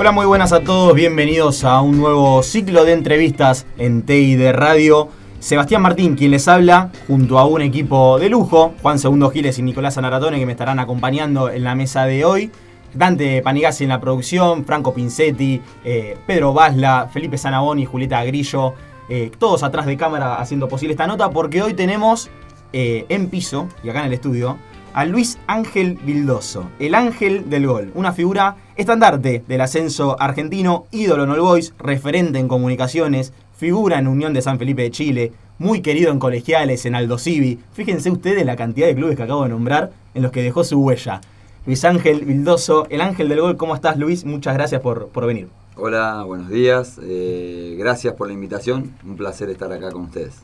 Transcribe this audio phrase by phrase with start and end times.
[0.00, 4.52] Hola, muy buenas a todos, bienvenidos a un nuevo ciclo de entrevistas en TI de
[4.52, 5.08] Radio.
[5.40, 9.62] Sebastián Martín, quien les habla, junto a un equipo de lujo, Juan Segundo Giles y
[9.62, 12.52] Nicolás Anaratone, que me estarán acompañando en la mesa de hoy.
[12.94, 18.74] Dante Panigasi en la producción, Franco Pincetti, eh, Pedro Basla, Felipe Sanaboni, Julieta Grillo,
[19.08, 22.30] eh, todos atrás de cámara haciendo posible esta nota, porque hoy tenemos
[22.72, 24.58] eh, en piso, y acá en el estudio,
[24.94, 31.24] a Luis Ángel Vildoso, el ángel del gol, una figura estandarte del ascenso argentino, ídolo
[31.24, 35.82] en All Boys, referente en comunicaciones, figura en Unión de San Felipe de Chile, muy
[35.82, 37.58] querido en colegiales, en Aldo Civi.
[37.72, 40.80] Fíjense ustedes la cantidad de clubes que acabo de nombrar en los que dejó su
[40.80, 41.20] huella.
[41.66, 44.24] Luis Ángel Vildoso, el ángel del gol, ¿cómo estás Luis?
[44.24, 45.48] Muchas gracias por, por venir.
[45.76, 50.42] Hola, buenos días, eh, gracias por la invitación, un placer estar acá con ustedes.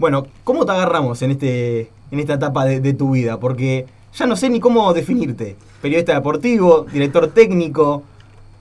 [0.00, 3.38] Bueno, ¿cómo te agarramos en, este, en esta etapa de, tu vida?
[3.38, 5.56] Porque ya no sé ni cómo definirte.
[5.82, 8.02] Periodista deportivo, director técnico,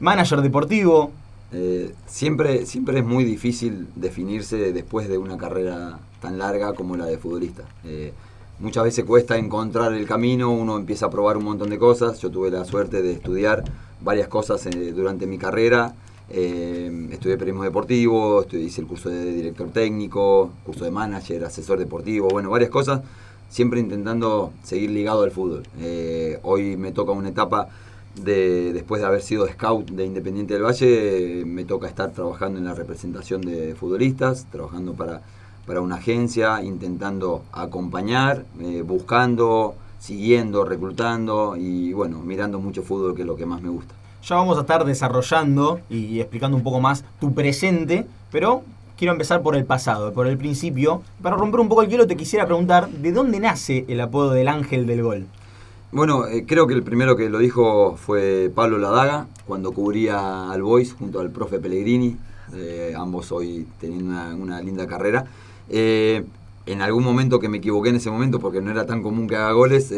[0.01, 1.11] manager deportivo.
[1.53, 7.05] Eh, siempre, siempre es muy difícil definirse después de una carrera tan larga como la
[7.05, 7.63] de futbolista.
[7.85, 8.11] Eh,
[8.59, 12.19] muchas veces cuesta encontrar el camino, uno empieza a probar un montón de cosas.
[12.19, 13.63] Yo tuve la suerte de estudiar
[14.01, 15.93] varias cosas eh, durante mi carrera
[16.29, 22.27] eh, estudié periodismo deportivo, hice el curso de director técnico, curso de manager, asesor deportivo,
[22.29, 23.01] bueno, varias cosas,
[23.49, 25.63] siempre intentando seguir ligado al fútbol.
[25.79, 27.69] Eh, hoy me toca una etapa
[28.15, 32.65] de, después de haber sido scout de Independiente del Valle, me toca estar trabajando en
[32.65, 35.21] la representación de futbolistas, trabajando para,
[35.65, 43.21] para una agencia, intentando acompañar, eh, buscando, siguiendo, reclutando y bueno, mirando mucho fútbol que
[43.21, 43.98] es lo que más me gusta.
[44.23, 48.63] Ya vamos a estar desarrollando y explicando un poco más tu presente, pero
[48.97, 51.01] quiero empezar por el pasado, por el principio.
[51.21, 54.49] Para romper un poco el hielo te quisiera preguntar, ¿de dónde nace el apodo del
[54.49, 55.25] ángel del gol?
[55.91, 60.61] Bueno, eh, creo que el primero que lo dijo fue Pablo Ladaga, cuando cubría al
[60.61, 62.17] Boys junto al profe Pellegrini,
[62.53, 65.25] eh, ambos hoy teniendo una, linda carrera.
[65.69, 66.25] Eh,
[66.65, 69.37] en algún momento que me equivoqué en ese momento, porque no era tan común que
[69.37, 69.91] haga goles,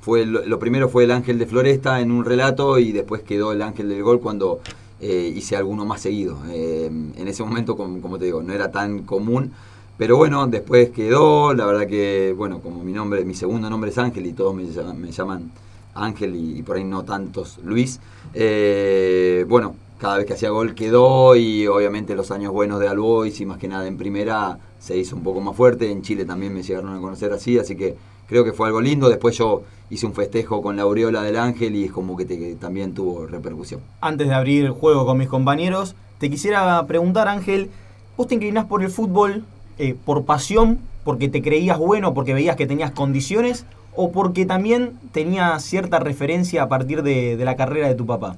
[0.00, 3.62] fue lo, primero fue el ángel de Floresta en un relato y después quedó el
[3.62, 4.60] ángel del gol cuando
[5.00, 6.38] eh, hice alguno más seguido.
[6.50, 9.52] Eh, en ese momento, como, te digo, no era tan común.
[9.98, 13.98] Pero bueno, después quedó, la verdad que, bueno, como mi nombre, mi segundo nombre es
[13.98, 14.64] Ángel y todos me,
[15.10, 15.50] llaman,
[15.94, 18.00] Ángel y, por ahí no tantos Luis.
[18.32, 23.38] Eh, bueno, cada vez que hacía gol quedó y obviamente los años buenos de Albois
[23.42, 25.90] y más que nada en primera se hizo un poco más fuerte.
[25.90, 27.94] En Chile también me llegaron a conocer así, así que
[28.30, 29.08] creo que fue algo lindo.
[29.08, 32.24] Después yo hice un festejo con la aureola del ángel y es como que,
[32.58, 33.80] también tuvo repercusión.
[34.00, 37.70] Antes de abrir el juego con mis compañeros, te quisiera preguntar, Ángel,
[38.16, 39.44] ¿vos te inclinás por el fútbol
[39.78, 44.92] eh, por pasión, porque te creías bueno, porque veías que tenías condiciones, o porque también
[45.10, 48.36] tenías cierta referencia a partir de la carrera de tu papá?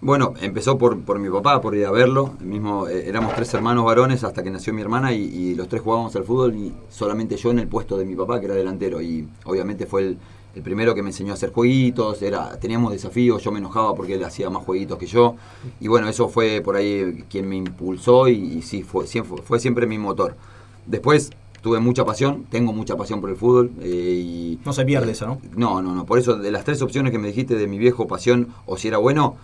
[0.00, 2.34] Bueno, empezó por, por mi papá, por ir a verlo.
[2.40, 6.14] mismo, eh, éramos tres hermanos varones hasta que nació mi hermana y, los tres jugábamos
[6.14, 9.02] al fútbol y solamente yo en el puesto de mi papá, que era delantero.
[9.02, 10.18] Y obviamente fue el,
[10.62, 14.24] primero que me enseñó a hacer jueguitos, era, teníamos desafíos, yo me enojaba porque él
[14.24, 15.34] hacía más jueguitos que yo.
[15.80, 19.98] Y bueno, eso fue por ahí quien me impulsó y, sí, fue, fue, siempre mi
[19.98, 20.36] motor.
[20.86, 21.30] Después
[21.60, 23.72] tuve mucha pasión, tengo mucha pasión por el fútbol.
[23.80, 25.40] Eh, y, no se pierde eso, ¿no?
[25.56, 26.06] No, no, no.
[26.06, 28.88] Por eso, de las tres opciones que me dijiste de mi viejo, pasión o si
[28.88, 29.36] era bueno,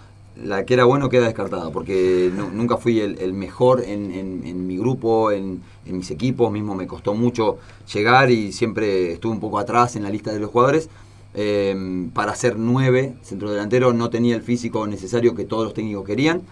[0.42, 5.62] la que era bueno queda descartada, porque nunca fui el, mejor en, mi grupo, en,
[5.86, 7.58] mis equipos, mismo me costó mucho
[7.92, 10.88] llegar y siempre estuve un poco atrás en la lista de los jugadores.
[11.36, 16.04] Em, para ser nueve centro delantero no tenía el físico necesario que todos los técnicos
[16.04, 16.42] querían,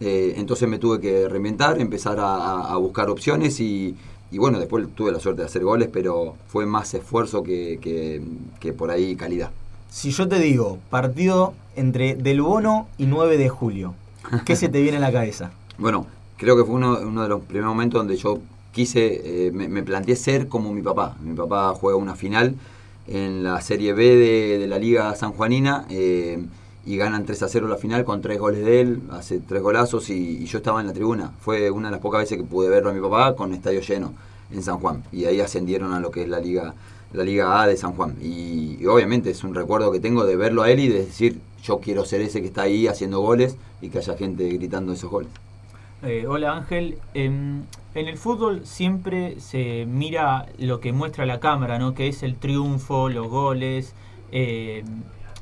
[0.00, 3.96] eh, entonces me tuve que reinventar, empezar a, buscar opciones y,
[4.32, 9.16] bueno, después tuve la suerte de hacer goles, pero fue más esfuerzo que por ahí
[9.16, 9.50] calidad.
[9.90, 13.94] Si yo te digo partido entre Del Bono y 9 de julio,
[14.46, 15.50] ¿qué se te viene a la cabeza?
[15.78, 16.06] Bueno,
[16.36, 18.38] creo que fue uno, de los primeros momentos donde yo
[18.70, 21.16] quise, eh, me, planteé ser como mi papá.
[21.22, 22.54] Mi papá juega una final
[23.08, 26.44] en la Serie B de, la Liga Sanjuanina eh,
[26.84, 30.10] y ganan 3 a 0 la final con tres goles de él, hace tres golazos
[30.10, 31.32] y, yo estaba en la tribuna.
[31.40, 34.12] Fue una de las pocas veces que pude verlo a mi papá con estadio lleno
[34.52, 36.74] en San Juan y ahí ascendieron a lo que es la Liga
[37.12, 38.16] la Liga A de San Juan.
[38.22, 41.80] Y, obviamente es un recuerdo que tengo de verlo a él y de decir, yo
[41.80, 45.30] quiero ser ese que está ahí haciendo goles y que haya gente gritando esos goles.
[46.02, 51.94] Eh, hola Ángel, en el fútbol siempre se mira lo que muestra la cámara, ¿no?
[51.94, 53.94] que es el triunfo, los goles,
[54.32, 54.84] eh,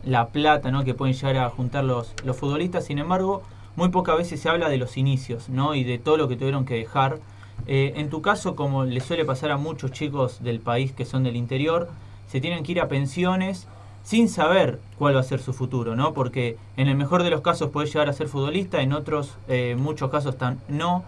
[0.04, 0.84] la plata ¿no?
[0.84, 3.42] que pueden llegar a juntar los, los futbolistas, sin embargo,
[3.76, 5.74] muy pocas veces se habla de los inicios ¿no?
[5.74, 7.20] y de todo lo que tuvieron que dejar
[7.66, 11.24] eh, en tu caso, como le suele pasar a muchos chicos del país que son
[11.24, 11.88] del interior,
[12.28, 13.66] se tienen que ir a pensiones
[14.04, 16.14] sin saber cuál va a ser su futuro, ¿no?
[16.14, 19.76] Porque en el mejor de los casos podés llegar a ser futbolista, en otros eh,
[19.78, 21.04] muchos casos tan no.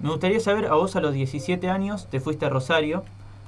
[0.00, 3.04] Me gustaría saber, a vos a los 17 años te fuiste a Rosario.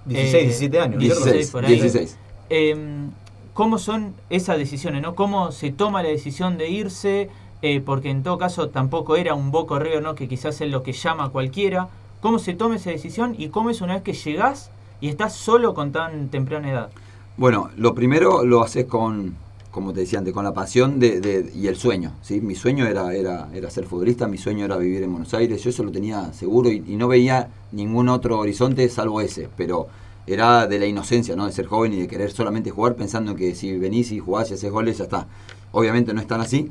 [0.06, 0.98] 16, 17 años.
[1.00, 1.74] 16, por ahí.
[1.74, 2.18] 16.
[2.50, 3.10] Em,
[3.54, 5.14] ¿Cómo son esas decisiones, no?
[5.14, 7.30] ¿Cómo se toma la decisión de irse?
[7.62, 10.14] Eh, porque en todo caso tampoco era un Boca River, ¿no?
[10.14, 11.88] Que quizás es lo que llama a cualquiera.
[12.20, 14.70] ¿Cómo se toma esa decisión y cómo es una vez que llegás
[15.00, 16.90] y estás solo con tan temprana edad?
[17.38, 19.36] Bueno, lo primero lo haces con,
[19.70, 22.12] como te decía antes, con la pasión de, y el sueño.
[22.20, 22.42] ¿sí?
[22.42, 25.82] Mi sueño era, era, ser futbolista, mi sueño era vivir en Buenos Aires, yo eso
[25.82, 29.88] lo tenía seguro y, y no veía ningún otro horizonte salvo ese, pero
[30.26, 31.46] era de la inocencia, ¿no?
[31.46, 34.54] de ser joven y de querer solamente jugar pensando que si venís y jugás y
[34.54, 35.26] haces goles ya está.
[35.72, 36.70] Obviamente no es tan así,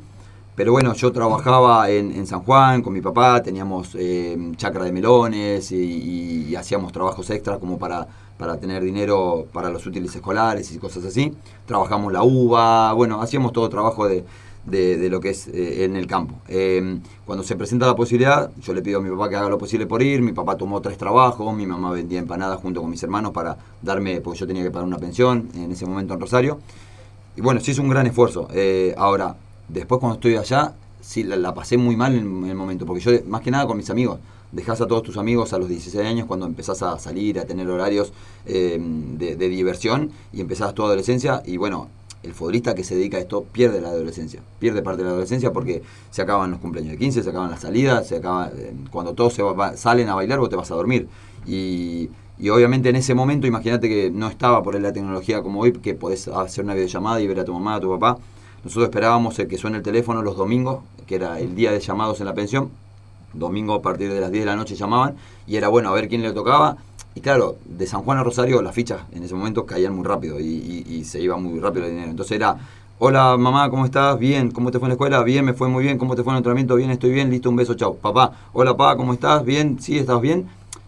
[0.56, 4.92] pero bueno, yo trabajaba en, en San Juan con mi papá, teníamos eh, chacra de
[4.92, 8.06] melones y, hacíamos trabajos extra como para,
[8.38, 11.31] para tener dinero para los útiles escolares y cosas así.
[11.66, 14.25] Trabajamos la uva, bueno, hacíamos todo trabajo de,
[14.66, 16.36] de- lo que es eh, en el campo.
[16.50, 19.57] Eh, cuando se presenta la posibilidad, yo le pido a mi papá que haga lo
[19.57, 23.01] posible por ir, mi papá tomó tres trabajos, mi mamá vendía empanadas junto con mis
[23.01, 26.60] hermanos para darme, porque yo tenía que pagar una pensión en ese momento en Rosario.
[27.38, 28.48] Y bueno, sí es un gran esfuerzo.
[28.54, 29.36] Eh, ahora,
[29.69, 33.12] después cuando estoy allá, sí la, la pasé muy mal en, el momento, porque yo,
[33.27, 34.19] más que nada con mis amigos,
[34.51, 37.69] dejás a todos tus amigos a los 16 años cuando empezás a salir, a tener
[37.69, 38.12] horarios
[38.45, 41.88] eh, de, de diversión y empezás tu adolescencia y bueno,
[42.24, 45.54] el futbolista que se dedica a esto pierde la adolescencia, pierde parte de la adolescencia
[45.54, 45.81] porque
[46.12, 49.33] se acaban los cumpleaños de 15, se acaban las salidas, se acaba, eh, cuando todos
[49.33, 51.07] se va- salen a bailar vos te vas a dormir.
[51.48, 52.10] Y,
[52.50, 56.27] obviamente en ese momento, imagínate que no estaba por la tecnología como hoy, que podés
[56.27, 58.18] hacer una videollamada y ver a tu mamá, a tu papá.
[58.63, 62.19] Nosotros esperábamos el que suene el teléfono los domingos, que era el día de llamados
[62.19, 62.69] en la pensión.
[63.33, 65.15] Domingo a partir de las 10 de la noche llamaban
[65.47, 66.77] y era bueno a ver quién le tocaba.
[67.15, 70.39] Y claro, de San Juan a Rosario las fichas en ese momento caían muy rápido
[70.39, 72.09] y, y- y se iba muy rápido el dinero.
[72.11, 72.57] Entonces era,
[72.97, 74.17] hola mamá, ¿cómo estás?
[74.19, 75.23] Bien, ¿cómo te fue en la escuela?
[75.23, 76.75] Bien, me fue muy bien, ¿cómo te fue en el entrenamiento?
[76.75, 77.95] Bien, estoy bien, listo, un beso, chao.
[77.95, 79.44] Papá, hola papá, ¿cómo estás?
[79.45, 80.47] Bien, sí, ¿estás bien?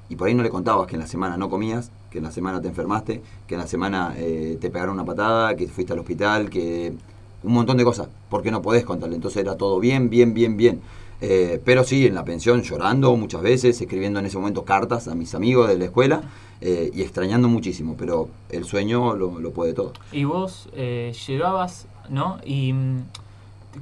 [0.10, 2.32] Y por ahí no le contabas que en la semana no comías, que en la
[2.32, 6.00] semana te enfermaste, que en la semana eh, te pegaron una patada, que fuiste al
[6.00, 6.94] hospital, que
[7.44, 9.16] un montón de cosas, porque no podés contarle.
[9.16, 10.82] Entonces era todo bien, bien, bien, bien.
[11.22, 15.14] Eh, pero sí, en la pensión llorando muchas veces, escribiendo en ese momento cartas a
[15.14, 16.24] mis amigos de la escuela
[16.62, 19.94] eh, y extrañando muchísimo, pero el sueño lo, lo puede todo.
[20.12, 22.40] Y vos eh, llegabas, ¿no?
[22.44, 23.04] Y mm,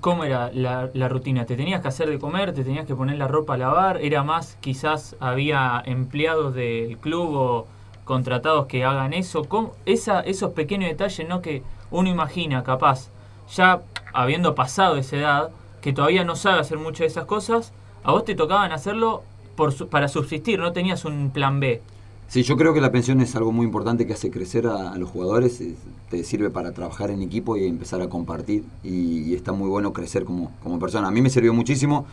[0.02, 1.46] ¿cómo era la, rutina?
[1.46, 2.54] ¿Te tenías que hacer de comer?
[2.54, 4.02] ¿Te tenías que poner la ropa a lavar?
[4.02, 7.68] ¿Era más, quizás había empleados del club o
[8.04, 9.46] contratados que hagan eso?
[9.46, 9.76] ¿Cómo?
[9.86, 11.42] Esa, esos pequeños detalles, ¿no?
[11.42, 13.10] Que uno imagina, capaz,
[13.56, 13.82] ya
[14.14, 15.50] habiendo pasado esa edad,
[15.82, 17.72] que todavía no sabe hacer muchas de esas cosas,
[18.04, 19.24] a vos te tocaban hacerlo
[19.56, 21.82] por para subsistir, no tenías un plan B.
[22.28, 25.10] Sí, yo creo que la pensión es algo muy importante que hace crecer a, los
[25.10, 25.78] jugadores, es-
[26.10, 29.94] te sirve para trabajar en equipo y empezar a compartir y, y está muy bueno
[29.94, 31.08] crecer como, como persona.
[31.08, 32.06] A mí me sirvió muchísimo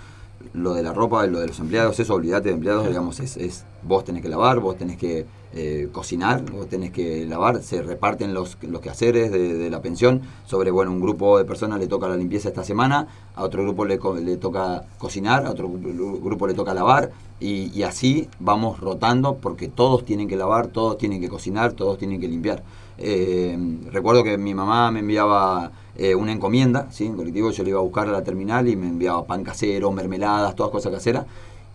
[0.53, 3.65] lo de la ropa, lo de los empleados, eso olvídate de empleados, digamos, es, es
[3.83, 8.35] vos tenés que lavar, vos tenés que eh, cocinar, vos tenés que lavar, se reparten
[8.35, 12.09] los, los quehaceres de, de la pensión sobre, bueno, un grupo de personas le toca
[12.09, 16.47] la limpieza esta semana, a otro grupo le, le toca cocinar, a otro gru- grupo
[16.47, 17.11] le toca lavar
[17.41, 21.97] y, y así vamos rotando porque todos tienen que lavar, todos tienen que cocinar, todos
[21.97, 22.63] tienen que limpiar.
[22.99, 23.59] Eh,
[23.93, 27.07] recuerdo que mi mamá me enviaba eh, una encomienda, ¿sí?
[27.07, 29.91] en colectivo yo le iba a buscar a la terminal y me enviaba pan casero,
[29.93, 31.27] mermeladas, todas cosas caseras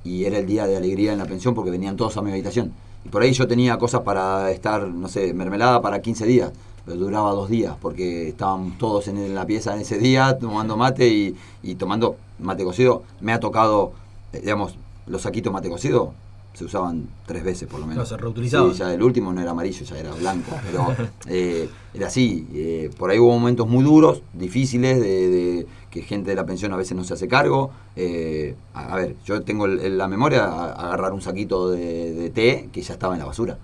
[0.04, 2.74] y era el día de alegría en la pensión porque venían todos a mi habitación.
[3.06, 6.52] Y por ahí yo tenía cosas para estar, no sé, mermelada para 15 días,
[6.86, 11.36] pero duraba dos días porque estaban todos en la pieza ese día tomando mate y,
[11.64, 13.04] y tomando mate cocido.
[13.22, 13.94] Me ha tocado,
[14.34, 14.76] eh, digamos,
[15.08, 16.14] los saquitos mate cocido
[16.54, 18.04] se usaban tres veces por lo menos.
[18.04, 18.72] No, se reutilizaban.
[18.74, 20.88] Sí, ya el último no era amarillo, ya era blanco, pero
[21.28, 22.48] eh, era así.
[22.54, 26.74] eh, por ahí hubo momentos muy duros, difíciles, de, de que gente de la pensión
[26.74, 27.72] a veces no se hace cargo.
[27.96, 31.70] eh, a, a ver, yo tengo el- el- la memoria a, a agarrar un saquito
[31.70, 33.58] de, de té que ya estaba en la basura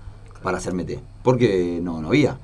[0.44, 2.38] para hacerme té, porque no, no había.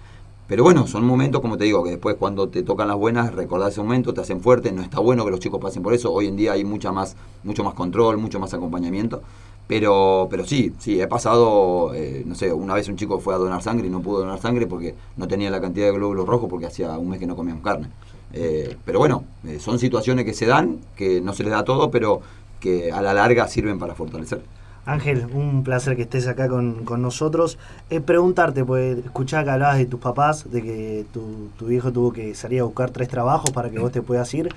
[0.45, 3.71] Pero bueno, son momentos, como te digo, que después cuando te tocan las buenas, recordás
[3.71, 6.11] ese momento, te hacen fuerte, no está bueno que los chicos pasen por eso.
[6.11, 9.21] Hoy en día hay mucha más, mucho más control, mucho más acompañamiento.
[9.67, 13.37] Pero, pero sí, sí, he pasado, eh, no sé, una vez un chico fue a
[13.37, 16.49] donar sangre y no pudo donar sangre porque no tenía la cantidad de glóbulos rojos
[16.49, 17.87] porque hacía un mes que no comíamos carne.
[18.33, 21.91] Eh, pero bueno, eh, son situaciones que se dan, que no se les da todo,
[21.91, 22.21] pero
[22.59, 24.41] que a la larga sirven para fortalecer.
[24.85, 27.57] Ángel, un placer que estés acá con, con nosotros.
[27.89, 32.11] Eh, preguntarte, pues escuchaba que hablabas de tus papás, de que tu, tu viejo tuvo
[32.11, 34.49] que salir a buscar tres trabajos para que vos te puedas ir.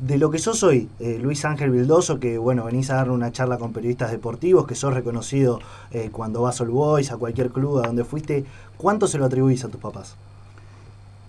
[0.00, 3.32] De lo que sos hoy, eh, Luis Ángel Vildoso, que bueno, venís a dar una
[3.32, 7.80] charla con periodistas deportivos, que sos reconocido eh, cuando vas al Boys, a cualquier club
[7.80, 8.46] a donde fuiste,
[8.78, 10.16] ¿cuánto se lo atribuís a tus papás?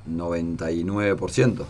[0.09, 1.65] 99%.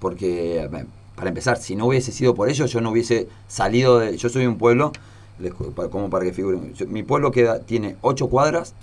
[0.00, 4.16] Porque, eh, para empezar, si no hubiese sido por ello, yo no hubiese salido de...
[4.16, 4.90] Yo soy un pueblo,
[5.40, 8.74] les como para que figuren, yo- mi pueblo queda, tiene 8 cuadras.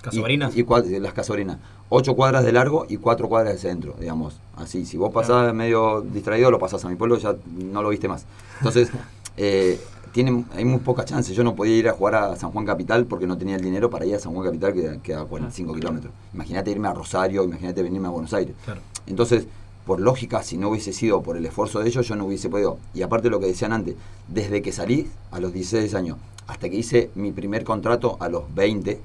[0.54, 0.60] y-.
[0.60, 1.58] Y, las casorinas.
[1.90, 4.40] 8 cuadras de largo y 4 cuadras de centro, digamos.
[4.56, 8.08] Así, si vos pasás medio distraído, lo pasás a mi pueblo, ya no lo viste
[8.08, 8.26] más.
[8.60, 8.90] Entonces,
[9.38, 9.80] eh,
[10.12, 11.36] tiene, hay muy pocas chances.
[11.36, 13.90] Yo no podía ir a jugar a San Juan Capital porque no tenía el dinero
[13.90, 16.14] para ir a San Juan Capital, que queda a 45 kilómetros.
[16.34, 18.56] Imagínate irme a Rosario, imagínate venirme a Buenos Aires.
[18.64, 18.80] Claro.
[19.08, 19.46] Entonces,
[19.86, 22.78] por lógica, si no hubiese sido por el esfuerzo de ellos, yo no hubiese podido.
[22.94, 23.96] Y aparte lo que decían antes,
[24.28, 28.54] desde que salí a los 16 años hasta que hice mi primer contrato a los
[28.54, 29.00] 20,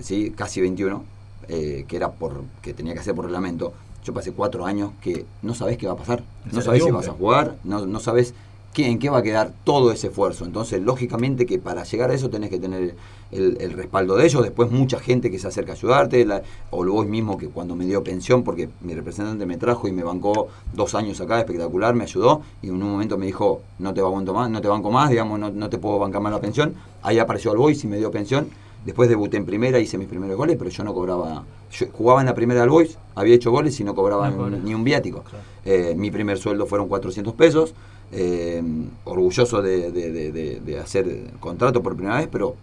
[0.00, 0.32] ¿sí?
[0.36, 1.04] casi 21,
[1.48, 3.72] eh, que era por que tenía que hacer por reglamento,
[4.04, 6.22] yo pasé cuatro años que no sabés qué va a pasar.
[6.50, 8.34] No sabés si vas a jugar, no, no sabés qué,
[8.76, 10.44] en qué va a quedar todo ese esfuerzo.
[10.44, 12.94] Entonces, lógicamente que para llegar a eso tenés que tener
[13.32, 16.84] el, el respaldo de ellos, después mucha gente que se acerca a ayudarte, la- o
[16.86, 20.48] vos mismo que cuando me dio pensión, porque mi representante me trajo y me bancó
[20.72, 24.32] dos años acá, espectacular, me ayudó, y en un momento me dijo, no te banco
[24.32, 26.74] más, no te banco más, digamos, no, no te puedo bancar más la pensión.
[27.02, 28.48] Ahí apareció Albois y me dio pensión.
[28.84, 31.44] Después debuté en primera, hice mis primeros goles, pero yo no cobraba.
[31.70, 34.56] Yo jugaba en la primera del Boys, había hecho goles y no cobraba No cobraba.
[34.64, 35.22] ni un viático.
[35.66, 37.74] Eh, mi primer sueldo fueron 400 pesos.
[38.12, 38.62] Eh,
[39.04, 42.56] orgulloso de, hacer contrato por primera vez, pero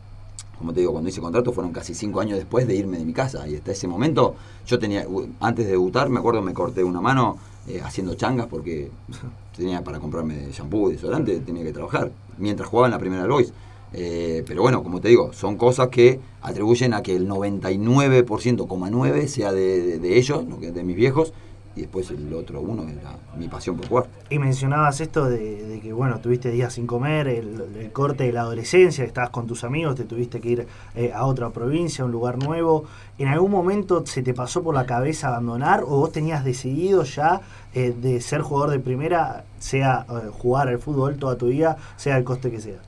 [0.57, 3.13] como te digo, cuando hice contrato fueron casi cinco años después de irme de mi
[3.13, 3.47] casa.
[3.47, 4.35] Y hasta ese momento,
[4.65, 5.05] yo tenía,
[5.39, 7.37] antes de debutar, me acuerdo, me corté una mano
[7.67, 8.89] eh, haciendo changas porque
[9.55, 13.53] tenía para comprarme shampoo, desodorante, tenía que trabajar, mientras jugaba en la primera Boys.
[13.93, 19.53] Eh, pero bueno, como te digo, son cosas que atribuyen a que el 99,9% sea
[19.53, 21.33] de, ellos, de mis viejos,
[21.77, 24.07] y después el otro uno era mi pasión por jugar.
[24.29, 28.34] Y mencionabas esto de, de que, bueno, tuviste días sin comer, el, el corte de
[28.34, 32.05] la adolescencia, estabas con tus amigos, te tuviste que ir eh, a otra provincia, a
[32.05, 32.86] un lugar nuevo.
[33.19, 37.41] ¿En algún momento se te pasó por la cabeza abandonar o vos tenías decidido ya
[37.74, 42.17] eh, de ser jugador de primera, sea eh, jugar al fútbol toda tu vida, sea
[42.17, 42.79] el coste que sea?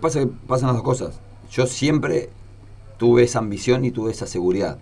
[0.00, 1.20] Pasa que pasan las dos cosas.
[1.50, 2.28] Yo siempre
[2.98, 4.78] tuve esa ambición y tuve esa seguridad,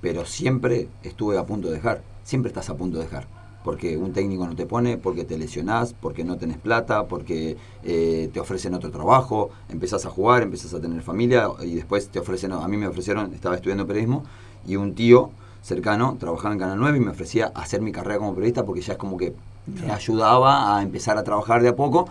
[0.00, 2.02] pero siempre estuve a punto de dejar.
[2.24, 3.26] Siempre estás a punto de dejar.
[3.64, 8.28] Porque un técnico no te pone, porque te lesionás, porque no tenés plata, porque eh,
[8.32, 12.52] te ofrecen otro trabajo, empezás a jugar, empezás a tener familia y después te ofrecen,
[12.52, 14.24] a mí me ofrecieron, estaba estudiando periodismo
[14.66, 15.30] y un tío
[15.62, 18.94] cercano trabajaba en Canal 9 y me ofrecía hacer mi carrera como periodista porque ya
[18.94, 19.32] es como que
[19.66, 22.08] me ayudaba a empezar a trabajar de a poco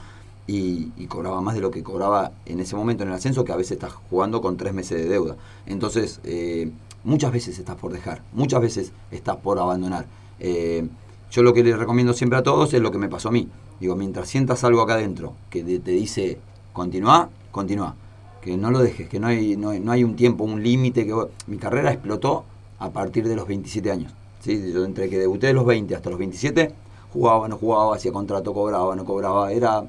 [0.48, 3.52] y, y cobraba más de lo que cobraba en ese momento en el ascenso, que
[3.52, 5.36] a veces estás jugando con tres meses de deuda.
[5.66, 6.72] Entonces, eh,
[7.04, 10.06] muchas veces estás por dejar, muchas veces estás por abandonar.
[10.40, 10.88] Eh,
[11.32, 13.48] yo lo que les recomiendo siempre a todos es lo que me pasó a mí.
[13.80, 16.38] Digo, mientras sientas algo acá adentro que te, dice,
[16.74, 17.96] continúa, continúa.
[18.42, 21.06] Que no lo dejes, que no hay, no no hay un tiempo, un límite.
[21.06, 21.16] que
[21.48, 22.44] Mi carrera explotó
[22.80, 24.14] a partir de los 27 años.
[24.42, 24.72] ¿sí?
[24.74, 26.74] Yo entre que debuté de los 20 hasta los 27,
[27.14, 29.52] jugaba, no jugaba, hacía contrato, cobraba, no cobraba.
[29.52, 29.84] Era,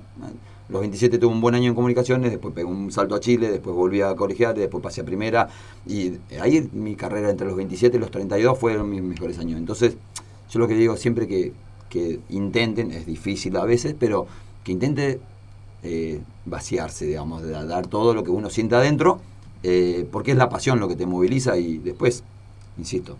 [0.72, 3.76] los 27 tuve un buen año en comunicaciones, después pegué un salto a Chile, después
[3.76, 5.48] volví a colegiar, después pasé a primera.
[5.86, 9.58] Y ahí mi carrera entre los 27 y los 32 fueron mis mejores años.
[9.58, 9.96] Entonces,
[10.50, 11.52] yo lo que digo siempre que,
[11.90, 14.26] que intenten, es difícil a veces, pero
[14.64, 15.20] que intente
[15.82, 19.20] eh, vaciarse, digamos, de dar todo lo que uno sienta adentro,
[19.62, 22.24] eh, porque es la pasión lo que te moviliza y después,
[22.78, 23.18] insisto,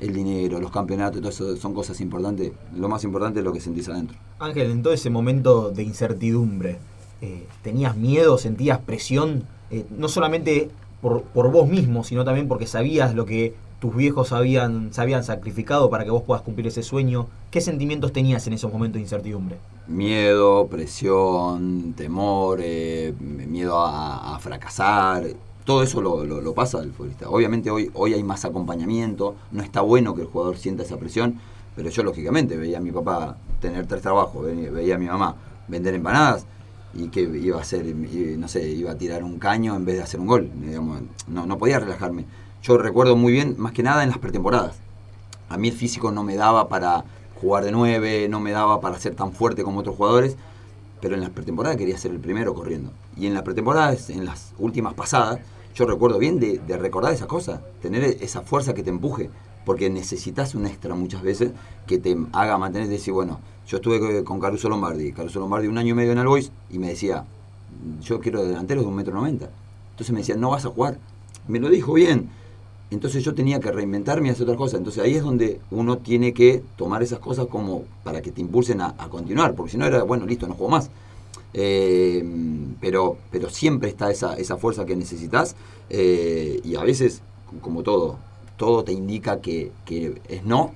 [0.00, 2.52] el dinero, los campeonatos, todo eso son cosas importantes.
[2.76, 4.16] Lo más importante es lo que sentís adentro.
[4.38, 6.78] Ángel, en todo ese momento de incertidumbre,
[7.20, 9.44] eh, ¿tenías miedo, sentías presión?
[9.70, 14.32] Eh, no solamente por, por vos mismo, sino también porque sabías lo que tus viejos
[14.32, 17.26] habían, se habían sacrificado para que vos puedas cumplir ese sueño.
[17.50, 19.56] ¿Qué sentimientos tenías en esos momentos de incertidumbre?
[19.86, 25.24] Miedo, presión, temor, eh, miedo a, a fracasar.
[25.64, 27.28] Todo eso lo, lo- lo pasa el futbolista.
[27.28, 31.38] Obviamente hoy, hoy hay más acompañamiento, no está bueno que el jugador sienta esa presión,
[31.76, 35.36] pero yo lógicamente veía a mi papá tener tres trabajos, ve- veía a mi mamá
[35.68, 36.46] vender empanadas
[36.94, 39.96] y que iba a hacer, y, no sé, iba a tirar un caño en vez
[39.96, 40.50] de hacer un gol.
[40.54, 41.02] digamos.
[41.28, 42.24] no, no podía relajarme.
[42.62, 44.76] Yo recuerdo muy bien, más que nada en las pretemporadas.
[45.48, 47.04] A mí el físico no me daba para
[47.40, 50.36] jugar de nueve, no me daba para ser tan fuerte como otros jugadores,
[51.00, 52.90] pero en las pretemporadas quería ser el primero corriendo.
[53.16, 55.40] Y en las pretemporadas, en las últimas pasadas,
[55.74, 59.28] yo recuerdo bien de, de recordar esa cosa, tener esa fuerza que te empuje,
[59.66, 61.52] porque necesitas un extra muchas veces
[61.86, 65.90] que te haga mantener, decir, bueno, yo estuve con Caruso Lombardi, Caruso Lombardi un año
[65.90, 67.24] y medio en el y me decía,
[68.02, 69.48] yo quiero delanteros de un metro noventa.
[69.90, 70.98] Entonces me decía, no vas a jugar.
[71.48, 72.28] Me lo dijo bien.
[72.90, 74.76] Entonces yo tenía que reinventarme y hacer otra cosa.
[74.76, 78.80] Entonces ahí es donde uno tiene que tomar esas cosas como para que te impulsen
[78.80, 80.90] a, continuar, porque si no era, bueno, listo, no juego más.
[81.54, 82.24] Eh,
[82.80, 85.54] pero, pero siempre está esa, esa fuerza que necesitas
[85.88, 87.22] eh, y a veces,
[87.60, 88.18] como todo,
[88.56, 90.72] todo te indica que, que es no,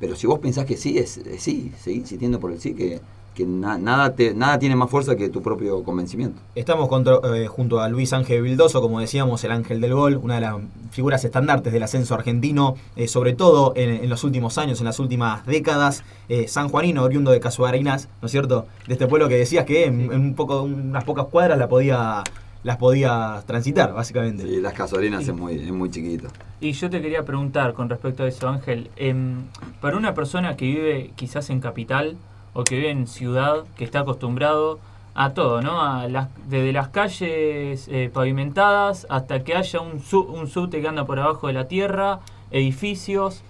[0.00, 3.00] Pero si vos pensás que sí, es, es sí, seguí insistiendo por el sí, que,
[3.34, 6.40] que na- nada, te, nada tiene más fuerza que tu propio convencimiento.
[6.54, 10.36] Estamos contra- eh, junto a Luis Ángel Vildoso, como decíamos, el ángel del gol, una
[10.36, 10.56] de las
[10.90, 14.98] figuras estandartes del ascenso argentino, eh, sobre todo en, en los últimos años, en las
[15.00, 16.04] últimas décadas.
[16.28, 18.66] Eh, San Juanino, oriundo de Casuarinas, ¿no es cierto?
[18.86, 22.22] De este pueblo que decías que en, en un poco, unas pocas cuadras la podía,
[22.64, 24.42] las podía transitar, básicamente.
[24.42, 26.28] Sí, las casorinas es muy, es muy chiquito.
[26.60, 29.42] Y yo te quería preguntar con respecto a eso, Ángel, em,
[29.80, 32.16] para una persona que vive quizás en capital
[32.54, 34.80] o que vive en ciudad, que está acostumbrado
[35.14, 35.80] a todo, ¿no?
[35.82, 40.88] A las, desde las calles eh, pavimentadas hasta que haya un, su- un subte que
[40.88, 42.18] anda por abajo de la tierra,
[42.50, 43.42] edificios.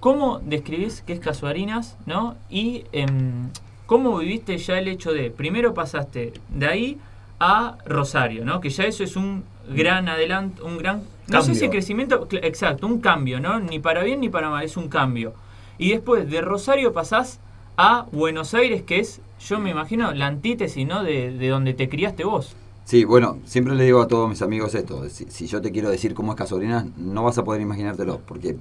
[0.00, 2.34] ¿Cómo describís qué es Casuarinas, no?
[2.50, 3.50] Y em,
[3.86, 6.98] cómo viviste ya el hecho de, primero pasaste de ahí
[7.46, 8.60] a Rosario, ¿no?
[8.60, 11.02] Que ya eso es un gran adelanto, un gran...
[11.28, 13.60] No sé si crecimiento, exacto, un cambio, ¿no?
[13.60, 15.34] Ni para bien ni para mal, es un cambio.
[15.76, 17.40] Y después de Rosario pasás
[17.76, 21.02] a Buenos Aires, que es, yo me imagino, la antítesis, ¿no?
[21.02, 22.56] De, de donde te criaste vos.
[22.86, 25.90] Sí, bueno, siempre le digo a todos mis amigos esto, si, si yo te quiero
[25.90, 28.56] decir cómo es Casorinas, no vas a poder imaginártelo, porque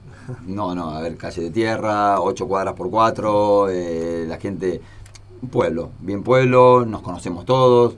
[0.45, 4.79] no, no, a ver, calle de tierra, ocho cuadras por cuatro, eh, la gente,
[5.41, 7.95] un pueblo, bien pueblo, nos conocemos todos,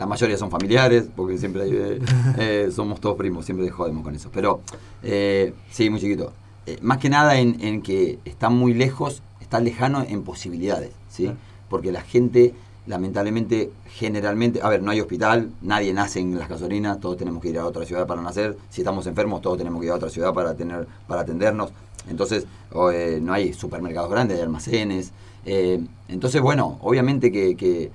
[0.00, 1.98] la mayoría son familiares, porque siempre hay, eh,
[2.38, 4.62] eh, somos todos primos, siempre jodemos con eso, pero
[5.02, 6.32] eh, sí, muy chiquito.
[6.80, 11.24] Más que nada en, en que está muy lejos, está lejano en posibilidades, ¿sí?
[11.24, 11.38] Claro.
[11.68, 12.54] Porque la gente,
[12.86, 17.50] lamentablemente, generalmente, a ver, no hay hospital, nadie nace en las gasolinas, todos tenemos que
[17.50, 20.08] ir a otra ciudad para nacer, si estamos enfermos, todos tenemos que ir a otra
[20.08, 21.72] ciudad para tener, para atendernos,
[22.08, 25.12] entonces no hay supermercados grandes, hay almacenes,
[25.44, 27.90] entonces bueno, obviamente que, que,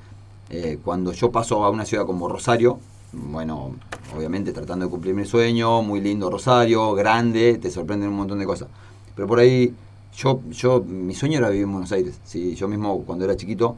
[0.49, 2.79] eh, cuando yo paso a una ciudad como Rosario,
[3.13, 3.71] bueno,
[4.15, 8.45] obviamente tratando de cumplir mi sueño, muy lindo Rosario, grande, te sorprenden un montón de
[8.45, 8.67] cosas.
[9.15, 9.73] Pero por ahí,
[10.15, 12.19] yo, yo mi sueño era vivir en Buenos Aires.
[12.25, 12.55] ¿sí?
[12.55, 13.75] Yo mismo, cuando era chiquito,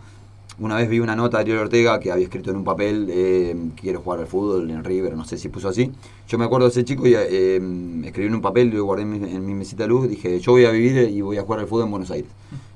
[0.60, 3.56] una vez vi una nota de Ariel Ortega que había escrito en un papel, eh,
[3.80, 5.92] quiero jugar al fútbol en River, no sé si puso así.
[6.28, 7.62] Yo me acuerdo de ese chico y eh,
[8.06, 10.54] escribí en un papel, lo guardé en mi, en mi mesita de luz, dije, yo
[10.54, 12.32] voy a vivir y voy a jugar al fútbol en Buenos Aires.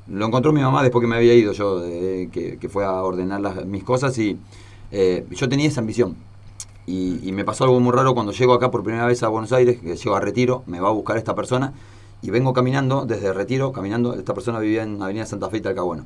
[0.07, 3.01] Lo encontró mi mamá después que me había ido yo, eh, que, que fue a
[3.03, 4.37] ordenar las- mis cosas y
[4.91, 6.15] eh, yo tenía esa ambición.
[6.87, 9.51] Y, y me pasó algo muy raro cuando llego acá por primera vez a Buenos
[9.53, 11.73] Aires, que llego a Retiro, me va a buscar esta persona
[12.21, 16.05] y vengo caminando desde Retiro, caminando, esta persona vivía en Avenida Santa Fe y Talcahuano.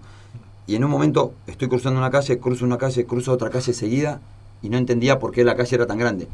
[0.68, 4.20] Y en un momento estoy cruzando una calle, cruzo una calle, cruzo otra calle seguida
[4.62, 6.28] y no entendía por qué la calle era tan grande.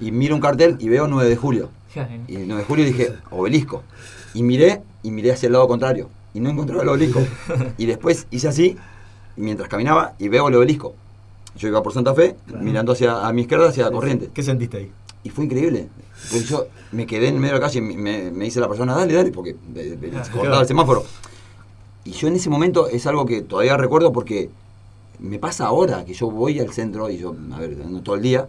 [0.00, 1.70] Y miro un cartel y veo 9 de julio.
[2.28, 3.82] Y el 9 de julio dije, obelisco.
[4.34, 6.10] Y miré y miré hacia el lado contrario.
[6.36, 7.20] Y no encontraba el obelisco.
[7.78, 8.76] Y después hice así,
[9.36, 10.94] mientras caminaba, y veo el obelisco.
[11.56, 12.62] Yo iba por Santa Fe, Claro.
[12.62, 14.28] mirando hacia a mi izquierda, hacia la corriente.
[14.34, 14.92] ¿Qué sentiste ahí?
[15.24, 15.88] Y fue increíble.
[16.30, 18.94] Pues yo me quedé en medio de la calle y me, me dice la persona,
[18.94, 21.04] dale, dale, porque se cortaba el semáforo.
[22.04, 24.50] Y yo en ese momento es algo que todavía recuerdo porque
[25.18, 28.22] me pasa ahora que yo voy al centro y yo, a ver, ando todo el
[28.22, 28.46] día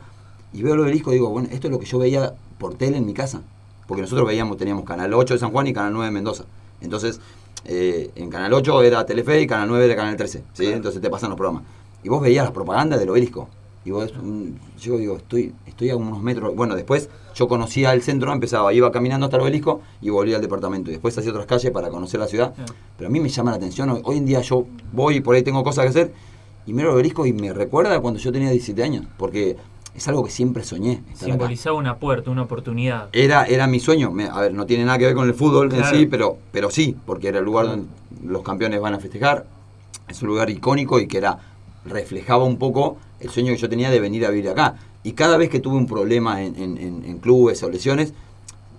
[0.54, 2.98] y veo el obelisco y digo, bueno, esto es lo que yo veía por tele
[2.98, 3.42] en mi casa.
[3.88, 6.44] Porque nosotros veíamos, teníamos Canal 8 de San Juan y Canal 9 de Mendoza.
[6.82, 7.20] Entonces,
[7.68, 10.44] eh, en Canal 8 era Telefe y Canal 9 era Canal 13.
[10.54, 10.66] ¿sí?
[10.68, 11.64] Entonces te pasan los programas.
[12.04, 13.50] Y vos veías las propagandas del obelisco.
[13.84, 14.50] Y vos, mm,
[14.80, 16.56] yo digo, estoy, estoy a unos metros.
[16.56, 20.42] Bueno, después yo conocía el centro, empezaba, iba caminando hasta el obelisco y volvía al
[20.42, 20.90] departamento.
[20.90, 22.54] Y después hacía otras calles para conocer la ciudad.
[22.54, 22.74] Claro.
[22.98, 23.90] Pero a mí me llama la atención.
[23.90, 26.14] Hoy, hoy en día yo voy y por ahí tengo cosas que hacer
[26.68, 29.06] y miro el obelisco y me recuerda cuando yo tenía 17 años.
[29.18, 29.56] Porque
[29.98, 31.02] es algo que siempre soñé.
[31.10, 31.26] acá.
[31.26, 33.10] Simbolizaba una puerta, una oportunidad.
[33.14, 34.12] Era, era mi sueño.
[34.12, 35.88] Me- a ver, no tiene nada que ver con el fútbol Claro.
[35.88, 37.88] en sí, pero, pero sí, porque era el lugar donde
[38.24, 39.48] los campeones van a festejar.
[40.08, 41.40] Es un lugar icónico y que era
[41.84, 44.76] reflejaba un poco el sueño que yo tenía de venir a vivir acá.
[45.04, 48.14] Y cada vez que tuve un problema en, en- en- en clubes o lesiones,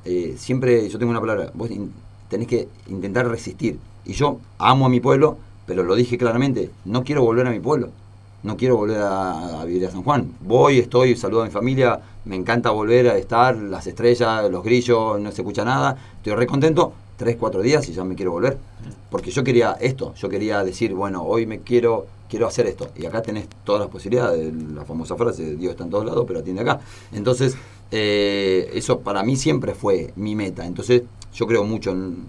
[0.04, 1.92] eh, siempre yo tengo una palabra, vos in-
[2.28, 3.78] tenés que intentar resistir.
[4.04, 7.58] Y yo amo a mi pueblo, pero lo dije claramente, no quiero volver a mi
[7.60, 7.90] pueblo.
[8.42, 10.32] No quiero volver a, vivir a San Juan.
[10.40, 15.20] Voy, estoy, saludo a mi familia, me encanta volver a estar, las estrellas, los grillos,
[15.20, 15.96] no se escucha nada.
[16.18, 18.58] Estoy re contento, tres, cuatro días y ya me quiero volver.
[19.10, 22.88] Porque yo quería esto, yo quería decir, bueno, hoy me quiero, quiero hacer esto.
[22.96, 26.38] Y acá tenés todas las posibilidades, la famosa frase, Dios está en todos lados, pero
[26.38, 26.80] atiende acá.
[27.12, 27.56] Entonces,
[27.90, 30.64] eh, eso para mí siempre fue mi meta.
[30.64, 31.02] Entonces,
[31.34, 32.26] yo creo mucho en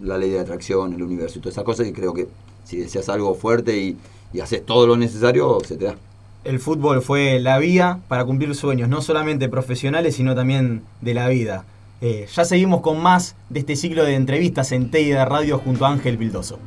[0.00, 2.28] la ley de atracción, el universo y todas esas cosas y creo que
[2.66, 3.96] si deseas algo fuerte y,
[4.42, 5.96] haces todo lo necesario, se te da.
[6.44, 11.28] El fútbol fue la vía para cumplir sueños, no solamente profesionales, sino también de la
[11.28, 11.64] vida.
[12.02, 15.86] Eh, ya seguimos con más de este ciclo de entrevistas en TI de Radio junto
[15.86, 16.58] a Ángel Vildoso.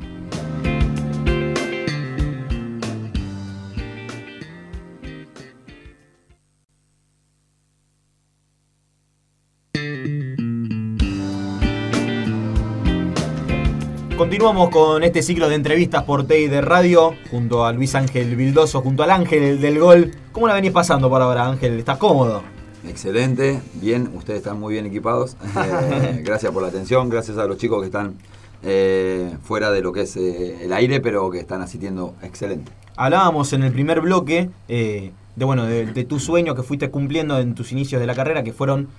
[14.30, 18.80] Continuamos con este ciclo de entrevistas por TEI de Radio, junto a Luis Ángel Vildoso,
[18.80, 20.12] junto al Ángel del Gol.
[20.30, 21.80] ¿Cómo la venís pasando por ahora, Ángel?
[21.80, 22.44] ¿Estás cómodo?
[22.86, 25.36] Excelente, bien, ustedes están muy bien equipados.
[25.56, 28.18] Eh, gracias por la atención, gracias a los chicos que están
[28.62, 32.70] eh, fuera de lo que es eh, el aire, pero que están asistiendo excelente.
[32.94, 35.12] Hablábamos en el primer bloque de
[35.44, 38.52] bueno de, de tu sueño que fuiste cumpliendo en tus inicios de la carrera, que
[38.52, 38.90] fueron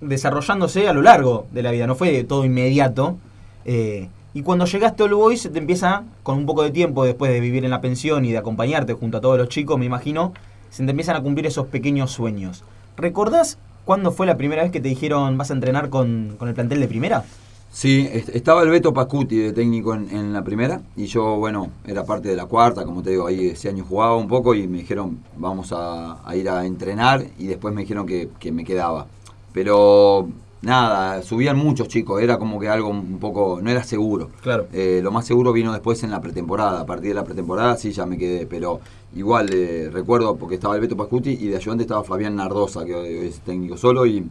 [0.00, 3.16] desarrollándose a lo largo de la vida, no fue todo inmediato.
[3.64, 7.32] Eh, y cuando llegaste a All Boys, te empieza, con un poco de tiempo después
[7.32, 10.34] de vivir en la pensión y de acompañarte junto a todos los chicos, me imagino,
[10.70, 12.64] se te empiezan a cumplir esos pequeños sueños.
[12.96, 16.54] ¿Recordás cuándo fue la primera vez que te dijeron vas a entrenar con, con el
[16.54, 17.30] plantel de primera?
[17.70, 21.70] Sí, est- estaba el Beto Pascuti de técnico en, en la primera y yo, bueno,
[21.84, 24.68] era parte de la cuarta, como te digo, ahí ese año jugaba un poco y
[24.68, 28.64] me dijeron vamos a, a ir a entrenar y después me dijeron que, que me
[28.64, 29.06] quedaba.
[29.52, 30.28] Pero
[30.64, 34.30] nada, subían muchos chicos, era como que algo un poco, no era seguro.
[34.42, 34.66] Claro.
[34.72, 36.80] Eh, lo más seguro vino después en la pretemporada.
[36.80, 38.80] A partir de la pretemporada sí ya me quedé, pero
[39.14, 42.94] igual eh, recuerdo porque estaba el Beto Pascuti y de ayudante estaba Fabián Nardosa, que
[42.94, 44.28] hoy es técnico solo y,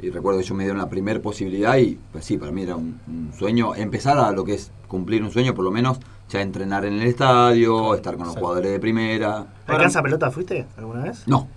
[0.00, 2.76] y recuerdo que ellos me dieron la primera posibilidad y pues sí, para mí era
[2.76, 6.42] un, un sueño, empezar a lo que es cumplir un sueño, por lo menos ya
[6.42, 8.46] entrenar en el estadio, estar con los Exacto.
[8.46, 9.46] jugadores de primera.
[9.66, 11.26] ¿Alcanza pelota fuiste alguna vez?
[11.26, 11.48] No.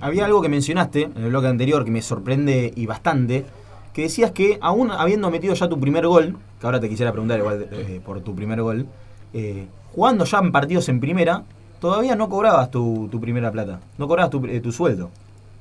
[0.00, 3.46] Había algo que mencionaste en el bloque anterior que me sorprende y bastante,
[3.92, 7.38] que decías que aún habiendo metido ya tu primer gol, que ahora te quisiera preguntar
[7.38, 8.86] igual eh, por tu primer gol,
[9.32, 11.44] eh, jugando ya en partidos en primera,
[11.80, 15.10] todavía no cobrabas tu, tu primera plata, no cobrabas tu, eh, tu sueldo.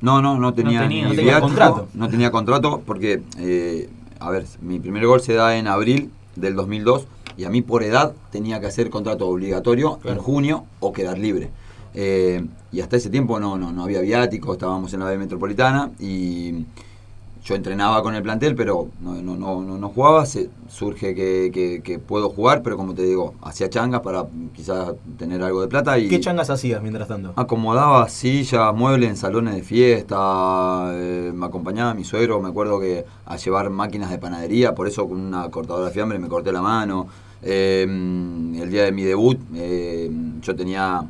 [0.01, 1.87] No, no, no tenía, No tenía viático, contrato.
[1.93, 6.55] No tenía contrato porque, eh, a ver, mi primer gol se da en abril del
[6.55, 10.17] 2002 y a mí por edad tenía que hacer contrato obligatorio Claro.
[10.17, 11.49] en junio o quedar libre.
[11.95, 15.91] Eh, y hasta ese tiempo no, no, no había viático, estábamos en la B Metropolitana
[15.99, 16.65] y
[17.45, 20.25] yo entrenaba con el plantel, pero no, no, no, no, no jugaba.
[20.25, 24.93] Se, surge que, que- que puedo jugar, pero como te digo, hacía changas para quizás
[25.17, 25.97] tener algo de plata.
[25.99, 27.33] y ¿Qué changas hacías mientras tanto?
[27.35, 33.05] Acomodaba sillas, muebles en salones de fiesta, eh, me acompañaba mi suegro, me acuerdo que
[33.25, 36.61] a llevar máquinas de panadería, por eso con una cortadora de fiambre me corté la
[36.63, 37.07] mano.
[37.43, 40.09] Eh, el día de mi debut eh,
[40.41, 41.03] yo tenía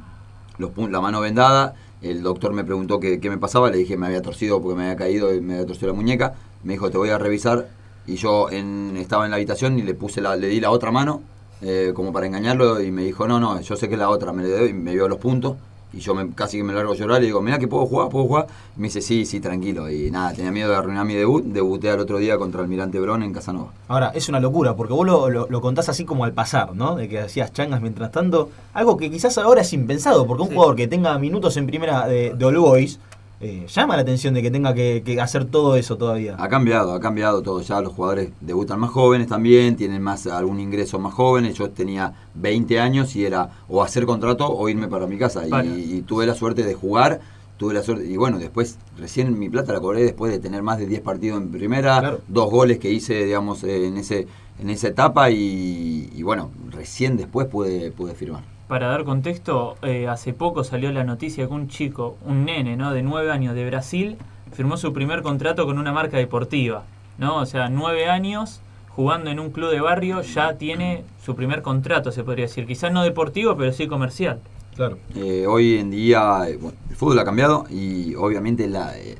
[0.57, 4.21] la mano vendada, el doctor me preguntó qué, qué me pasaba, le dije me había
[4.21, 7.09] torcido porque me había caído y me había torcido la muñeca, me dijo te voy
[7.09, 7.67] a revisar
[8.07, 10.91] y yo en- estaba en la habitación y le puse la, le di la otra
[10.91, 11.21] mano
[11.61, 14.31] eh, como para engañarlo y me dijo no, no, yo sé que es la otra,
[14.33, 15.55] me le doy y me vio los puntos
[15.95, 18.10] y yo me, casi que me largo a llorar y digo, mira que puedo jugar,
[18.10, 18.47] puedo jugar.
[18.77, 19.89] Y me dice, sí, sí, tranquilo.
[19.89, 21.43] Y nada, tenía miedo de arruinar mi debut.
[21.45, 23.71] Debuté al otro día contra Almirante Brón en Casanova.
[23.88, 26.95] Ahora, es una locura, porque vos lo, lo- lo contás así como al pasar, ¿no?
[26.95, 28.49] De que hacías changas mientras tanto.
[28.73, 30.55] Algo que quizás ahora es impensado, porque un Sí.
[30.55, 32.99] jugador que tenga minutos en primera de, de All Boys
[33.41, 36.36] eh, llama la atención de que tenga que, que hacer todo eso todavía.
[36.39, 37.62] Ha cambiado, ha cambiado todo.
[37.62, 41.56] Ya los jugadores debutan más jóvenes también, tienen más algún ingreso más jóvenes.
[41.56, 45.43] Yo tenía 20 años y era o hacer contrato o irme para mi casa.
[45.45, 47.19] Y, tuve la suerte de jugar.
[47.58, 50.78] Tuve la suerte, y bueno, después, recién mi plata la cobré después de tener más
[50.78, 52.19] de 10 partidos en primera, Claro.
[52.28, 54.28] dos goles que hice, digamos, en ese
[54.60, 58.43] en esa etapa y, y bueno, recién después pude, pude firmar.
[58.67, 62.93] Para dar contexto, eh, hace poco salió la noticia que un chico, un nene, ¿no?
[62.93, 64.17] De 9 años de Brasil,
[64.54, 66.84] firmó su primer contrato con una marca deportiva,
[67.17, 67.38] ¿no?
[67.38, 68.62] O sea, 9 años
[68.95, 72.65] jugando en un club de barrio ya tiene su primer contrato, se podría decir.
[72.65, 74.39] Quizás no deportivo, pero sí comercial.
[74.75, 74.97] Claro.
[75.15, 79.17] Eh, hoy en día eh, bueno, el fútbol ha cambiado y obviamente la, eh,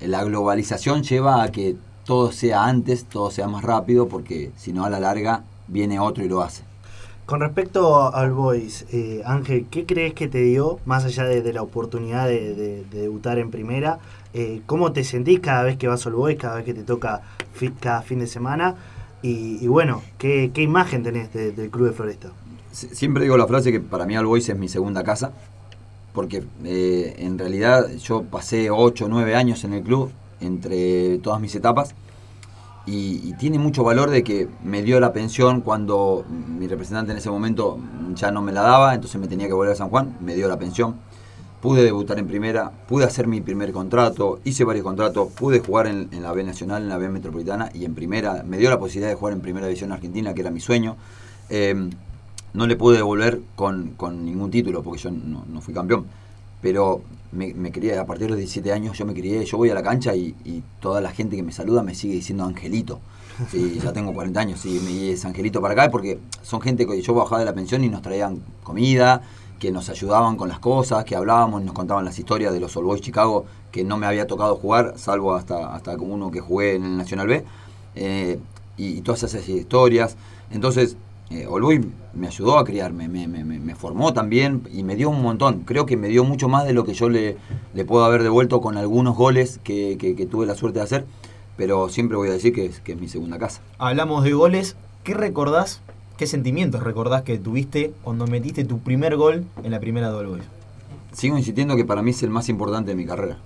[0.00, 4.84] la globalización lleva a que todo sea antes, todo sea más rápido, porque si no
[4.84, 6.67] a la larga viene otro y lo hace.
[7.28, 11.60] Con respecto al Boys, eh, Ángel, ¿qué crees que te dio, más allá de, la
[11.60, 13.98] oportunidad de, de- de debutar en primera?
[14.32, 17.20] eh, ¿Cómo te sentís cada vez que vas al Boys, cada vez que te toca
[17.80, 18.76] cada fin de semana?
[19.20, 22.28] Y, bueno, ¿qué, imagen tenés de- del Club de Floresta?
[22.72, 25.32] Sie- Siempre digo la frase que para mí All Boys es mi segunda casa,
[26.14, 30.10] porque eh, en realidad yo pasé 8 o 9 años en el club
[30.40, 31.94] entre todas mis etapas
[32.90, 37.30] y, tiene mucho valor de que me dio la pensión cuando mi representante en ese
[37.30, 37.78] momento
[38.14, 40.48] ya no me la daba, entonces me tenía que volver a San Juan, me dio
[40.48, 40.96] la pensión.
[41.60, 46.08] Pude debutar en primera, pude hacer mi primer contrato, hice varios contratos, pude jugar en,
[46.22, 48.44] la B Nacional, en la B Metropolitana y en primera.
[48.46, 50.96] Me dio la posibilidad de jugar en primera división argentina, que era mi sueño.
[51.50, 51.90] Eh,
[52.54, 56.06] no le pude devolver con, con ningún título porque yo no, no fui campeón.
[56.60, 59.70] Pero me, me crié, a partir de los 17 años yo me crié, yo voy
[59.70, 63.00] a la cancha y, y toda la gente que me saluda me sigue diciendo Angelito.
[63.50, 67.00] Sí, ya tengo 40 años y me es Angelito para acá porque son gente que
[67.00, 69.22] yo bajaba de la pensión y nos traían comida,
[69.58, 72.84] que nos ayudaban con las cosas, que hablábamos, nos contaban las historias de los All
[72.84, 76.84] Boys Chicago que no me había tocado jugar, salvo hasta, hasta uno que jugué en
[76.84, 77.44] el Nacional B.
[77.94, 78.38] Eh,
[78.76, 80.16] y, todas esas historias.
[80.50, 80.96] Entonces,
[81.30, 81.46] eh,
[82.14, 85.60] me ayudó a criarme, me, me, me, formó también y me dio un montón.
[85.60, 87.36] Creo que me dio mucho más de lo que yo le,
[87.74, 91.06] le puedo haber devuelto con algunos goles que, que, tuve la suerte de hacer,
[91.56, 93.60] pero siempre voy a decir que es, que es mi segunda casa.
[93.78, 95.82] Hablamos de goles, ¿qué recordás,
[96.16, 100.44] qué sentimientos recordás que tuviste cuando metiste tu primer gol en la primera de Boys?
[101.12, 103.38] Sigo insistiendo que para mí es el más importante de mi carrera.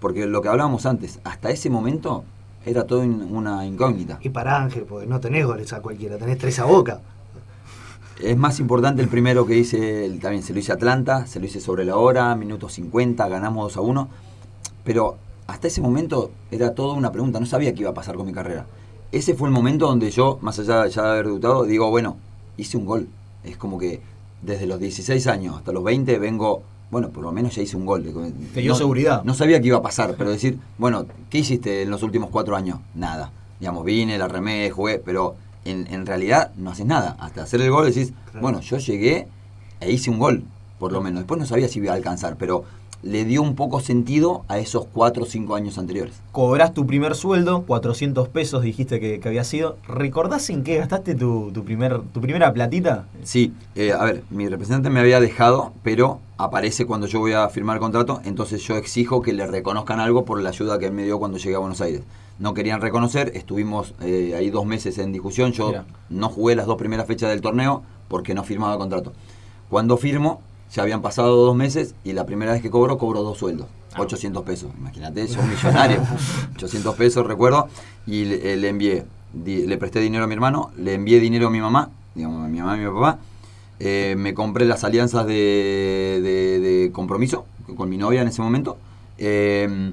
[0.00, 2.24] Porque lo que hablábamos antes, hasta ese momento
[2.64, 4.18] era todo una incógnita.
[4.22, 7.00] Y para Ángel, porque no tenés goles a cualquiera, tenés tres a boca.
[8.20, 11.60] Es más importante el primero que hice, también se lo hice Atlanta, se lo hice
[11.60, 14.08] sobre la hora, minuto 50, ganamos 2 a 1.
[14.84, 18.26] Pero hasta ese momento era toda una pregunta, no sabía qué iba a pasar con
[18.26, 18.66] mi carrera.
[19.12, 22.16] Ese fue el momento donde yo, más allá ya de haber debutado, digo, bueno,
[22.56, 23.08] hice un gol.
[23.44, 24.00] Es como que
[24.42, 27.84] desde los 16 años hasta los 20 vengo bueno, por lo menos ya hice un
[27.84, 28.02] gol.
[28.54, 29.22] Te dio seguridad.
[29.24, 32.56] No sabía qué iba a pasar, pero decir, bueno, ¿qué hiciste en los últimos cuatro
[32.56, 32.80] años?
[32.94, 33.30] Nada.
[33.60, 35.36] Digamos, vine, la remé, jugué, pero
[35.70, 37.16] en, en realidad no haces nada.
[37.18, 39.28] Hasta hacer el gol decís, bueno, yo llegué
[39.80, 40.44] e hice un gol,
[40.78, 41.20] por lo menos.
[41.20, 42.64] Después no sabía si iba a alcanzar, pero
[43.02, 46.14] le dio un poco sentido a esos 4 o 5 años anteriores.
[46.32, 49.76] Cobrás tu primer sueldo, 400 pesos dijiste que, había sido.
[49.86, 53.06] ¿Recordás en qué gastaste tu, primer, tu primera platita?
[53.22, 57.48] Sí, eh, a ver, mi representante me había dejado, pero aparece cuando yo voy a
[57.48, 60.92] firmar el contrato, entonces yo exijo que le reconozcan algo por la ayuda que él
[60.92, 62.02] me dio cuando llegué a Buenos Aires.
[62.38, 65.72] No querían reconocer, estuvimos eh, ahí dos meses en discusión, yo
[66.08, 69.12] no jugué las dos primeras fechas del torneo porque no firmaba contrato.
[69.68, 70.40] Cuando firmo,
[70.72, 73.66] ya habían pasado dos meses y la primera vez que cobro, cobro dos sueldos.
[73.96, 74.46] 800 ah.
[74.46, 76.06] pesos, imagínate, son millonarios.
[76.54, 77.68] 800 pesos, recuerdo,
[78.06, 79.04] y le, envié,
[79.44, 82.58] le presté dinero a mi hermano, le envié dinero a mi mamá, digamos, a mi
[82.58, 83.18] mamá y mi papá.
[83.80, 87.46] Eh, me compré las alianzas de, de, compromiso
[87.76, 88.76] con mi novia en ese momento.
[89.18, 89.92] Eh,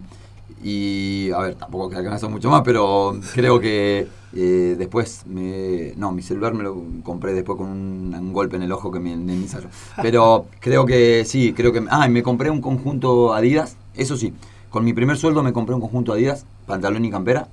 [0.63, 6.11] y, a ver, tampoco que alcanzó mucho más, pero creo que eh, después, me, no,
[6.11, 9.67] mi celular me lo compré después con un, golpe en el ojo que me ensayó.
[10.01, 11.85] Pero creo que sí, creo que...
[11.89, 14.33] Ah, y me compré un conjunto Adidas, eso sí,
[14.69, 17.47] con mi primer sueldo me compré un conjunto Adidas, pantalón y campera,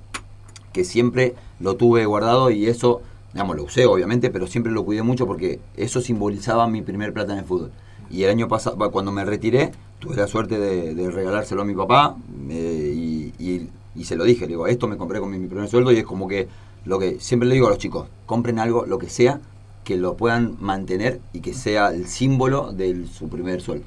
[0.73, 5.03] que siempre lo tuve guardado y eso, digamos, lo usé obviamente, pero siempre lo cuidé
[5.03, 7.71] mucho porque eso simbolizaba mi primer plata en el fútbol.
[8.09, 9.71] Y el año pasado, cuando me retiré,
[10.03, 12.17] tuve la suerte de, regalárselo a mi papá
[12.49, 13.69] eh, y,
[14.03, 16.49] se lo dije, digo, esto me compré con mi primer sueldo y es como que
[16.83, 19.39] lo que siempre le digo a los chicos, compren algo, lo que sea,
[19.85, 23.85] que lo puedan mantener y que sea el símbolo de su primer sueldo.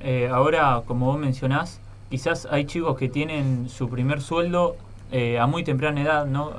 [0.00, 4.76] Eh, ahora, como vos mencionás, quizás hay chicos que tienen su primer sueldo
[5.12, 6.52] eh, a muy temprana edad, ¿no?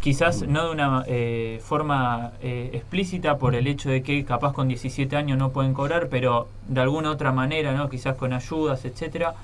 [0.00, 5.16] Quizás no de una eh, forma explícita por el hecho de que capaz con 17
[5.16, 7.88] años no pueden cobrar, pero de alguna otra manera, ¿no?
[7.88, 9.34] Quizás con ayudas, etcétera.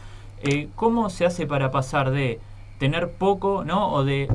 [0.74, 2.40] ¿Cómo se hace para pasar de
[2.78, 3.92] tener poco, ¿no?
[3.92, 4.28] O de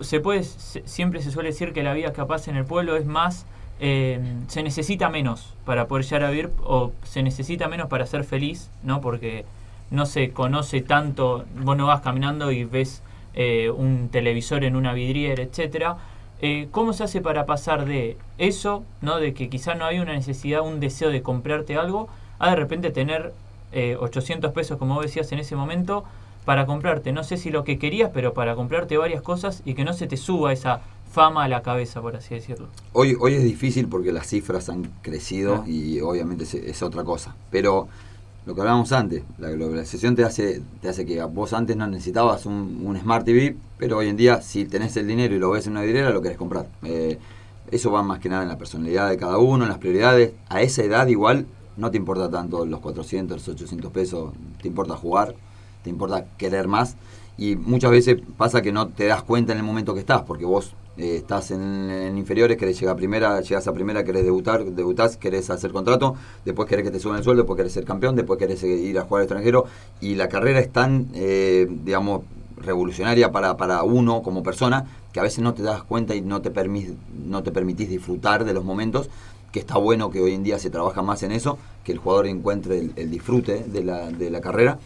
[0.00, 3.46] se puede, siempre se suele decir que la vida capaz en el pueblo es más,
[3.80, 8.24] eh, se necesita menos para poder llegar a vivir o se necesita menos para ser
[8.24, 9.00] feliz, ¿no?
[9.00, 9.44] Porque
[9.90, 13.02] no se conoce tanto, vos no vas caminando y ves
[13.34, 15.96] eh, un televisor en una vidriera, etcétera.
[16.40, 19.18] Eh, ¿Cómo se hace para pasar de eso, ¿no?
[19.18, 22.90] de que quizá no hay una necesidad, un deseo de comprarte algo, a de repente
[22.90, 23.32] tener
[23.98, 26.04] 800 pesos, como vos decías en ese momento,
[26.44, 29.84] para comprarte, no sé si lo que querías, pero para comprarte varias cosas y que
[29.84, 32.68] no se te suba esa fama a la cabeza, por así decirlo.
[32.92, 35.68] Hoy, hoy es difícil porque las cifras han crecido ah.
[35.68, 37.34] y obviamente es, otra cosa.
[37.50, 37.88] Pero
[38.46, 42.46] lo que hablábamos antes, la globalización te hace, te hace que vos antes no necesitabas
[42.46, 45.72] un, Smart TV, pero hoy en día si tenés el dinero y lo ves en
[45.72, 46.66] una vidriera, lo querés comprar.
[46.82, 47.18] Eh,
[47.70, 50.32] eso va más que nada en la personalidad de cada uno, en las prioridades.
[50.48, 54.94] A esa edad igual no te importa tanto los 400, los 800 pesos, te importa
[54.96, 55.34] jugar
[55.84, 56.96] te importa querer más
[57.36, 60.44] y muchas veces pasa que no te das cuenta en el momento que estás, porque
[60.44, 65.16] vos eh, estás en, inferiores, querés llegar a primera, llegas a primera, querés debutar, debutás,
[65.16, 68.38] querés hacer contrato, después querés que te suban el sueldo, después querés ser campeón, después
[68.38, 69.66] querés ir a jugar al extranjero
[70.00, 72.22] y la carrera es tan, eh, digamos,
[72.56, 76.40] revolucionaria para, para uno como persona que a veces no te das cuenta y no
[76.40, 76.50] te,
[77.26, 79.10] no te permitís disfrutar de los momentos
[79.52, 82.26] que está bueno que hoy en día se trabaja más en eso, que el jugador
[82.26, 84.78] encuentre el, disfrute de la, de la carrera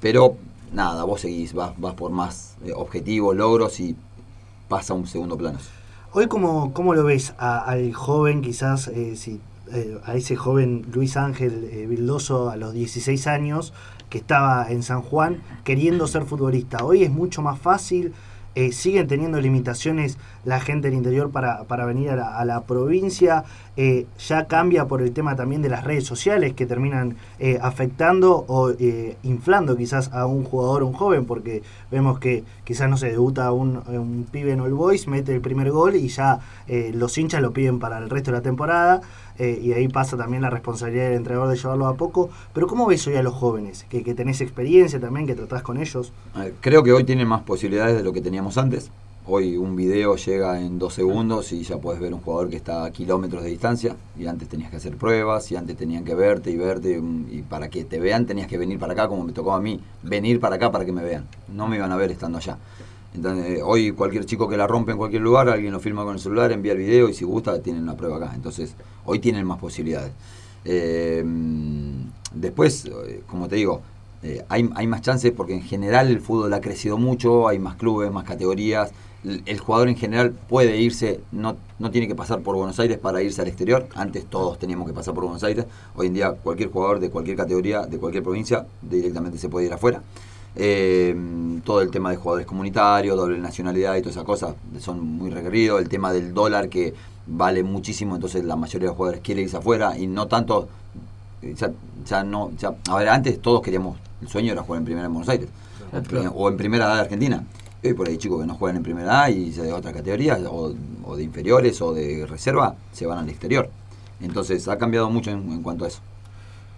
[0.00, 0.36] pero
[0.72, 3.96] nada, vos seguís, vas, vas por más eh, objetivos, logros y
[4.68, 5.58] pasa a un segundo plano.
[6.12, 9.40] Hoy, ¿cómo, cómo lo ves al joven, quizás, eh, si,
[9.72, 13.72] eh, a ese joven Luis Ángel Vildoso a los 16 años,
[14.08, 16.84] que estaba en San Juan queriendo ser futbolista?
[16.84, 18.14] Hoy es mucho más fácil,
[18.56, 20.16] eh, siguen teniendo limitaciones
[20.46, 23.44] la gente del interior para, para venir a la, provincia,
[23.76, 28.44] eh, ya cambia por el tema también de las redes sociales que terminan eh, afectando
[28.46, 33.10] o eh, inflando quizás a un jugador, un joven, porque vemos que quizás no se
[33.10, 37.18] debuta un, un pibe en All Boys, mete el primer gol y ya eh, los
[37.18, 39.00] hinchas lo piden para el resto de la temporada.
[39.38, 42.30] y ahí pasa también la responsabilidad del entrenador de llevarlo a poco.
[42.54, 43.84] Pero ¿cómo ves hoy a los jóvenes?
[43.90, 46.12] Que, que tenés experiencia también, que tratás con ellos.
[46.60, 48.90] Creo que hoy tienen más posibilidades de lo que teníamos antes.
[49.28, 52.84] Hoy un video llega en dos segundos y ya puedes ver un jugador que está
[52.84, 53.96] a kilómetros de distancia.
[54.16, 57.00] Y antes tenías que hacer pruebas, y antes tenían que verte y verte.
[57.00, 59.60] mm, Y para que te vean tenías que venir para acá, como me tocó a
[59.60, 61.26] mí, venir para acá para que me vean.
[61.52, 62.56] No me iban a ver estando allá.
[63.16, 66.14] Entonces, eh, hoy cualquier chico que la rompe en cualquier lugar, alguien lo filma con
[66.14, 68.32] el celular, envía el video y si gusta tienen una prueba acá.
[68.32, 68.74] Entonces,
[69.06, 70.12] hoy tienen más posibilidades.
[70.64, 72.00] Eh, mm,
[72.32, 73.82] después, eh, como te digo,
[74.22, 77.74] eh, hay, hay más chances porque en general el fútbol ha crecido mucho, hay más
[77.74, 78.92] clubes, más categorías.
[79.46, 83.22] El, jugador en general puede irse, no, no tiene que pasar por Buenos Aires para
[83.22, 83.88] irse al exterior.
[83.94, 85.64] Antes todos teníamos que pasar por Buenos Aires.
[85.96, 89.72] Hoy en día cualquier jugador de cualquier categoría, de cualquier provincia, directamente se puede ir
[89.72, 90.00] afuera.
[90.54, 91.14] Eh,
[91.64, 95.80] todo el tema de jugadores comunitarios, doble nacionalidad y todas esas cosas son muy requeridos.
[95.82, 96.94] El tema del dólar que
[97.26, 100.68] vale muchísimo, entonces la mayoría de los jugadores quiere irse afuera y no tanto.
[101.42, 101.70] eh, Ya,
[102.06, 105.12] ya no, ya, a ver, antes todos queríamos, el sueño era jugar en primera en
[105.12, 105.48] Buenos Aires
[106.08, 106.30] Claro.
[106.36, 107.44] o en primera A de Argentina.
[107.88, 110.74] Y por ahí chicos que no juegan en primera A y de otra categoría, o,
[111.04, 113.70] o de inferiores o de reserva, se van al exterior.
[114.20, 116.00] Entonces ha cambiado mucho en, en cuanto a eso.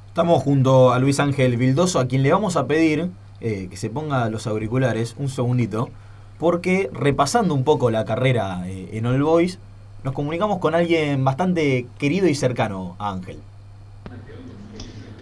[0.09, 3.89] Estamos junto a Luis Ángel Vildoso, a quien le vamos a pedir eh, que se
[3.89, 5.91] ponga los auriculares un segundito,
[6.39, 9.59] porque repasando un poco la carrera eh, en All Boys,
[10.03, 13.39] nos comunicamos con alguien bastante querido y cercano a Ángel.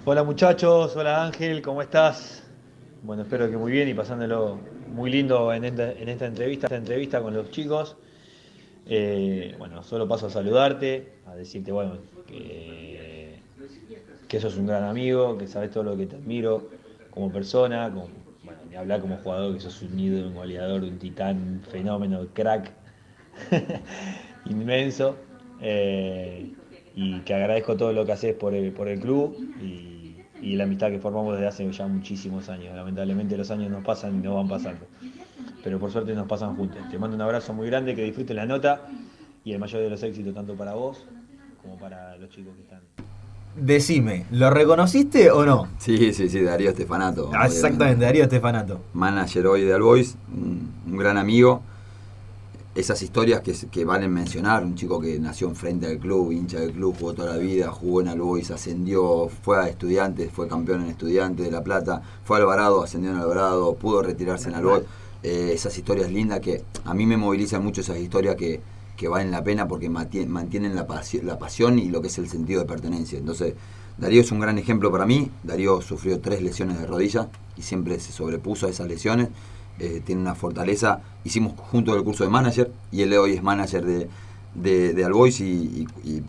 [0.05, 2.43] Hola muchachos, hola Ángel, ¿cómo estás?
[3.03, 6.77] Bueno, espero que muy bien y pasándolo muy lindo en esta, en esta entrevista, esta
[6.77, 7.97] entrevista con los chicos.
[8.89, 13.41] Eh, bueno, solo paso a saludarte, a decirte, bueno, que,
[14.29, 16.69] que sos un gran amigo, que sabes todo lo que te admiro
[17.11, 18.09] como persona, como,
[18.45, 22.27] bueno, ni hablar como jugador, que sos un ídolo, un goleador, un titán, un fenómeno,
[22.33, 22.71] crack,
[24.47, 25.17] inmenso.
[25.61, 26.53] Eh,
[26.95, 29.37] y que agradezco todo lo que haces por el, por el club
[30.41, 32.75] y la amistad que formamos desde hace ya muchísimos años.
[32.75, 34.87] Lamentablemente los años nos pasan y nos van pasando.
[35.65, 36.79] Pero por suerte nos pasan juntos.
[36.91, 38.83] Te mando un abrazo muy grande, que disfruten la nota
[39.45, 41.07] y el mayor de los éxitos tanto para vos
[41.63, 42.81] como para los chicos que están.
[43.57, 45.69] Decime, ¿lo reconociste o no?
[45.79, 47.31] Sí, sí, sí, Darío Estefanato.
[47.35, 48.83] Ah, Exactamente, Darío Estefanato.
[48.93, 51.63] Manager hoy de All Boys, un, un gran amigo.
[52.77, 56.73] Esas historias que, que valen mencionar, un chico que nació enfrente al club, hincha del
[56.73, 60.83] club, jugó toda la vida, jugó en All Boys, ascendió, fue a estudiantes, fue campeón
[60.83, 64.65] en estudiantes de La Plata, fue a Alvarado, ascendió en Alvarado, pudo retirarse en All
[64.65, 64.85] Boys.
[65.23, 68.61] Eh, esas historias lindas que a mí me movilizan mucho esas historias que,
[68.95, 72.19] que valen la pena porque mantie- mantienen la, pasi- la pasión y lo que es
[72.19, 73.19] el sentido de pertenencia.
[73.19, 73.55] Entonces,
[73.97, 75.31] Darío es un gran ejemplo para mí.
[75.43, 79.29] Darío sufrió tres lesiones de rodilla y siempre se sobrepuso a esas lesiones.
[79.79, 81.01] Eh, tiene una fortaleza.
[81.25, 84.09] Hicimos juntos el curso de manager y él hoy es manager de,
[84.55, 86.23] de, de y, y- y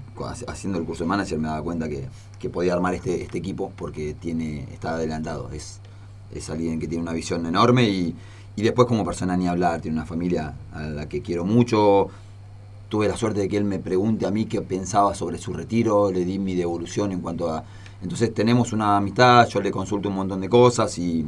[0.48, 3.72] haciendo el curso de manager me daba cuenta que, que podía armar este, este equipo
[3.78, 5.50] porque tiene está adelantado.
[5.54, 5.80] Es,
[6.34, 8.16] es alguien que tiene una visión enorme y,
[8.56, 9.80] y después como persona ni hablar.
[9.82, 12.10] Tiene una familia a la que quiero mucho.
[12.90, 16.10] Tuve la suerte de que él me pregunte a mí qué pensaba sobre su retiro,
[16.12, 17.64] le di mi devolución en cuanto a...
[18.02, 21.26] Entonces tenemos una amistad, yo le consulto un montón de cosas y,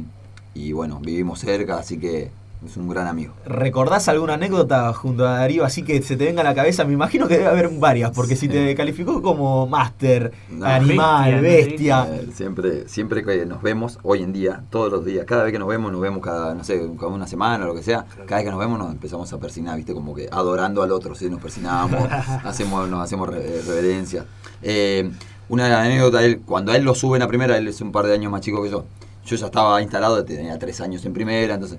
[0.54, 2.30] y bueno, vivimos cerca, así que
[2.66, 3.32] es un gran amigo.
[3.46, 6.84] ¿Recordás alguna anécdota junto a Darío así que se te venga a la cabeza?
[6.84, 10.66] Me imagino que debe haber varias, porque si te calificó como máster, No.
[10.66, 12.16] animal, Bestia, bestia.
[12.16, 15.58] Eh, siempre, siempre que nos vemos, hoy en día, todos los días, cada vez que
[15.58, 18.36] nos vemos, nos vemos cada, no sé, cada una semana o lo que sea, cada
[18.36, 21.30] vez que nos vemos nos empezamos a persignar, viste, como que adorando al otro, ¿sí?
[21.30, 21.98] nos persignamos,
[22.44, 24.26] hacemos, nos hacemos re- reverencia.
[24.62, 25.10] Eh,
[25.48, 28.12] una anécdota, él, cuando a él lo suben a primera, él es un par de
[28.12, 28.84] años más chico que yo,
[29.30, 31.78] yo ya estaba instalado, tenía tres años en primera, entonces,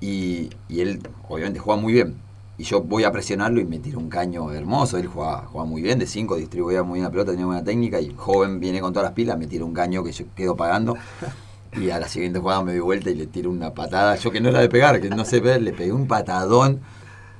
[0.00, 2.16] y, y él obviamente juega muy bien.
[2.58, 4.98] Y yo voy a presionarlo y me tira un caño hermoso.
[4.98, 8.00] Él juega, juega muy bien, de 5, distribuía muy bien la pelota, tenía buena técnica.
[8.00, 10.96] Y joven viene con todas las pilas, me tira un caño que yo quedo pagando.
[11.76, 14.14] Y a la siguiente jugada me doy vuelta y le tiro una patada.
[14.14, 16.82] Yo que no era de pegar, que no sé ver, le pegué un patadón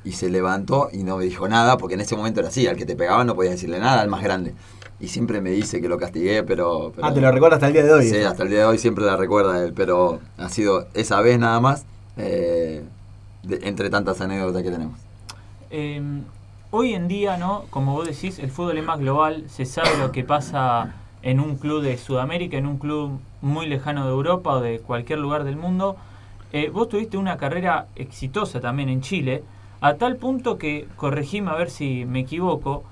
[0.03, 2.74] y se levantó y no me dijo nada, porque en ese momento era así, al
[2.74, 4.57] que te pegaba no podías decirle nada, al más grande.
[5.01, 6.92] Y siempre me dice que lo castigué, pero...
[6.95, 8.09] pero Ah, te lo recuerdo hasta el día de hoy.
[8.09, 11.38] Sí, hasta el día de hoy siempre la recuerda él, pero ha sido esa vez
[11.38, 11.84] nada más,
[12.16, 12.82] eh,
[13.42, 14.99] de- entre tantas anécdotas que tenemos.
[15.70, 16.01] Eh,
[16.70, 17.64] hoy en día, ¿no?
[17.70, 21.57] Como vos decís, el fútbol es más global, se sabe lo que pasa en un
[21.57, 25.57] club de Sudamérica, en un club muy lejano de Europa o de cualquier lugar del
[25.57, 25.97] mundo.
[26.53, 29.42] eh, vos tuviste una carrera exitosa también en Chile,
[29.80, 32.84] a tal punto que, corregime a ver si me equivoco,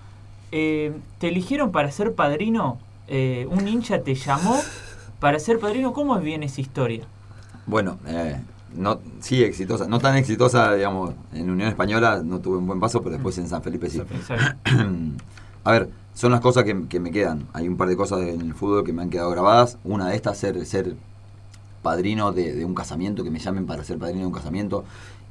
[0.53, 2.79] eh, te eligieron para ser padrino,
[3.09, 4.61] eh, un hincha te llamó
[5.21, 7.05] para ser padrino, ¿cómo es bien esa historia?
[7.67, 8.41] Bueno, eh,
[8.77, 9.87] no, sí, exitosa.
[9.89, 13.49] No tan exitosa, digamos, en Unión Española no tuve un buen paso, pero después en
[13.49, 14.03] San Felipe sí.
[15.65, 17.47] A ver, son las cosas que, que me quedan.
[17.53, 19.79] Hay un par de cosas en el fútbol que me han quedado grabadas.
[19.85, 20.97] Una de estas, ser, ser
[21.83, 24.85] padrino de, de un casamiento, que me llamen para ser padrino de un casamiento.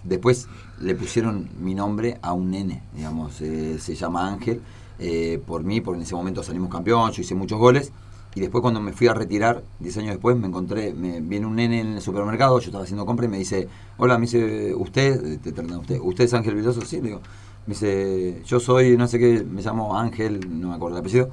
[0.04, 0.48] Después
[0.80, 4.62] le pusieron mi nombre a un nene, digamos, eh, se llama Ángel,
[5.02, 7.92] eh, por mí, porque en ese momento salimos campeón, yo hice muchos goles.
[8.34, 11.56] Y después cuando me fui a retirar, 10 años después, me encontré, me viene un
[11.56, 15.42] nene en el supermercado, yo estaba haciendo compra y me dice, hola, me dice, ¿usted?
[15.42, 16.80] Te tratan usted, ¿usted es Ángel Villoso?
[16.82, 17.22] Sí, le digo,
[17.66, 21.30] me dice, yo soy, no sé qué, me llamo Ángel, no me acuerdo el apellido.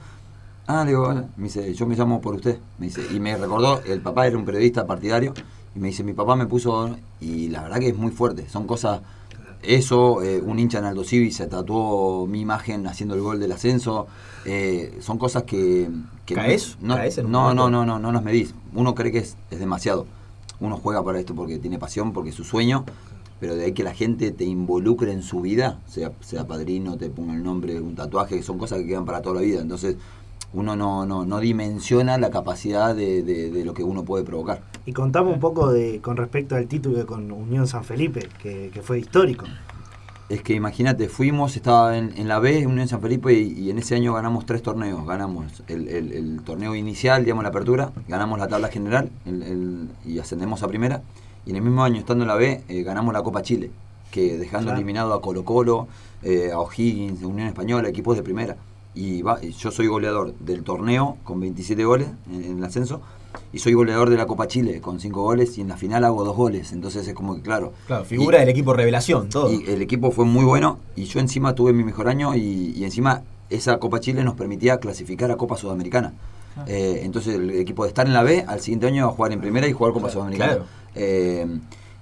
[0.66, 1.28] Ah, le digo, hola.
[1.36, 2.58] Me dice, yo me llamo por usted.
[2.78, 5.34] Me dice, y me recordó, el papá era un periodista partidario,
[5.74, 8.66] y me dice, mi papá me puso, y la verdad que es muy fuerte, son
[8.66, 9.02] cosas,
[9.62, 13.52] eso, eh, un hincha en Aldo Civi se tatuó mi imagen haciendo el gol del
[13.52, 14.06] ascenso,
[14.44, 15.88] eh, son cosas que...
[16.24, 16.76] que ¿Caes?
[16.80, 18.54] No, ¿Caes en un no, no, no, no, no las medís.
[18.74, 20.06] Uno cree que es, es demasiado.
[20.60, 22.84] Uno juega para esto porque tiene pasión, porque es su sueño,
[23.40, 27.10] pero de ahí que la gente te involucre en su vida, sea, sea padrino, te
[27.10, 29.60] ponga el nombre, un tatuaje, son cosas que quedan para toda la vida.
[29.60, 29.96] Entonces,
[30.52, 34.62] uno no, no, no dimensiona la capacidad de, de- de lo que uno puede provocar.
[34.86, 38.80] Y contame un poco de con respecto al título con Unión San Felipe, que, que
[38.82, 39.44] fue histórico.
[40.30, 43.78] Es que imagínate, fuimos, estaba en, en la B, Unión San Felipe, y, y en
[43.78, 45.06] ese año ganamos tres torneos.
[45.06, 49.88] Ganamos el, el- el torneo inicial, digamos la apertura, ganamos la tabla general el- el-
[50.04, 51.02] y ascendemos a primera.
[51.46, 53.70] Y en el mismo año, estando en la B, eh, ganamos la Copa Chile,
[54.10, 54.76] que dejando Claro.
[54.78, 55.88] eliminado a Colo Colo,
[56.22, 58.56] eh, a O'Higgins, Unión Española, equipos de primera.
[58.94, 63.00] Y, va- yo soy goleador del torneo con 27 goles en, en el ascenso,
[63.52, 66.24] y soy goleador de la Copa Chile con 5 goles, y en la final hago
[66.24, 66.72] dos goles.
[66.72, 67.72] Entonces es como que, claro.
[67.86, 69.52] Claro, figura Y- del equipo revelación, todo.
[69.52, 72.84] y el equipo fue muy bueno y yo encima tuve mi mejor año y, y
[72.84, 76.14] encima esa Copa Chile nos permitía clasificar a Copa Sudamericana.
[76.56, 76.64] Ah.
[76.66, 79.32] Eh, entonces el equipo de estar en la B al siguiente año iba a jugar
[79.32, 80.52] en primera y jugar Copa Claro, Sudamericana.
[80.54, 80.66] claro.
[80.96, 81.46] Eh,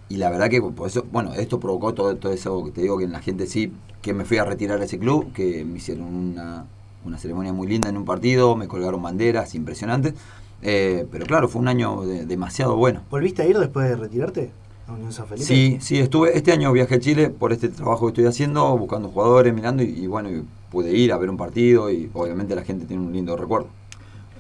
[0.09, 2.97] y la verdad que por eso, bueno, esto provocó todo, todo eso que te digo
[2.97, 5.79] que en la gente sí, que me fui a retirar a ese club, que me
[5.79, 6.65] hicieron una,
[7.07, 10.15] una ceremonia muy linda en un partido, me colgaron banderas impresionantes.
[10.63, 13.03] Eh, pero claro, fue un año de- demasiado bueno.
[13.11, 14.51] ¿Volviste a ir después de retirarte
[14.89, 15.47] a Unión San Felipe?
[15.47, 19.09] Sí, sí, estuve, este año viajé a Chile por este trabajo que estoy haciendo, buscando
[19.11, 22.65] jugadores, mirando y, y bueno, y pude ir a ver un partido y obviamente la
[22.65, 23.69] gente tiene un lindo recuerdo.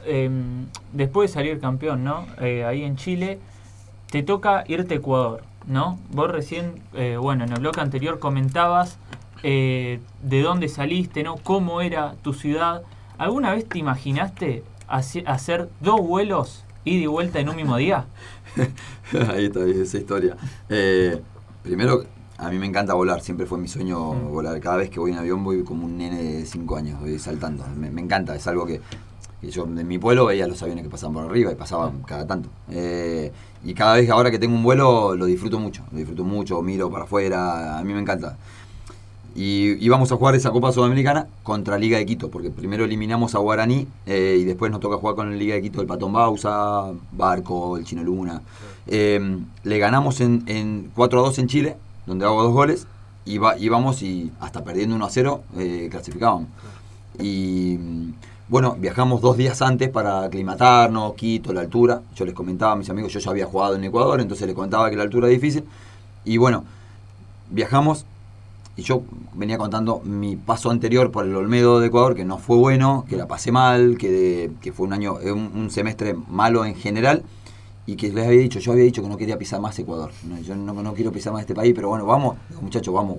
[0.06, 0.30] Eh,
[0.92, 2.26] después de salir campeón, ¿no?
[2.40, 3.38] Eh, ahí en Chile,
[4.10, 5.98] te toca irte a Ecuador, ¿no?
[6.12, 8.98] Vos recién, eh, bueno, en el bloque anterior comentabas
[9.42, 11.36] eh, de dónde saliste, ¿no?
[11.36, 12.82] Cómo era tu ciudad.
[13.18, 18.06] ¿Alguna vez te imaginaste hace- hacer dos vuelos ida y vuelta en un mismo día?
[19.34, 20.36] Ahí está esa historia.
[20.68, 21.20] Eh,
[21.62, 22.04] primero,
[22.38, 24.28] a mí me encanta volar, siempre fue mi sueño Mm.
[24.32, 24.60] volar.
[24.60, 27.64] Cada vez que voy en avión voy como un nene de 5 años, voy saltando.
[27.76, 28.80] Me, me encanta, es algo que,
[29.40, 32.26] que yo en mi pueblo veía los aviones que pasaban por arriba y pasaban cada
[32.26, 32.48] tanto.
[32.70, 33.32] Eh,
[33.64, 36.90] y cada vez ahora que tengo un vuelo lo disfruto mucho, lo disfruto mucho, miro
[36.90, 38.36] para afuera, a mí me encanta.
[39.38, 43.38] Y íbamos a jugar esa Copa Sudamericana contra Liga de Quito, porque primero eliminamos a
[43.38, 46.90] Guaraní eh, y después nos toca jugar con la Liga de Quito el Patón Bausa,
[47.12, 48.40] Barco, el Chino Luna.
[48.86, 51.76] Eh, le ganamos en, en 4 a 2 en Chile,
[52.06, 52.86] donde hago dos goles,
[53.26, 56.48] y va- íbamos y hasta perdiendo 1 a 0 eh, clasificábamos.
[57.20, 57.78] Y
[58.48, 62.00] bueno, viajamos dos días antes para aclimatarnos, Quito, la altura.
[62.14, 64.88] Yo les comentaba a mis amigos, yo ya había jugado en Ecuador, entonces les comentaba
[64.88, 65.64] que la altura es difícil.
[66.24, 66.64] Y bueno,
[67.50, 68.06] viajamos
[68.76, 69.02] y yo
[69.34, 73.16] venía contando mi paso anterior por el Olmedo de Ecuador, que no fue bueno, que
[73.16, 77.22] la pasé mal, que, que fue un año, eh, un, un semestre malo en general,
[77.86, 80.10] y que les había dicho, yo había dicho que no quería pisar más Ecuador.
[80.24, 83.16] No, yo no, no quiero pisar más este país, pero bueno, vamos, muchachos, vamos.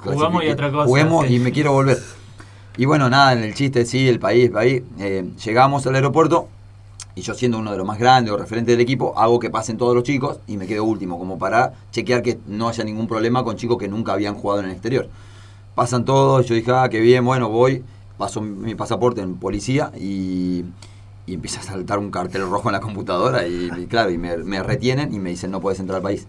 [0.00, 1.34] Jugamos y otra cosa, Juguemos sí.
[1.34, 1.98] y me quiero volver.
[2.76, 4.82] Y bueno, nada, en el chiste, sí, el país, el país.
[4.98, 6.48] eh, llegamos al aeropuerto
[7.20, 9.76] y yo siendo uno de los más grandes o referentes del equipo, hago que pasen
[9.76, 13.44] todos los chicos y me quedo último, como para chequear que no haya ningún problema
[13.44, 15.06] con chicos que nunca habían jugado en el exterior.
[15.74, 17.84] Pasan todos, yo dije, ah, qué bien, bueno, voy,
[18.16, 20.64] paso mi pasaporte en policía y,
[21.26, 25.12] y empieza a saltar un cartel rojo en la computadora y, claro, y me, retienen
[25.12, 26.26] y me dicen, no puedes entrar al país.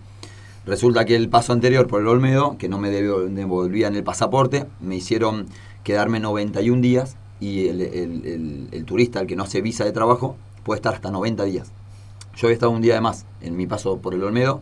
[0.65, 4.97] Resulta que el paso anterior por el Olmedo, que no me devolvían el pasaporte, me
[4.97, 5.45] hicieron
[5.85, 9.91] quedarme 91 días y el, el- el- el turista, el que no hace visa de
[9.93, 11.71] trabajo, puede estar hasta 90 días.
[12.35, 14.61] Yo había estado un día de más en mi paso por el Olmedo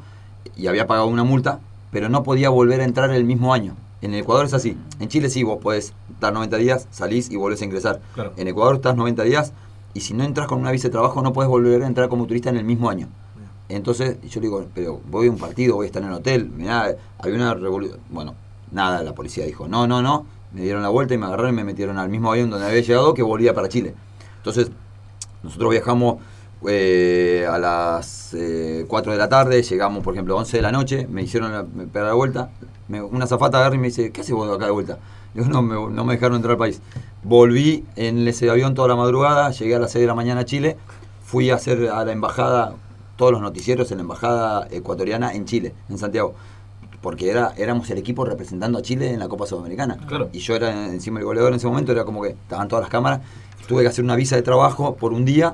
[0.56, 1.60] y había pagado una multa,
[1.92, 3.76] pero no podía volver a entrar el mismo año.
[4.02, 4.78] En el Ecuador es así.
[5.00, 8.02] En Chile sí, vos podés estar 90 días, salís y volvés a ingresar.
[8.14, 8.34] Claro.
[8.38, 9.54] En Ecuador estás 90 días
[9.94, 12.26] y si no entras con una visa de trabajo no puedes volver a entrar como
[12.26, 13.08] turista en el mismo año.
[13.70, 16.50] Entonces yo le digo, pero voy a un partido, voy a estar en el hotel.
[16.50, 18.00] Mirá, había una revolución.
[18.10, 18.34] Bueno,
[18.72, 20.26] nada, la policía dijo, no, no, no.
[20.52, 22.82] Me dieron la vuelta y me agarraron y me metieron al mismo avión donde había
[22.82, 23.94] llegado que volvía para Chile.
[24.38, 24.72] Entonces,
[25.44, 26.18] nosotros viajamos
[26.68, 30.72] eh, a las eh, 4 de la tarde, llegamos, por ejemplo, a 11 de la
[30.72, 32.50] noche, me hicieron la, me pegaron la vuelta.
[32.88, 34.98] Me- una zafata agarra y me dice, ¿qué haces vos acá de vuelta?
[35.34, 36.82] No me, no me dejaron entrar al país.
[37.24, 40.46] Volví en ese avión toda la madrugada, llegué a las 6 de la mañana a
[40.46, 40.76] Chile,
[41.24, 42.74] fui a hacer a la embajada,
[43.16, 46.34] todos los noticieros en la embajada ecuatoriana en Chile, en Santiago.
[47.02, 49.98] Porque era, éramos el equipo representando a Chile en la Copa Sudamericana.
[50.08, 50.30] Claro.
[50.34, 52.90] Y yo era encima el goleador en ese momento, era como que estaban todas las
[52.92, 53.22] cámaras.
[53.70, 55.54] Tuve que hacer una visa de trabajo por un día.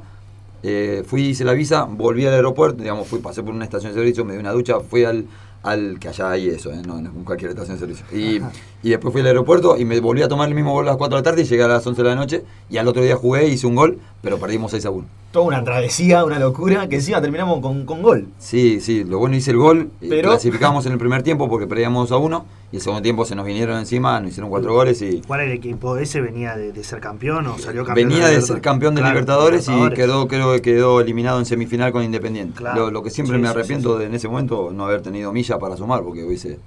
[0.64, 4.00] Eh, fui, hice la visa, volví al aeropuerto, digamos, fui, pasé por una estación de
[4.00, 5.26] servicio, me di una ducha, fui al,
[5.64, 8.06] al que allá hay eso, eh, no, no cualquier estación de servicio.
[8.18, 8.42] Y,
[8.86, 10.98] y después fui al aeropuerto y me volví a tomar el mismo vuelo a las
[10.98, 12.44] 4 de la tarde y llegué a las 11 de la noche.
[12.70, 15.06] Y al otro día jugué, hice un gol, pero perdimos 6 a 1.
[15.32, 18.28] Toda una travesía, una locura, que encima terminamos con, con gol.
[18.38, 22.12] Sí, sí, lo bueno hice el gol, Pero- clasificamos en el primer tiempo porque perdíamos
[22.12, 25.22] a uno y el segundo tiempo se nos vinieron encima, nos hicieron cuatro goles y
[25.28, 25.98] ¿Cuál era el equipo?
[25.98, 28.08] ¿Ese venía de, de ser campeón o salió campeón?
[28.10, 29.98] venía de ser campeón de Claro, Libertadores, y Libertadores.
[30.00, 32.54] quedó, creo que quedó eliminado en semifinal con Independiente.
[32.58, 32.86] Claro.
[32.86, 35.02] Lo, lo que siempre Sí, me sí, arrepiento sí, de en ese momento no haber
[35.02, 36.60] tenido milla para sumar porque hubiese,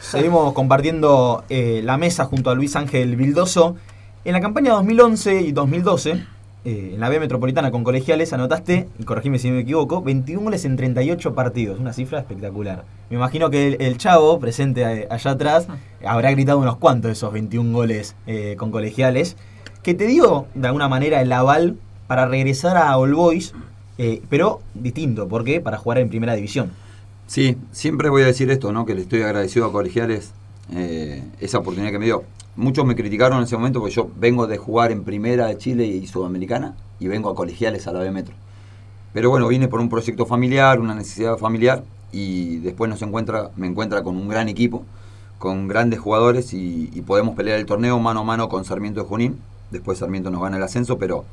[0.00, 3.76] Seguimos compartiendo eh, la mesa junto a Luis Ángel Vildoso.
[4.24, 6.24] En la campaña 2011 y 2012,
[6.64, 10.64] eh, en la B Metropolitana con colegiales, anotaste, y corregime si me equivoco, 21 goles
[10.64, 11.78] en 38 partidos.
[11.78, 12.84] Una cifra espectacular.
[13.10, 15.68] Me imagino que el, chavo, presente eh, allá atrás,
[16.04, 18.16] habrá gritado unos cuantos de esos 21 goles
[18.56, 19.36] con colegiales,
[19.82, 21.76] que te dio, de alguna manera, el aval
[22.06, 23.54] para regresar a All Boys,
[24.28, 25.60] pero distinto, ¿por qué?
[25.60, 26.70] Para jugar en primera división.
[27.28, 28.86] Sí, siempre voy a decir esto, ¿no?
[28.86, 30.30] Que le estoy agradecido a Colegiales
[30.74, 32.24] eh, esa oportunidad que me dio.
[32.56, 35.86] Muchos me criticaron en ese momento porque yo vengo de jugar en Primera de Chile
[35.86, 38.34] y Sudamericana y vengo a Colegiales a la B Metro.
[39.12, 43.66] Pero bueno, vine por un proyecto familiar, una necesidad familiar y después nos encuentra, me
[43.66, 44.86] encuentra con un gran equipo,
[45.36, 49.38] con grandes jugadores y, podemos pelear el torneo mano a mano con Sarmiento de Junín.
[49.70, 51.26] Después Sarmiento nos gana el ascenso, pero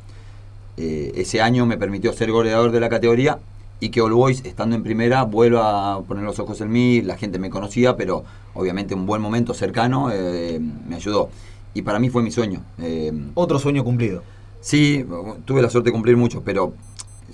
[0.76, 3.40] eh, ese año me permitió ser goleador de la categoría
[3.80, 7.02] y que All Boys, estando en primera, vuelva a poner los ojos en mí.
[7.02, 8.24] La gente me conocía, pero
[8.54, 11.30] obviamente un buen momento cercano eh, me ayudó.
[11.74, 12.62] Y para mí fue mi sueño.
[12.80, 14.24] Eh, Otro sueño cumplido.
[14.62, 15.06] sí,
[15.46, 16.74] tuve la suerte de cumplir mucho, pero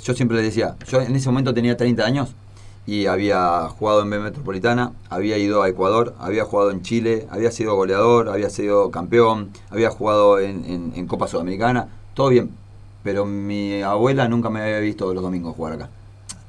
[0.03, 2.33] yo siempre le decía, yo en ese momento tenía 30 años
[2.87, 7.51] y había jugado en B Metropolitana, había ido a Ecuador, había jugado en Chile, había
[7.51, 12.49] sido goleador, había sido campeón, había jugado en, en- en Copa Sudamericana, todo bien,
[13.03, 15.89] pero mi abuela nunca me había visto los domingos jugar acá.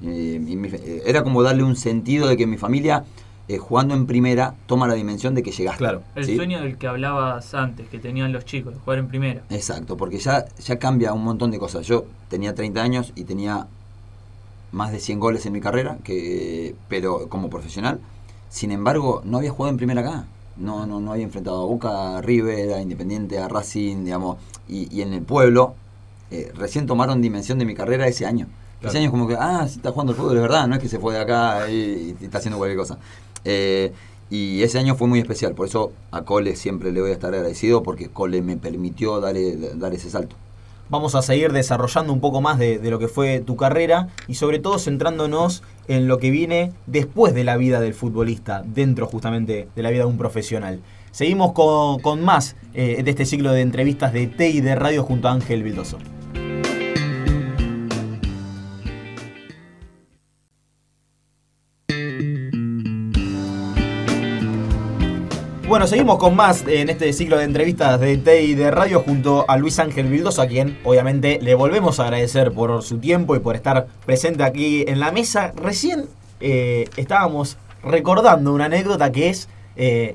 [0.03, 3.05] Y- y mi- eh, era como darle un sentido de que mi familia,
[3.49, 5.79] eh, jugando en primera, toma la dimensión de que llegaste.
[5.79, 6.03] Claro.
[6.15, 6.37] El ¿sí?
[6.37, 9.43] sueño del que hablabas antes, que tenían los chicos, de jugar en primera.
[9.51, 11.87] Exacto, porque ya, ya cambia un montón de cosas.
[11.87, 13.67] Yo tenía 30 años y tenía
[14.73, 18.01] más de 100 goles en mi carrera, que, pero como profesional.
[18.49, 20.25] Sin embargo, no había jugado en primera acá.
[20.57, 24.37] No, no, no había enfrentado a Boca, a River, a Independiente, a Racing, digamos.
[24.69, 25.75] Y, y en el pueblo,
[26.31, 28.47] eh, recién tomaron dimensión de mi carrera ese año.
[28.83, 28.89] Claro.
[28.89, 30.89] Ese año es como que, ah, está jugando al fútbol, es verdad, no es que
[30.89, 32.99] se fue de acá y, está haciendo cualquier cosa.
[33.45, 33.93] Eh,
[34.29, 37.33] y ese año fue muy especial, por eso a Cole siempre le voy a estar
[37.33, 40.35] agradecido porque Cole me permitió dar, e- dar ese salto.
[40.89, 44.59] Vamos a seguir desarrollando un poco más de, lo que fue tu carrera y sobre
[44.59, 49.83] todo centrándonos en lo que viene después de la vida del futbolista, dentro justamente de
[49.83, 50.81] la vida de un profesional.
[51.13, 55.05] Seguimos con, con más eh, de este ciclo de entrevistas de T y de Radio
[55.05, 55.99] junto a Ángel Vildoso.
[65.73, 69.47] Bueno, seguimos con más en este ciclo de entrevistas de T y de Radio junto
[69.49, 73.39] a Luis Ángel Vildoso, a quien obviamente le volvemos a agradecer por su tiempo y
[73.39, 75.55] por estar presente aquí en la mesa.
[75.57, 76.11] Recién
[76.41, 79.49] eh, estábamos recordando una anécdota que es...
[79.77, 80.15] eh,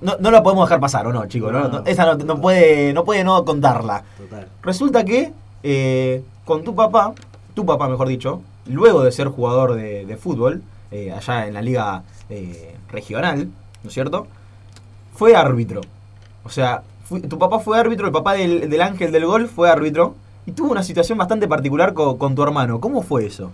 [0.00, 1.52] no, no la podemos dejar pasar, ¿o no, chicos?
[1.52, 4.04] No, no, esa no, no puede, no puede no contarla.
[4.16, 4.46] Total.
[4.62, 5.32] Resulta que
[5.64, 7.14] eh, con tu papá,
[7.54, 11.62] tu papá mejor dicho, luego de ser jugador de, de fútbol, eh, allá en la
[11.62, 13.48] liga eh, regional,
[13.82, 14.28] ¿no es cierto?
[15.14, 15.80] Fue árbitro.
[16.44, 16.82] O sea,
[17.28, 20.14] tu papá fue árbitro, el papá del, del ángel del gol fue árbitro,
[20.46, 22.80] y tuvo una situación bastante particular co- con, tu hermano.
[22.80, 23.50] ¿Cómo fue eso?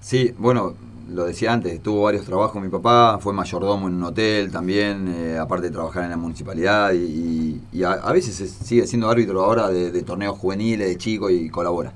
[0.00, 0.74] Sí, bueno,
[1.12, 5.38] lo decía antes, tuvo varios trabajos mi papá, fue mayordomo en un hotel también, eh,
[5.38, 9.68] aparte de trabajar en la municipalidad y, a, a veces es- sigue siendo árbitro ahora
[9.68, 11.92] de, torneos juveniles, de chico y colabora.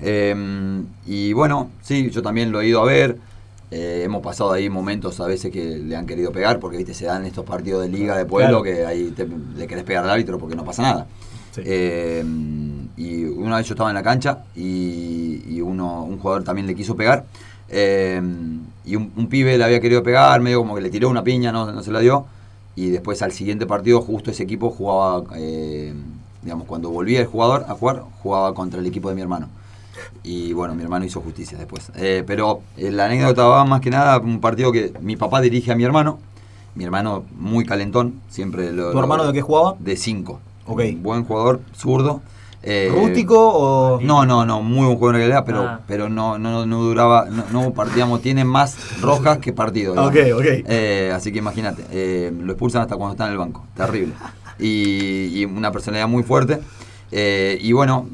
[0.00, 0.34] Eh,
[1.06, 3.18] y bueno, sí, yo también lo he ido a ver,
[3.74, 7.06] eh, hemos pasado ahí momentos a veces que le han querido pegar, porque viste se
[7.06, 8.76] dan estos partidos de liga de pueblo Claro.
[8.78, 11.06] que ahí te- le querés pegar al árbitro porque no pasa nada.
[11.54, 11.62] Sí.
[11.64, 12.24] Eh,
[12.96, 16.74] y una vez yo estaba en la cancha y, y uno, un jugador también le
[16.74, 17.24] quiso pegar.
[17.68, 18.20] Eh,
[18.84, 21.50] y un, un pibe le había querido pegar, medio como que le tiró una piña,
[21.52, 22.26] no, no se la dio.
[22.76, 25.92] Y después al siguiente partido, justo ese equipo jugaba, eh,
[26.42, 29.48] digamos, cuando volvía el jugador a jugar, jugaba contra el equipo de mi hermano.
[30.22, 31.90] Y bueno, mi hermano hizo justicia después.
[31.96, 35.72] Eh, pero eh, la anécdota va más que nada un partido que mi papá dirige
[35.72, 36.18] a mi hermano.
[36.74, 38.90] Mi hermano muy calentón, siempre lo...
[38.90, 39.76] ¿Tu hermano de qué jugaba?
[39.78, 40.40] De 5.
[40.66, 40.82] Ok.
[40.96, 42.20] Buen jugador, zurdo.
[42.66, 44.00] Eh, ¿Rústico o.?
[44.00, 45.80] No, no, no, muy buen jugador en realidad, pero, Ah.
[45.86, 49.98] pero no, no, no duraba, no, no partíamos, tiene más rojas que partidos.
[49.98, 50.44] Ok, ok.
[50.66, 54.14] Eh, así que imagínate, eh, lo expulsan hasta cuando está en el banco, terrible.
[54.58, 56.60] Y, y una personalidad muy fuerte.
[57.12, 58.08] Eh, y bueno,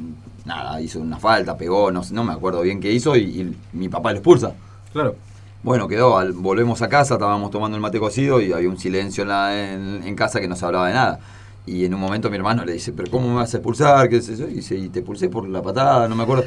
[0.55, 3.89] nada, hizo una falta, pegó, no, no me acuerdo bien qué hizo y, y mi
[3.89, 4.53] papá lo expulsa.
[4.93, 5.15] Claro.
[5.63, 9.23] Bueno, quedó, al- volvemos a casa, estábamos tomando el mate cocido y había un silencio
[9.23, 11.21] en, la- en- en casa que no se hablaba de nada.
[11.67, 14.09] Y en un momento mi hermano le dice, pero ¿cómo me vas a expulsar?
[14.09, 14.45] ¿Qué es eso?
[14.49, 16.45] Y dice, y te expulsé por la patada, no me acuerdo.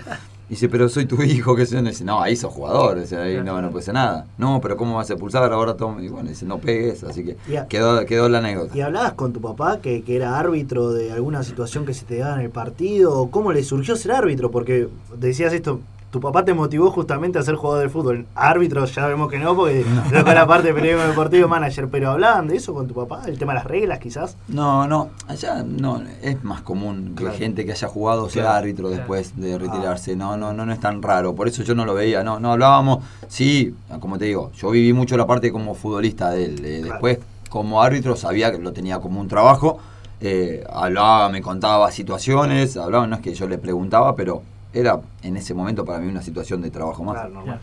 [0.50, 1.82] Y dice, pero soy tu hijo, qué sé yo.
[1.82, 4.26] Y dice, no, ahí sos jugador, o sea, ahí no, no puede ser nada.
[4.38, 5.52] No, pero ¿cómo vas a expulsar?
[5.52, 6.02] Ahora toma.
[6.04, 7.38] Y bueno, dice, no pegues, así que
[7.70, 8.78] quedó, quedó la anécdota.
[8.78, 12.18] ¿Y hablabas con tu papá que, que era árbitro de alguna situación que se te
[12.18, 13.18] daba en el partido?
[13.18, 14.52] ¿O ¿Cómo le surgió ser árbitro?
[14.52, 14.88] Porque
[15.18, 15.80] decías esto,
[16.14, 18.28] tu papá te motivó justamente a ser jugador de fútbol.
[18.36, 19.84] Árbitro ya vemos que no, porque
[20.14, 23.24] no con la parte de periodismo deportivo manager, pero hablaban de eso con tu papá,
[23.26, 24.38] el tema de las reglas quizás.
[24.48, 27.36] No, no, allá no, es más común que Claro.
[27.40, 28.58] gente que haya jugado sea Claro.
[28.60, 28.98] árbitro Claro.
[29.00, 30.16] después de retirarse.
[30.16, 31.34] No, no, no, no es tan raro.
[31.34, 32.24] Por eso yo no lo veía.
[32.24, 33.04] No, no hablábamos.
[33.28, 36.64] Sí, como te digo, yo viví mucho la parte como futbolista de él.
[36.64, 36.94] Eh, Claro.
[36.94, 39.80] Después, como árbitro, sabía que lo tenía como un trabajo.
[40.22, 44.44] Eh, hablaba, me contaba situaciones, hablaba, no es que yo le preguntaba, pero
[44.74, 47.16] era en ese momento para mí una situación de trabajo más.
[47.16, 47.60] Claro, normal.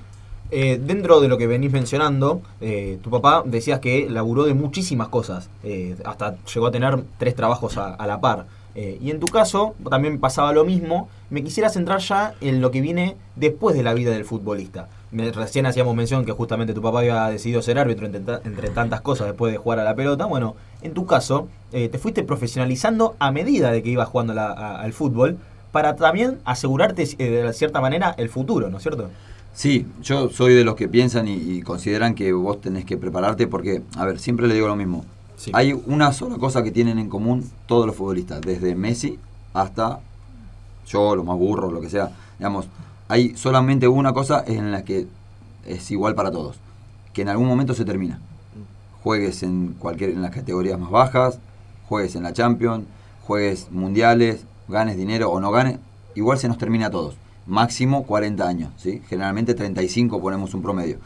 [0.53, 5.09] Eh, dentro de lo que venís mencionando, eh, tu papá decías que laburó de muchísimas
[5.09, 8.47] cosas, eh, hasta llegó a tener tres trabajos a, a la par.
[8.75, 11.09] Eh, y en tu caso también pasaba lo mismo.
[11.29, 14.89] Me quisiera centrar ya en lo que viene después de la vida del futbolista.
[15.13, 19.01] Me- recién hacíamos mención que justamente tu papá había decidido ser árbitro entre, entre tantas
[19.01, 20.25] cosas después de jugar a la pelota.
[20.27, 24.53] Bueno, en tu caso, eh, te fuiste profesionalizando a medida de que ibas jugando la-
[24.53, 25.39] a- al fútbol
[25.73, 29.11] para también asegurarte eh, de cierta manera el futuro, ¿no es cierto?
[29.53, 33.47] Sí, yo soy de los que piensan y, y consideran que vos tenés que prepararte
[33.47, 35.05] porque, a ver, siempre le digo lo mismo.
[35.37, 35.51] Sí.
[35.55, 39.18] Hay una sola cosa que tienen en común todos los futbolistas, desde Messi
[39.55, 40.01] hasta
[40.87, 42.11] yo, lo más burro, lo que sea.
[42.39, 42.66] Digamos,
[43.09, 45.07] hay solamente una cosa en la que
[45.66, 46.57] es igual para todos,
[47.12, 48.18] que en algún momento se termina.
[49.03, 51.39] Juegues en cualquier en las categorías más bajas,
[51.89, 52.85] juegues en la Champions,
[53.27, 55.79] juegues mundiales, ganes dinero o no ganes,
[56.14, 57.14] igual se nos termina a todos.
[57.47, 59.03] Máximo 40 años, ¿sí?
[59.09, 60.99] Generalmente 35 ponemos un promedio.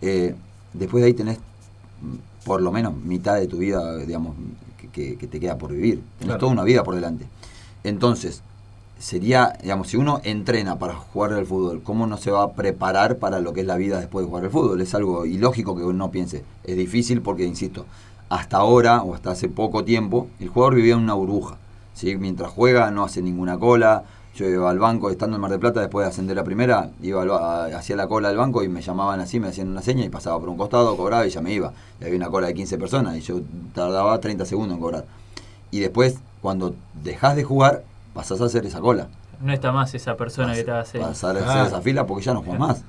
[0.00, 0.34] Eh,
[0.72, 4.34] después de ahí tenés mm, por lo menos mitad de tu vida, digamos,
[4.78, 5.96] que, que- que te queda por vivir.
[6.18, 6.40] Tenés Claro.
[6.40, 7.26] toda una vida por delante.
[7.84, 8.42] Entonces,
[8.98, 13.16] sería, digamos, si uno entrena para jugar al fútbol, ¿cómo no se va a preparar
[13.18, 14.80] para lo que es la vida después de jugar al fútbol?
[14.80, 16.44] Es algo ilógico que uno piense.
[16.64, 17.86] Es difícil porque, insisto,
[18.28, 21.56] hasta ahora o hasta hace poco tiempo, el jugador vivía en una burbuja.
[21.94, 22.16] ¿Sí?
[22.16, 24.04] Mientras juega no hace ninguna cola.
[24.34, 27.20] Yo iba al banco, estando en Mar del Plata, después de ascender a primera, iba
[27.20, 29.82] al ba- a- hacía la cola al banco y me llamaban así, me hacían una
[29.82, 31.72] seña y pasaba por un costado, cobraba y ya me iba.
[32.00, 33.40] Y había una cola de 15 personas y yo
[33.74, 35.04] tardaba 30 segundos en cobrar.
[35.70, 37.82] Y después, cuando dejas de jugar,
[38.14, 39.08] pasás a hacer esa cola.
[39.42, 40.98] No está más esa persona que te hace.
[40.98, 41.50] Pasar a Ah.
[41.52, 42.82] hacer esa fila porque ya no juegas más.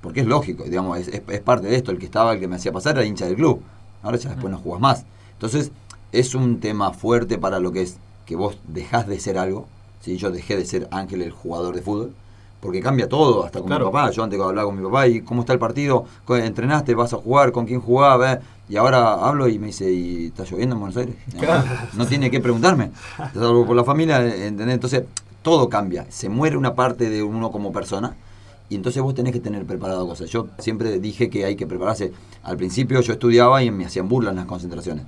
[0.00, 1.90] Porque es lógico, digamos, es, es- es parte de esto.
[1.90, 3.60] El que estaba, el que me hacía pasar era hincha del club.
[4.02, 5.04] Ahora ya después no jugás más.
[5.32, 5.72] Entonces,
[6.10, 7.98] es un tema fuerte para lo que es
[8.30, 9.66] que vos dejás de ser algo.
[10.02, 10.16] ¿sí?
[10.16, 12.12] Yo dejé de ser Ángel el jugador de fútbol.
[12.60, 13.86] Porque cambia todo, hasta con Claro.
[13.86, 14.10] mi papá.
[14.12, 16.94] Yo antes hablaba con mi papá y cómo está el partido, ¿Cómo ¿entrenaste?
[16.94, 17.50] ¿Vas a jugar?
[17.50, 18.34] ¿Con quién jugaba?
[18.34, 21.16] Eh, Y ahora hablo y me dice, ¿y está lloviendo en Buenos Aires?
[21.40, 21.64] Claro.
[21.94, 22.92] No tiene que preguntarme.
[23.34, 24.74] Salvo por la familia, ¿entendés?
[24.74, 25.02] Entonces,
[25.42, 26.06] todo cambia.
[26.08, 28.14] Se muere una parte de uno como persona
[28.68, 30.30] y entonces vos tenés que tener preparado cosas.
[30.30, 32.12] Yo siempre dije que hay que prepararse.
[32.44, 35.04] Al principio yo estudiaba y me hacían burla en las concentraciones.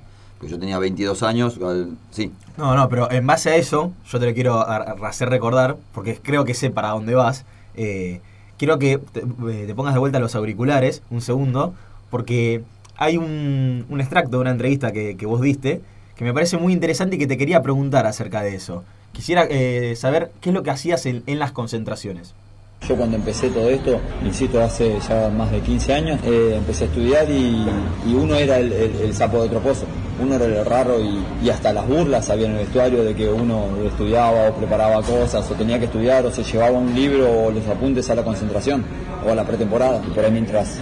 [0.47, 2.31] Yo tenía 22 años, al- sí.
[2.57, 4.61] No, no, pero en base a eso, yo te lo quiero
[5.05, 7.45] hacer recordar, porque creo que sé para dónde vas.
[7.75, 8.21] Eh,
[8.57, 11.73] quiero que te, eh, te pongas de vuelta los auriculares, un segundo,
[12.09, 12.61] porque
[12.95, 15.81] hay un, un extracto de una entrevista que, que vos diste
[16.15, 18.83] que me parece muy interesante y que te quería preguntar acerca de eso.
[19.13, 22.35] Quisiera eh, saber qué es lo que hacías en, en las concentraciones.
[22.87, 26.87] Yo cuando empecé todo esto, insisto, hace ya más de 15 años, eh, empecé a
[26.87, 27.65] estudiar y,
[28.05, 29.85] y uno era el, el- el sapo de otro pozo,
[30.21, 33.29] uno era el raro y, y hasta las burlas había en el vestuario de que
[33.29, 37.51] uno estudiaba o preparaba cosas o tenía que estudiar o se llevaba un libro o
[37.51, 38.83] los apuntes a la concentración
[39.25, 40.01] o a la pretemporada.
[40.05, 40.77] Y por ahí mientras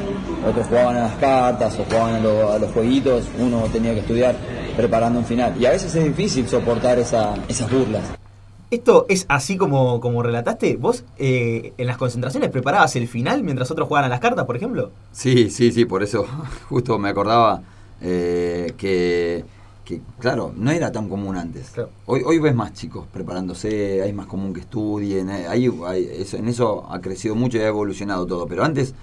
[0.50, 4.00] otros jugaban a las cartas o jugaban a, lo- a los jueguitos, uno tenía que
[4.02, 4.36] estudiar
[4.76, 5.54] preparando un final.
[5.60, 8.04] Y a veces es difícil soportar esa- esas burlas.
[8.70, 10.78] ¿Esto es así como, como relataste?
[10.78, 14.56] ¿Vos eh, en las concentraciones preparabas el final mientras otros jugaban a las cartas, por
[14.56, 14.92] ejemplo?
[15.12, 16.26] Sí, sí, sí, por eso
[16.70, 17.62] justo me acordaba
[18.02, 19.46] eh, que,
[19.86, 21.70] que, claro, no era tan común antes.
[21.72, 21.90] Claro.
[22.06, 25.72] Hoy, hoy ves más chicos preparándose, hay más común que estudien, eh, ahí,
[26.18, 28.94] eso- en eso ha crecido mucho y ha evolucionado todo, pero antes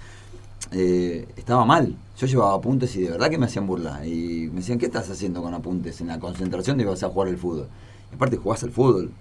[0.71, 1.95] eh, estaba mal.
[2.17, 4.05] Yo llevaba apuntes y de verdad que me hacían burla.
[4.05, 7.29] Y me decían, ¿qué estás haciendo con apuntes en la concentración de vas a jugar
[7.29, 7.67] al fútbol?
[8.11, 9.11] Y aparte jugás al fútbol,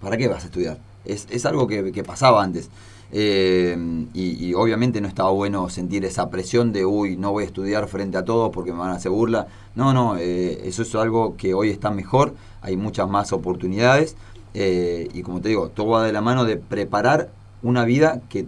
[0.00, 0.78] ¿para qué vas a estudiar?
[1.04, 2.68] Es, es algo que, que pasaba antes.
[3.14, 3.76] Eh,
[4.14, 8.16] y, obviamente no estaba bueno sentir esa presión de, uy, no voy a estudiar frente
[8.16, 9.48] a todos porque me van a hacer burla.
[9.74, 14.16] No, no, eh, eso es algo que hoy está mejor, hay muchas más oportunidades.
[14.54, 17.30] eh, y como te digo, todo va de la mano de preparar
[17.62, 18.46] una vida que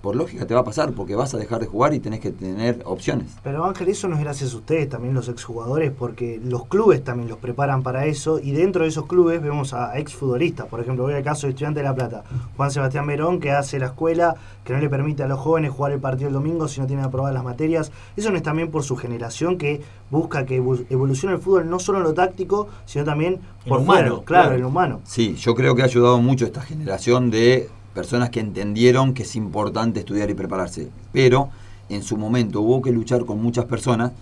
[0.00, 2.30] por lógica te va a pasar porque vas a dejar de jugar y tenés que
[2.30, 3.28] tener opciones.
[3.42, 7.28] Pero Ángel, eso no es gracias a ustedes, también los exjugadores, porque los clubes también
[7.28, 10.66] los preparan para eso y dentro de esos clubes vemos a exfutbolistas.
[10.66, 12.22] Por ejemplo, voy al caso de Estudiante de La Plata,
[12.56, 15.92] Juan Sebastián Verón, que hace la escuela, que no le permite a los jóvenes jugar
[15.92, 17.90] el partido el domingo si no tienen aprobadas las materias.
[18.16, 19.80] Eso no es también por su generación que
[20.10, 24.02] busca que evo- evolucione el fútbol no solo en lo táctico, sino también por fuera,
[24.12, 24.54] humano, claro, claro.
[24.54, 25.00] en lo humano.
[25.04, 27.68] Sí, yo creo que ha ayudado mucho esta generación de
[27.98, 30.88] personas que entendieron que es importante estudiar y prepararse.
[31.12, 31.48] Pero
[31.88, 34.12] en su momento hubo que luchar con muchas personas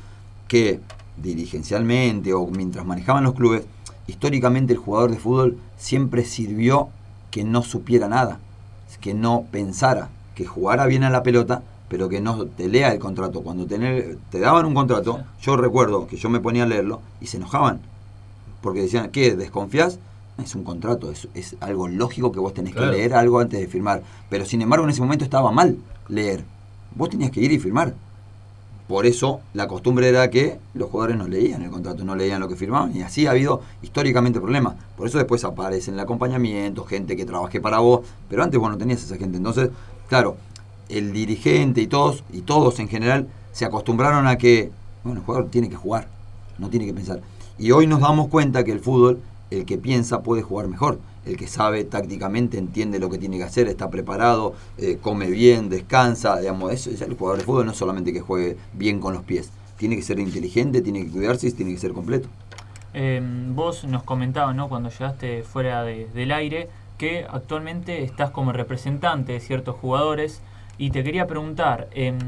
[0.48, 0.80] que
[1.18, 3.66] dirigencialmente o mientras manejaban los clubes,
[4.06, 6.88] históricamente el jugador de fútbol siempre sirvió
[7.30, 8.40] que no supiera nada,
[9.02, 12.98] que no pensara, que jugara bien a la pelota, pero que no te lea el
[12.98, 13.42] contrato.
[13.42, 17.26] Cuando te, te daban un contrato, yo recuerdo que yo me ponía a leerlo y
[17.26, 17.80] se enojaban
[18.62, 19.36] porque decían, ¿qué?
[19.36, 19.98] ¿Desconfías?
[20.42, 22.90] Es un contrato, es, es algo lógico que vos tenés Claro.
[22.92, 24.02] que leer algo antes de firmar.
[24.28, 25.76] Pero sin embargo, en ese momento estaba mal
[26.08, 26.44] leer.
[26.94, 27.94] Vos tenías que ir y firmar.
[28.88, 32.48] Por eso la costumbre era que los jugadores no leían el contrato, no leían lo
[32.48, 34.74] que firmaban y así ha habido históricamente problemas.
[34.96, 38.78] Por eso después aparece el acompañamiento, gente que trabajé para vos, pero antes vos no
[38.78, 39.38] tenías esa gente.
[39.38, 39.70] Entonces,
[40.08, 40.36] claro,
[40.88, 44.70] el dirigente y todos, y todos en general, se acostumbraron a que,
[45.02, 46.06] bueno, el jugador tiene que jugar,
[46.58, 47.20] no tiene que pensar.
[47.58, 49.18] Y hoy nos damos cuenta que el fútbol,
[49.50, 50.98] el que piensa puede jugar mejor.
[51.24, 55.68] El que sabe tácticamente entiende lo que tiene que hacer, está preparado, eh, come bien,
[55.68, 56.38] descansa.
[56.38, 59.22] Digamos, eso es el jugador de fútbol no es solamente que juegue bien con los
[59.24, 59.50] pies.
[59.76, 62.28] Tiene que ser inteligente, tiene que cuidarse y tiene que ser completo.
[62.94, 63.20] Eh,
[63.50, 64.68] vos nos comentabas, ¿no?
[64.68, 70.40] Cuando llegaste fuera de- del aire, que actualmente estás como representante de ciertos jugadores
[70.78, 72.18] y te quería preguntar, em,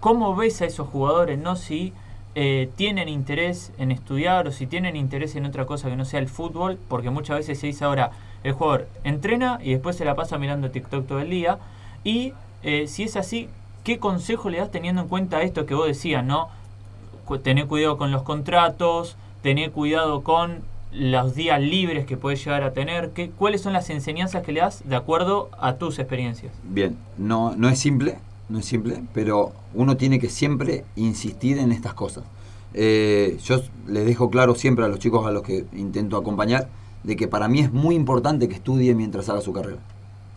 [0.00, 1.54] ¿cómo ves a esos jugadores, no?
[1.56, 1.92] Si
[2.38, 6.20] eh, tienen interés en estudiar o si tienen interés en otra cosa que no sea
[6.20, 8.10] el fútbol, porque muchas veces se dice ahora,
[8.44, 11.56] el jugador entrena y después se la pasa mirando TikTok todo el día
[12.04, 13.48] y eh, si es así,
[13.84, 16.50] ¿qué consejo le das teniendo en cuenta esto que vos decías, ¿no?
[17.42, 20.60] tener cuidado con los contratos, tener cuidado con
[20.92, 23.12] los días libres que puedes llegar a tener.
[23.12, 26.52] ¿Qué, ¿Cuáles son las enseñanzas que le das de acuerdo a tus experiencias?
[26.64, 28.18] Bien, no, no es simple,
[28.48, 32.24] no es simple, pero uno tiene que siempre insistir en estas cosas.
[32.74, 36.68] Eh, yo les dejo claro siempre a los chicos a los que intento acompañar
[37.02, 39.78] de que para mí es muy importante que estudie mientras haga su carrera.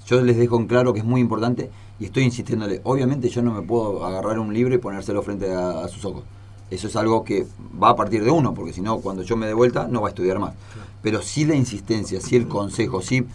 [0.07, 2.81] Yo les dejo en claro que es muy importante y estoy insistiéndole.
[2.83, 6.23] Obviamente yo no me puedo agarrar un libro y ponérselo frente a, a sus ojos.
[6.71, 7.47] Eso es algo que
[7.81, 10.07] va a partir de uno, porque si no, cuando yo me dé vuelta, no va
[10.07, 10.53] a estudiar más.
[11.01, 13.25] Pero sí la insistencia, sí el consejo, sí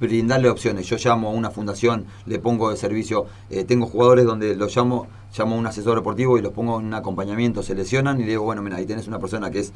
[0.00, 0.86] brindarle opciones.
[0.86, 5.06] Yo llamo a una fundación, le pongo de servicio, eh, tengo jugadores donde los llamo,
[5.36, 8.30] llamo a un asesor deportivo y los pongo en un acompañamiento, se lesionan y le
[8.30, 9.72] digo, bueno, mira, ahí tenés una persona que es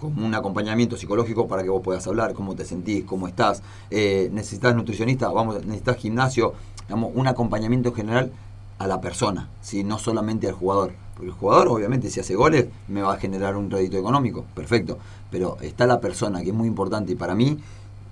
[0.00, 4.28] como un acompañamiento psicológico para que vos puedas hablar, cómo te sentís, cómo estás, eh,
[4.32, 6.54] necesitas nutricionista, vamos, necesitas gimnasio,
[6.86, 8.32] digamos, un acompañamiento general
[8.80, 9.84] a la persona, ¿sí?
[9.84, 10.94] no solamente al jugador.
[11.14, 14.98] Porque el jugador, obviamente, si hace goles, me va a generar un rédito económico, perfecto.
[15.30, 17.58] Pero está la persona, que es muy importante, y para mí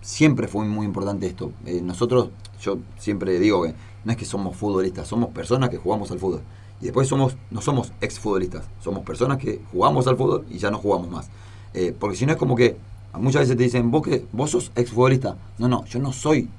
[0.03, 1.53] siempre fue muy importante esto.
[1.65, 2.29] Eh, nosotros,
[2.61, 6.43] yo siempre digo que no es que somos futbolistas, somos personas que jugamos al fútbol.
[6.83, 10.77] Y después somos, no somos exfutbolistas, somos personas que jugamos al fútbol y ya no
[10.77, 11.31] jugamos más.
[11.73, 12.77] Eh, porque si no es como que
[13.15, 15.35] muchas veces te dicen, vos que vos sos exfutbolista.
[15.57, 16.51] No, no, yo no soy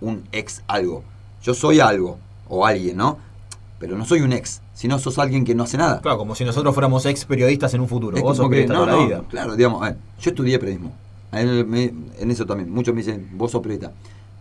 [0.00, 1.04] un ex algo.
[1.42, 2.16] Yo soy algo
[2.48, 3.27] o alguien, ¿no?
[3.78, 6.00] Pero no soy un ex, sino sos alguien que no hace nada.
[6.00, 8.16] Claro, como si nosotros fuéramos ex periodistas en un futuro.
[8.16, 9.22] Es Vos sos que, periodista no, toda la vida.
[9.28, 10.92] Claro, digamos, a ver, yo estudié periodismo.
[11.30, 12.70] A él me- en eso también.
[12.70, 13.92] Muchos me dicen, vos sos periodista.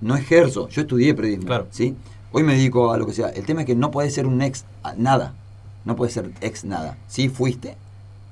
[0.02, 1.46] No ejerzo, yo estudié periodismo.
[1.48, 1.68] Claro.
[1.70, 1.96] ¿sí?
[2.32, 3.30] Hoy me dedico a lo que sea.
[3.30, 5.34] El tema es que no podés ser un ex a nada.
[5.86, 6.98] No podés ser ex nada.
[7.08, 7.76] Sí fuiste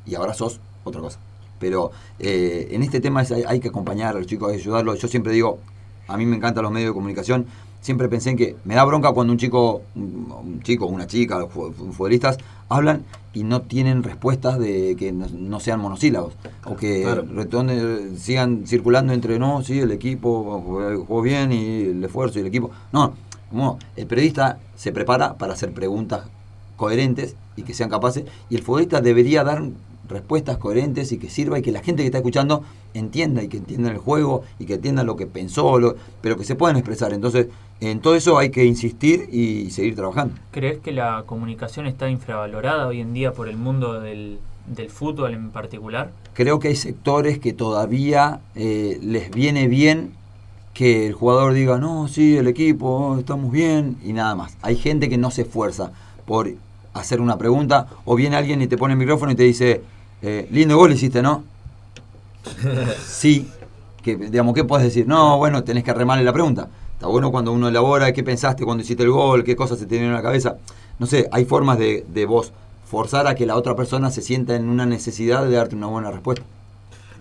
[0.05, 1.19] y ahora sos otra cosa.
[1.59, 4.61] Pero eh, en este tema es- hay, hay que acompañar a los chicos, hay que
[4.63, 4.99] ayudarlos.
[4.99, 5.59] Yo siempre digo,
[6.07, 7.45] a mí me encantan los medios de comunicación.
[7.85, 11.71] Siempre pensé en que me da bronca cuando un chico, un, chico, una chica, fu-
[11.71, 16.33] fu- futbolistas hablan y no tienen respuestas de que no, no sean monosílabos
[16.65, 17.23] o que Claro.
[17.25, 20.63] retornen- sigan circulando entre no, sí, el equipo
[21.05, 22.71] jugó bien y el esfuerzo y el equipo.
[22.91, 23.13] No,
[23.51, 26.21] como el periodista se prepara para hacer preguntas
[26.77, 29.61] coherentes y que sean capaces y el futbolista debería dar
[30.09, 32.63] respuestas coherentes y que sirva y que la gente que está escuchando
[32.93, 36.43] entienda y que entienda el juego y que entienda lo que pensó, lo- pero que
[36.45, 37.11] se puedan expresar.
[37.13, 37.47] Entonces,
[37.81, 40.35] en todo eso hay que insistir y seguir trabajando.
[40.51, 45.33] ¿Crees que la comunicación está infravalorada hoy en día por el mundo del, del fútbol
[45.33, 46.11] en particular?
[46.33, 50.13] Creo que hay sectores que todavía eh, les viene bien
[50.73, 54.57] que el jugador diga, no, sí, el equipo, oh, estamos bien, y nada más.
[54.61, 55.91] Hay gente que no se esfuerza
[56.25, 56.51] por
[56.93, 59.81] hacer una pregunta, o viene alguien y te pone el micrófono y te dice,
[60.21, 61.45] eh, lindo gol hiciste, ¿no?
[63.07, 63.49] sí,
[64.03, 65.07] que, digamos, ¿qué puedes decir?
[65.07, 66.67] No, bueno, tenés que remarle la pregunta.
[66.95, 69.95] Está bueno cuando uno elabora qué pensaste cuando hiciste el gol, qué cosas se te
[69.95, 70.57] vinieron a la cabeza.
[70.97, 72.53] No sé, hay formas de, de vos
[72.85, 76.09] forzar a que la otra persona se sienta en una necesidad de darte una buena
[76.09, 76.45] respuesta.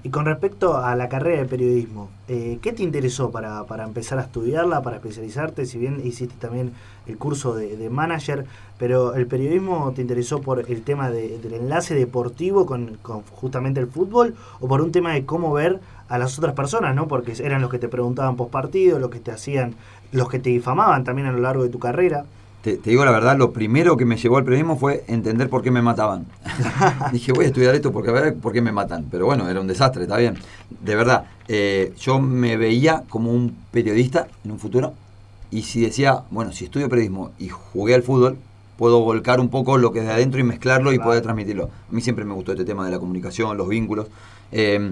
[0.07, 4.19] Y con respecto a la carrera de periodismo, eh, ¿qué te interesó para, para empezar
[4.19, 5.65] a estudiarla, para especializarte?
[5.65, 6.73] Si bien hiciste también
[7.07, 8.45] el curso de, de manager,
[8.79, 13.81] pero el periodismo te interesó por el tema de- del enlace deportivo con, con justamente
[13.81, 15.81] el fútbol o por un tema de cómo ver
[16.11, 17.09] a las otras personas, ¿no?
[17.09, 19.75] Porque eran los que te preguntaban post partido, los que te hacían,
[20.13, 22.27] los que te difamaban también a lo largo de tu carrera.
[22.65, 25.61] Te, te digo la verdad, lo primero que me llevó al periodismo fue entender por
[25.63, 26.25] qué me mataban.
[27.13, 29.05] Dije, voy a estudiar esto porque a ver por qué me matan.
[29.11, 30.39] Pero bueno, era un desastre, está bien.
[30.81, 34.95] De verdad, eh, yo me veía como un periodista en un futuro.
[35.51, 38.39] Y si decía, bueno, si estudio periodismo y jugué al fútbol,
[38.79, 41.11] puedo volcar un poco lo que es de adentro y mezclarlo y Claro.
[41.11, 41.65] poder transmitirlo.
[41.65, 44.07] A mí siempre me gustó este tema de la comunicación, los vínculos.
[44.53, 44.91] eh,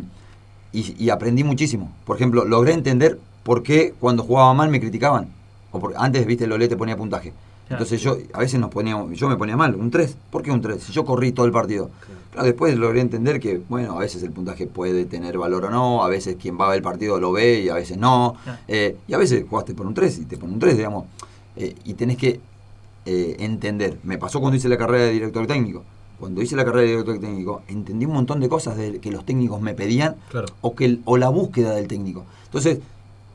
[0.74, 1.90] y, y aprendí muchísimo.
[2.06, 5.28] Por ejemplo, logré entender por qué cuando jugaba mal me criticaban.
[5.70, 7.32] O por- antes, viste, Lolé te ponía puntaje.
[7.72, 7.84] Claro.
[7.84, 10.16] Entonces yo a veces nos poníamos, yo me ponía mal, un 3.
[10.30, 10.82] ¿Por qué un 3?
[10.82, 11.90] Si yo corrí todo el partido.
[12.32, 16.02] Claro, después logré entender que, bueno, a veces el puntaje puede tener valor o no,
[16.04, 18.36] a veces quien va a ver el partido lo ve y a veces no.
[18.42, 18.58] Claro.
[18.68, 21.04] Eh, y a veces jugaste por un 3 y te pone un 3, digamos.
[21.56, 22.40] Eh, y tenés que
[23.04, 23.98] eh, entender.
[24.02, 25.82] Me pasó cuando hice la carrera de director técnico.
[26.18, 29.26] Cuando hice la carrera de director técnico, entendí un montón de cosas de, que los
[29.26, 30.46] técnicos me pedían Claro.
[30.60, 32.24] o, que, o la búsqueda del técnico.
[32.44, 32.78] Entonces,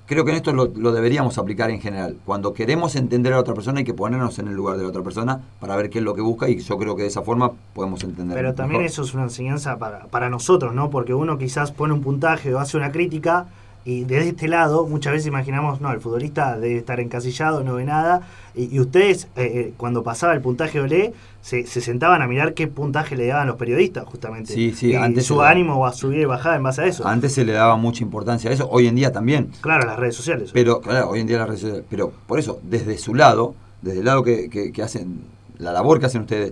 [0.08, 2.18] creo que en esto lo, lo deberíamos aplicar en general.
[2.26, 4.90] Cuando queremos entender a la otra persona hay que ponernos en el lugar de la
[4.90, 7.22] otra persona para ver qué es lo que busca y yo creo que de esa
[7.22, 8.36] forma podemos entender.
[8.36, 8.92] Pero también mejor.
[8.92, 10.90] eso es una enseñanza para, para nosotros, ¿no?
[10.90, 13.48] Porque uno quizás pone un puntaje o hace una crítica
[13.90, 17.86] y desde este lado muchas veces imaginamos, no, el futbolista debe estar encasillado, no ve
[17.86, 18.22] nada.
[18.54, 22.54] Y, y ustedes, eh, eh, cuando pasaba el puntaje Olé, se, se sentaban a mirar
[22.54, 24.54] qué puntaje le daban los periodistas, justamente.
[24.54, 27.08] Sí, sí, y antes su ánimo va a subir y bajar en base a eso.
[27.08, 29.52] Antes se le daba mucha importancia a eso, hoy en día también.
[29.62, 30.50] Claro, las redes sociales.
[30.54, 31.86] Pero, claro, hoy en día las redes sociales.
[31.90, 35.22] Pero por eso, desde su lado, desde el lado que, que- que hacen,
[35.60, 36.52] la labor que hacen ustedes,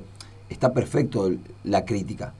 [0.49, 1.29] está perfecto
[1.65, 2.33] la crítica.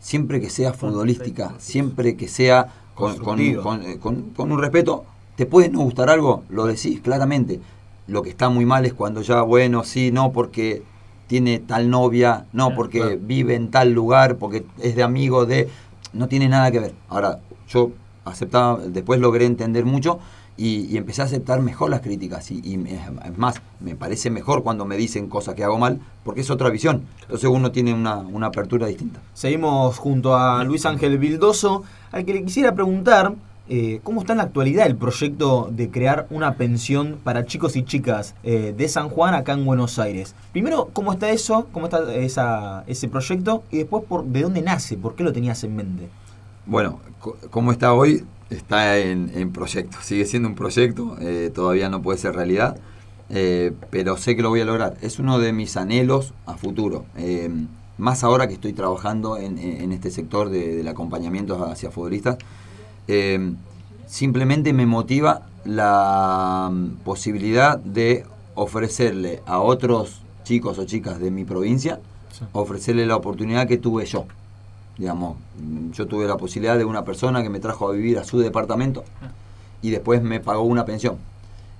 [0.00, 2.68] Siempre que sea futbolística, siempre que sea
[3.00, 3.62] con, con- Constructiva.
[3.62, 5.04] con- eh, con- con un respeto,
[5.36, 7.60] te puede no gustar algo, lo decís claramente.
[8.06, 10.82] Lo que está muy mal es cuando ya, bueno, sí, no, porque
[11.26, 13.18] tiene tal novia, no, porque claro.
[13.20, 15.68] vive en tal lugar, porque es de amigo de...
[16.12, 16.94] No tiene nada que ver.
[17.08, 17.38] Ahora,
[17.68, 17.92] yo
[18.24, 20.18] aceptaba, después logré entender mucho
[20.60, 22.50] y, y empecé a aceptar mejor las críticas.
[22.50, 26.00] Y, y me- es más, me parece mejor cuando me dicen cosas que hago mal,
[26.24, 27.02] porque es otra visión.
[27.22, 29.20] Entonces uno tiene una, una apertura distinta.
[29.34, 31.82] Seguimos junto a Luis Ángel Vildoso,
[32.12, 33.34] al que le quisiera preguntar
[33.72, 37.84] eh, cómo está en la actualidad el proyecto de crear una pensión para chicos y
[37.84, 40.34] chicas eh, de San Juan acá en Buenos Aires.
[40.52, 41.68] Primero, ¿cómo está eso?
[41.72, 43.62] ¿Cómo está esa, ese proyecto?
[43.70, 44.96] Y después, por, ¿de dónde nace?
[44.96, 46.08] ¿Por qué lo tenías en mente?
[46.66, 46.98] Bueno,
[47.50, 48.24] ¿cómo está hoy?
[48.50, 52.76] Está en, en proyecto, sigue siendo un proyecto, eh, todavía no puede ser realidad,
[53.28, 54.96] eh, pero sé que lo voy a lograr.
[55.02, 57.48] Es uno de mis anhelos a futuro, eh,
[57.96, 62.38] más ahora que estoy trabajando en, en- este sector de- del acompañamiento hacia futbolistas.
[64.06, 66.72] simplemente me motiva la
[67.04, 68.24] posibilidad de
[68.54, 72.00] ofrecerle a otros chicos o chicas de mi provincia,
[72.52, 74.24] ofrecerle la oportunidad que tuve yo
[75.00, 75.38] digamos,
[75.92, 79.02] yo tuve la posibilidad de una persona que me trajo a vivir a su departamento
[79.80, 81.16] y después me pagó una pensión.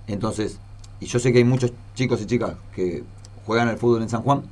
[0.06, 0.58] Entonces,
[1.00, 3.04] y yo sé que hay muchos chicos y chicas que
[3.44, 4.44] juegan al fútbol en San Juan,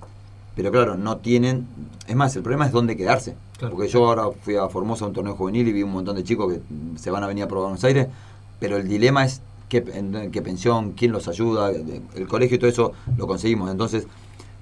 [0.55, 1.67] pero claro, no tienen,
[2.07, 3.37] es más, el problema es dónde quedarse.
[3.57, 3.75] Claro.
[3.75, 6.23] Porque yo ahora fui a Formosa a un torneo juvenil y vi un montón de
[6.23, 6.61] chicos que
[6.99, 8.09] se van a venir a probar a Buenos Aires,
[8.61, 9.41] pero el dilema es
[9.71, 9.83] qué,
[10.31, 13.71] qué pensión, quién los ayuda, el colegio y todo eso lo conseguimos.
[13.71, 14.07] Entonces,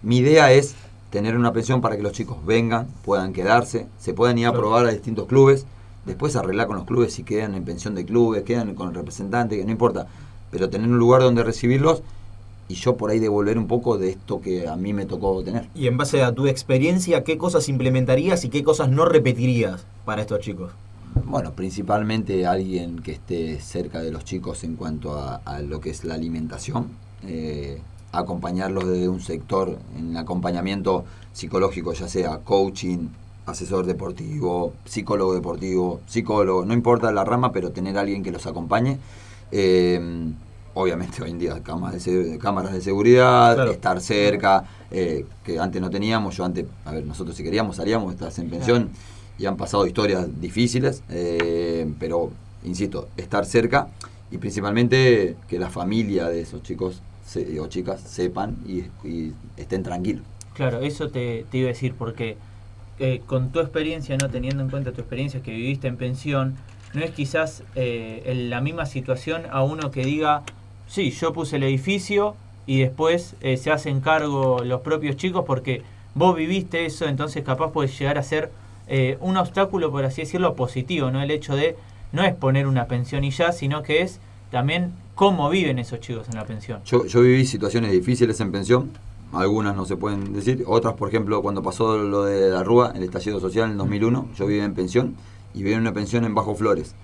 [0.02, 0.76] mi idea es
[1.10, 4.86] tener una pensión para que los chicos vengan, puedan quedarse, se puedan ir a probar
[4.86, 5.66] a distintos clubes,
[6.04, 9.56] después arreglar con los clubes si quedan en pensión de clubes, quedan con el representante,
[9.56, 10.06] que no importa.
[10.50, 12.02] pero tener un lugar donde recibirlos
[12.68, 15.68] y yo por ahí devolver un poco de esto que a mí me tocó tener.
[15.74, 20.22] Y en base a tu experiencia, ¿qué cosas implementarías y qué cosas no repetirías para
[20.22, 20.72] estos chicos?
[21.24, 25.90] Bueno, principalmente alguien que esté cerca de los chicos en cuanto a, a lo que
[25.90, 26.88] es la alimentación,
[27.24, 27.80] eh,
[28.12, 33.08] acompañarlos desde un sector en acompañamiento psicológico, ya sea coaching,
[33.46, 38.98] asesor deportivo, psicólogo deportivo, psicólogo, no importa la rama, pero tener alguien que los acompañe.
[39.52, 40.32] Eh,
[40.74, 43.70] obviamente hoy en día cámaras de, cámaras de seguridad, Claro.
[43.70, 48.12] estar cerca, eh, que antes no teníamos, yo antes, a ver, nosotros si queríamos salíamos,
[48.12, 48.90] estás en pensión
[49.38, 52.30] y han pasado historias difíciles, eh, pero
[52.64, 53.88] insisto, estar cerca
[54.30, 57.00] y principalmente que la familia de esos chicos
[57.60, 60.24] o chicas sepan y, y estén tranquilos.
[60.54, 62.36] Claro, eso te, te iba a decir, porque
[62.98, 66.56] eh, con tu experiencia, no teniendo en cuenta tu experiencia que viviste en pensión,
[66.94, 70.42] no es quizás eh, en la misma situación a uno que diga,
[70.88, 75.82] sí, yo puse el edificio y después eh, se hacen cargo los propios chicos porque
[76.14, 78.50] vos viviste eso, entonces capaz puedes llegar a ser
[78.88, 81.20] eh, un obstáculo, por así decirlo, positivo, ¿no?
[81.20, 81.76] El hecho de
[82.12, 84.20] no es poner una pensión y ya, sino que es
[84.50, 86.80] también cómo viven esos chicos en la pensión.
[86.84, 88.90] Yo, yo viví situaciones difíciles en pensión,
[89.32, 93.02] algunas no se pueden decir, otras, por ejemplo, cuando pasó lo de la Rúa, el
[93.02, 95.16] estallido social en el 2001, yo vivía en pensión
[95.54, 96.94] y vivía en una pensión en Bajo Flores.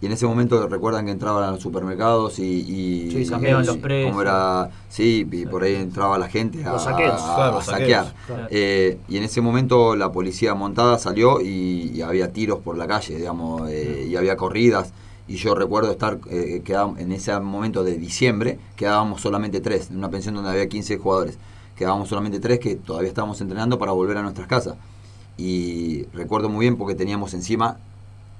[0.00, 3.76] Y en ese momento recuerdan que entraban a los supermercados y, y, Sí, saqueaban los
[3.78, 4.10] precios.
[4.10, 7.62] como era, sí, y por ahí entraba la gente a, Los saqueos, a- claro, a
[7.62, 8.14] saqueos, saquear.
[8.26, 8.46] claro.
[8.50, 12.86] Eh, y en ese momento la policía montada salió y, y había tiros por la
[12.86, 14.92] calle, digamos, eh, y había corridas.
[15.28, 16.62] Y yo recuerdo estar, eh,
[16.96, 21.38] en ese momento de diciembre, quedábamos solamente tres, en una pensión donde había 15 jugadores.
[21.76, 24.76] Quedábamos solamente tres que todavía estábamos entrenando para volver a nuestras casas.
[25.36, 27.76] Y recuerdo muy bien porque teníamos encima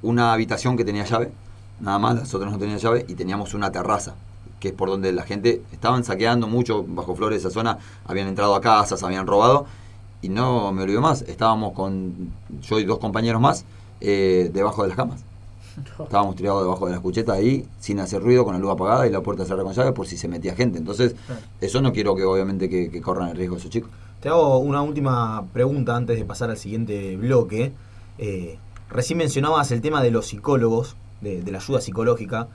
[0.03, 1.31] una habitación que tenía llave,
[1.79, 4.15] nada más, las otras no tenían llave, y teníamos una terraza,
[4.59, 8.55] que es por donde la gente estaban saqueando mucho bajo flores esa zona, habían entrado
[8.55, 9.67] a casas, habían robado,
[10.23, 12.33] y no me olvido más, estábamos con
[12.63, 13.65] yo y dos compañeros más
[14.01, 15.28] eh, debajo de las camas.
[16.05, 19.11] Estábamos tirados debajo de las cuchetas ahí, sin hacer ruido, con la luz apagada y
[19.11, 20.79] la puerta cerrada con llave por si se metía gente.
[20.79, 21.15] Entonces,
[21.61, 23.91] eso no quiero que obviamente que, que corran el riesgo esos chicos.
[24.21, 27.73] Te hago una última pregunta antes de pasar al siguiente bloque.
[28.19, 28.59] Eh,
[28.91, 32.49] recién mencionabas el tema de los psicólogos, de, de la ayuda psicológica.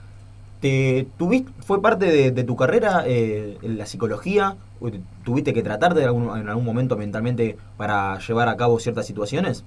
[0.60, 4.56] ¿Te, tuviste, ¿Fue parte de, de tu carrera eh, en la psicología?
[4.80, 8.78] ¿O te- ¿Tuviste que tratarte de algún- en algún momento mentalmente para llevar a cabo
[8.78, 9.62] ciertas situaciones?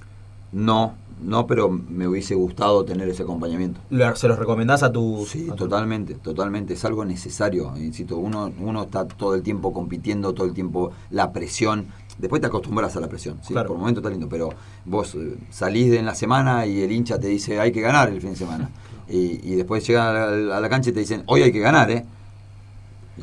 [0.52, 3.80] No, no, pero me hubiese gustado tener ese acompañamiento.
[3.90, 5.26] ¿Lo- ¿Se los recomendás a tu...?
[5.28, 6.74] Sí, a tu- totalmente, totalmente.
[6.76, 7.74] Es algo necesario.
[7.78, 11.88] Insisto, uno, uno está todo el tiempo compitiendo, todo el tiempo la presión.
[12.18, 13.40] Después te acostumbras a la presión.
[13.44, 13.54] ¿sí?
[13.54, 13.68] Claro.
[13.70, 14.50] Por momentos está lindo, pero
[14.86, 18.10] vos eh, salís de en la semana y el hincha te dice hay que ganar
[18.10, 18.70] el fin de semana.
[19.10, 21.60] Y, y después llegan a la, a la cancha y te dicen hoy hay que
[21.62, 22.04] ganar, ¿eh?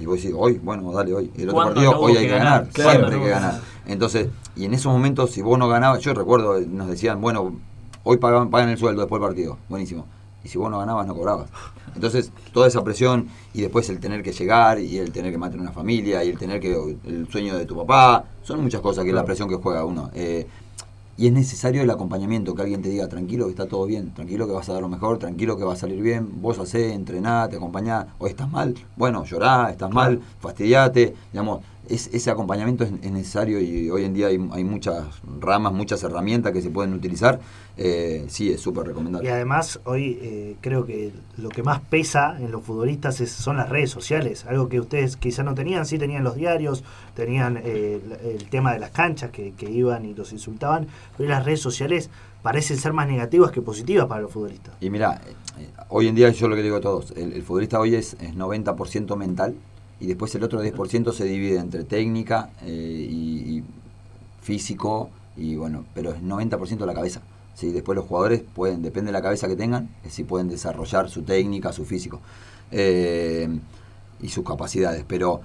[0.01, 1.31] Y vos decís, hoy, bueno, dale hoy.
[1.37, 2.47] Y el otro ¿Cuándo partido, no hoy hay que ganar?
[2.63, 2.69] ganar.
[2.73, 3.61] Claro, Siempre hay que ganar.
[3.87, 7.53] Entonces, y en esos momentos, si vos no ganabas, yo recuerdo, nos decían, bueno,
[8.05, 9.59] hoy pagan, pagan el sueldo después del partido.
[9.69, 10.07] Buenísimo.
[10.45, 11.49] Y si vos no ganabas, no cobrabas.
[11.95, 15.63] Entonces, toda esa presión y después el tener que llegar y el tener que mantener
[15.63, 19.11] una familia y el tener que el sueño de tu papá, son muchas cosas que
[19.11, 20.11] es la presión que juega uno.
[20.15, 20.47] Eh,
[21.17, 24.49] y es necesario el acompañamiento, que alguien te diga, tranquilo que está todo bien, tranquilo
[24.49, 27.49] que vas a dar lo mejor, tranquilo que va a salir bien, vos hacés, entrená,
[27.49, 32.93] te acompañá, o estás mal, bueno, llorá, estás mal, fastidiate, digamos, es, ese acompañamiento es,
[33.03, 35.05] es necesario y hoy en día hay, hay muchas
[35.41, 37.41] ramas, muchas herramientas que se pueden utilizar,
[37.77, 39.31] eh, sí, es súper Y recomendable.
[39.31, 43.69] además, hoy eh, creo que lo que más pesa en los futbolistas es- son las
[43.69, 44.45] redes sociales.
[44.47, 48.73] Algo que ustedes quizás no tenían, sí tenían los diarios, tenían eh, el, el tema
[48.73, 52.11] de las canchas que, que iban y los insultaban, pero las redes sociales
[52.43, 54.75] parecen ser más negativas que positivas para los futbolistas.
[54.81, 55.21] Y mira,
[55.59, 58.15] eh, hoy en día yo lo que digo a todos, el, el futbolista hoy es,
[58.21, 59.55] es 90% mental
[60.01, 63.65] y después el otro 10% se divide entre técnica eh, y, y
[64.43, 67.21] físico y bueno, pero es 90% la cabeza.
[67.55, 67.71] ¿sí?
[67.73, 71.73] Después los jugadores pueden, depende de la cabeza que tengan, si pueden desarrollar su técnica,
[71.73, 72.21] su físico
[72.71, 73.49] eh,
[74.21, 75.05] y sus capacidades.
[75.07, 75.41] Pero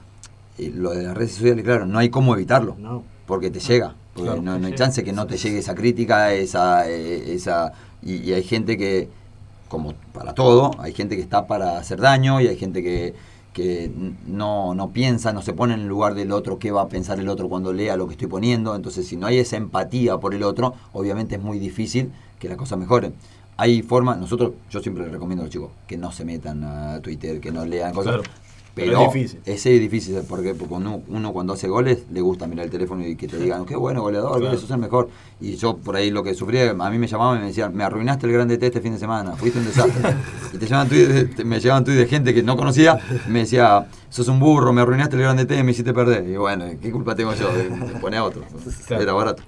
[0.58, 3.04] eh, lo de las redes sociales, claro, no hay cómo evitarlo ¿no?
[3.26, 3.95] porque te llega.
[4.14, 4.41] Porque Claro.
[4.41, 7.72] no, no hay chance que no te llegue esa crítica, esa, eh, esa
[8.02, 9.08] y, y hay gente que,
[9.68, 13.14] como para todo, hay gente que está para hacer daño y hay gente que,
[13.54, 13.91] que
[14.28, 17.20] no, no piensa, no se pone en el lugar del otro, qué va a pensar
[17.20, 18.76] el otro cuando lea lo que estoy poniendo.
[18.76, 22.58] Entonces, si no hay esa empatía por el otro, obviamente es muy difícil que las
[22.58, 23.14] cosas mejoren.
[23.58, 27.02] hay formas, nosotros, yo siempre les recomiendo a los chicos que no se metan a
[27.02, 28.22] Twitter, que no lean cosas.
[28.76, 29.39] Pero, Pero es difícil.
[29.45, 33.28] Es difícil, porque uno, uno cuando hace goles le gusta mirar el teléfono y que
[33.28, 34.55] te digan, qué bueno goleador, Claro.
[34.55, 35.09] que sos el mejor.
[35.41, 37.84] Y yo por ahí lo que sufría, a mí me llamaban y me decían, me
[37.84, 40.15] arruinaste el grande T este fin de semana, fuiste un desastre.
[40.53, 40.65] y te
[41.07, 42.97] de- te- me llevaban tweets de gente que no conocía,
[43.28, 46.28] me decía, sos un burro, me arruinaste el grande T, me hiciste perder.
[46.30, 47.51] Y bueno, ¿qué culpa tengo yo?
[47.53, 47.65] de
[47.99, 48.43] poner a otro.
[48.88, 49.03] Claro.
[49.03, 49.43] Era barato.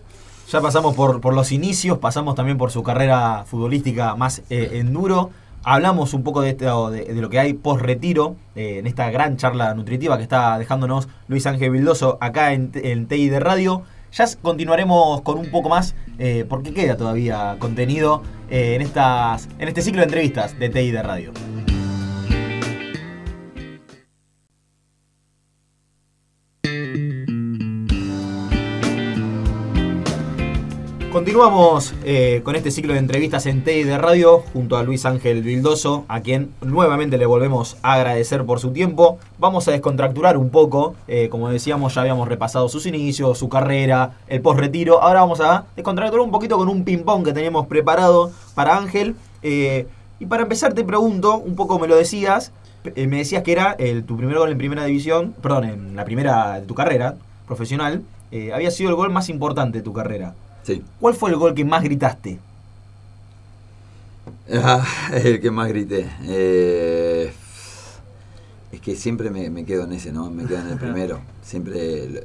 [0.51, 5.30] Ya pasamos por, por los inicios, pasamos también por su carrera futbolística más eh, enduro.
[5.64, 9.12] Hablamos un poco de, esto, de, de lo que hay post retiro, eh, en esta
[9.12, 13.84] gran charla nutritiva que está dejándonos Luis Ángel Vildoso acá en, en TI de Radio.
[14.12, 19.68] Ya continuaremos con un poco más, eh, porque queda todavía contenido eh, en, estas, en
[19.68, 21.32] este ciclo de entrevistas de TI de Radio.
[31.12, 35.43] Continuamos eh, con este ciclo de entrevistas en TI de Radio junto a Luis Ángel
[35.43, 39.20] Vildoso, a quien nuevamente le volvemos a agradecer por su tiempo.
[39.38, 44.20] Vamos a descontracturar un poco, eh, como decíamos, ya habíamos repasado sus inicios, su carrera,
[44.30, 45.01] el post-retiro.
[45.01, 49.16] Ahora vamos a descontracturar un poquito con un ping-pong que teníamos preparado para Ángel.
[49.43, 49.88] Eh,
[50.18, 52.53] y para empezar, te pregunto, un poco me lo decías,
[52.95, 56.62] me decías que era el, tu primer gol en primera división, perdón, en la primera
[56.62, 57.16] de tu carrera
[57.47, 58.01] profesional.
[58.53, 60.34] había sido el gol más importante de tu carrera.
[60.64, 60.82] Sí.
[60.99, 62.39] ¿Cuál fue el gol que más gritaste?
[64.53, 66.09] Ah, el que más grité.
[66.24, 67.32] Eh,
[68.72, 70.30] es que siempre me, me quedo en ese, ¿no?
[70.30, 71.22] Me quedo en el primero.
[71.41, 72.24] Siempre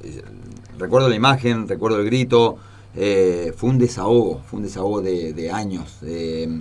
[0.78, 2.58] recuerdo la imagen, recuerdo el grito.
[2.94, 5.98] eh, fue un desahogo, fue un desahogo de, de años.
[6.02, 6.60] eh,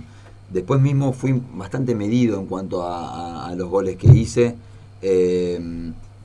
[0.50, 4.56] después mismo fui bastante medido en cuanto a, a- a los goles que hice.
[5.02, 5.60] eh,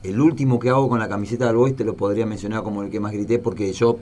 [0.02, 2.90] el último que hago con la camiseta del Boys te lo podría mencionar como el
[2.90, 3.98] que más grité porque yo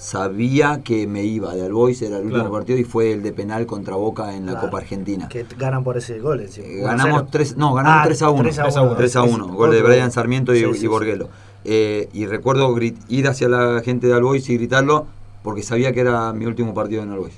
[0.00, 2.52] sabía que me iba de Albois, era el último Claro.
[2.54, 4.66] partido y fue el de penal contra Boca en la Claro.
[4.68, 5.28] Copa Argentina.
[5.28, 6.40] Que ganan por ese gol.
[6.40, 6.66] encima.
[6.66, 7.28] Eh, 1 a ganamos 0.
[7.30, 8.42] 3, no, ganamos Ah, 3 a 1.
[8.42, 8.94] 3 a 1.
[8.96, 10.86] 3 a 1, Es gol de Brian Sarmiento y, Sí, y sí.
[10.86, 11.28] Borguelo.
[11.66, 15.06] Eh, y recuerdo grit- ir hacia la gente de Albois y gritarlo
[15.42, 17.34] porque sabía que era mi último partido en Albois.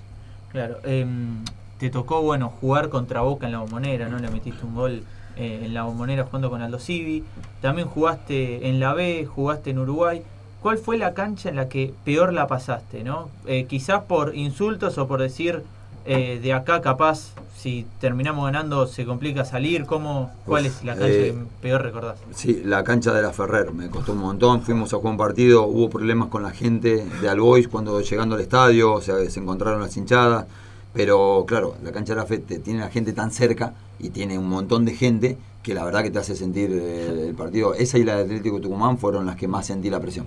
[0.52, 1.42] Claro, em,
[1.78, 4.18] te tocó bueno jugar contra Boca en la bombonera, ¿no?
[4.20, 5.02] Le metiste un gol
[5.36, 7.24] eh, en la bombonera jugando con Aldo Civi.
[7.60, 10.22] También jugaste en la B, jugaste en Uruguay.
[10.62, 13.28] ¿Cuál fue la cancha en la que peor la pasaste, no?
[13.46, 15.62] Eh, quizás por insultos o por decir
[16.06, 19.84] eh, de acá capaz si terminamos ganando se complica salir.
[19.86, 22.16] ¿Cómo, ¿Cuál Uf, es la cancha eh, que peor recordás?
[22.34, 24.62] Sí, la cancha de la Ferrer me costó un montón.
[24.62, 28.40] Fuimos a jugar un partido, hubo problemas con la gente de Albois cuando llegando al
[28.40, 30.46] estadio, o sea, se encontraron las hinchadas.
[30.92, 34.38] Pero claro, la cancha de la FE te- tiene la gente tan cerca y tiene
[34.38, 37.72] un montón de gente que la verdad que te hace sentir eh, el partido.
[37.74, 40.26] Esa y la de Atlético Tucumán fueron las que más sentí la presión.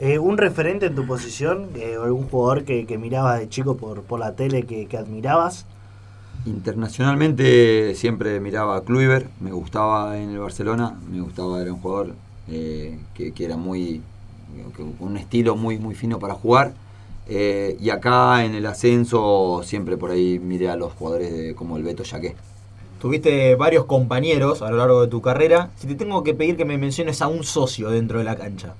[0.00, 1.68] Eh, ¿Un referente en tu posición?
[1.76, 5.64] Eh, ¿Algún jugador que, que mirabas de chico por, por la tele que, que admirabas?
[6.46, 12.14] Internacionalmente siempre miraba a Kluivert, me gustaba en el Barcelona, me gustaba, era un jugador
[12.48, 14.00] eh, que, que era muy,
[14.76, 16.72] con un estilo muy, muy fino para jugar.
[17.28, 21.76] Eh, y acá en el ascenso siempre por ahí miré a los jugadores de- como
[21.76, 22.34] el Beto Yaqué.
[23.00, 25.70] Tuviste varios compañeros a lo largo de tu carrera.
[25.76, 28.74] Si te tengo que pedir que me menciones a un socio dentro de la cancha.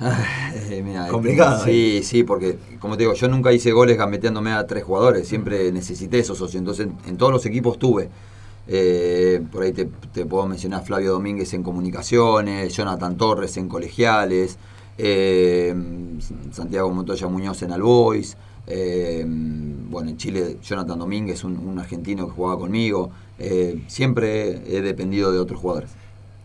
[0.00, 4.52] Ah, eh, mira, Complicado, Sí, sí, porque como te digo, yo nunca hice goles gambeteándome
[4.52, 6.60] a tres jugadores, siempre necesité esos socios.
[6.60, 8.08] Entonces, en, todos los equipos tuve.
[8.68, 14.58] Eh, por ahí te, te puedo mencionar Flavio Domínguez en comunicaciones, Jonathan Torres en colegiales,
[14.98, 15.74] eh,
[16.52, 18.36] Santiago Montoya Muñoz en Albois.
[18.66, 19.24] eh,
[19.90, 23.10] bueno, en Chile, Jonathan Domínguez, un, un argentino que jugaba conmigo.
[23.38, 25.90] eh, siempre he dependido de otros jugadores.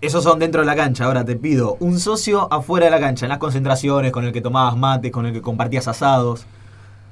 [0.03, 1.05] Esos son dentro de la cancha.
[1.05, 4.41] Ahora te pido un socio afuera de la cancha, en las concentraciones, con el que
[4.41, 6.45] tomabas mate, con el que compartías asados.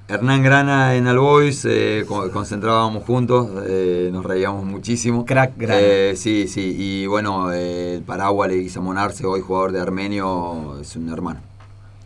[0.10, 5.26] Hernán Grana en Albois, eh, co- concentrábamos juntos, eh, nos reíamos muchísimo.
[5.26, 5.80] Crack Grana.
[5.82, 10.94] Eh, sí, sí, y bueno, eh, el Paragua Leguizamón Arce, hoy jugador de Armenio, es
[10.98, 11.40] un hermano.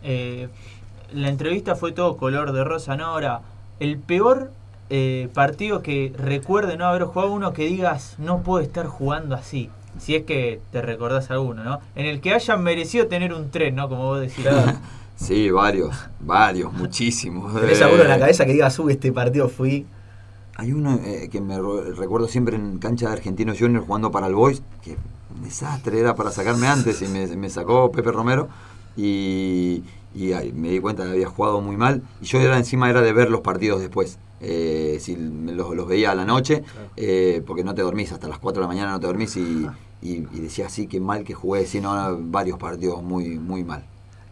[0.04, 0.46] Eh,
[1.12, 3.06] la entrevista fue todo color de rosa, ¿no?
[3.06, 3.40] Ahora,
[3.80, 4.52] el peor
[4.88, 9.68] eh, partido que recuerde no haber jugado uno que digas no puedo estar jugando así.
[9.98, 11.80] Si es que te recordás alguno, ¿no?
[11.94, 13.88] En el que hayan merecido tener un tren, ¿no?
[13.88, 14.44] Como vos decís.
[15.16, 17.58] Sí, varios, varios, muchísimos.
[17.58, 19.86] ¿Tenés Eh, alguno en la cabeza que digas, uy, este partido fui?
[20.56, 21.58] Hay uno eh, que me
[21.94, 24.96] recuerdo siempre en cancha de Argentinos Junior jugando para el Boys, que
[25.34, 28.48] un desastre era para sacarme antes y me, me sacó Pepe Romero
[28.96, 29.82] y,
[30.14, 33.02] y ahí me di cuenta que había jugado muy mal y yo era encima era
[33.02, 34.18] de ver los partidos después.
[34.40, 36.62] Eh, si me los, los veía a la noche,
[36.96, 39.66] eh, porque no te dormís, hasta las 4 de la mañana no te dormís y,
[40.02, 43.84] y, y decía así que mal que jugué, sino varios partidos muy, muy mal.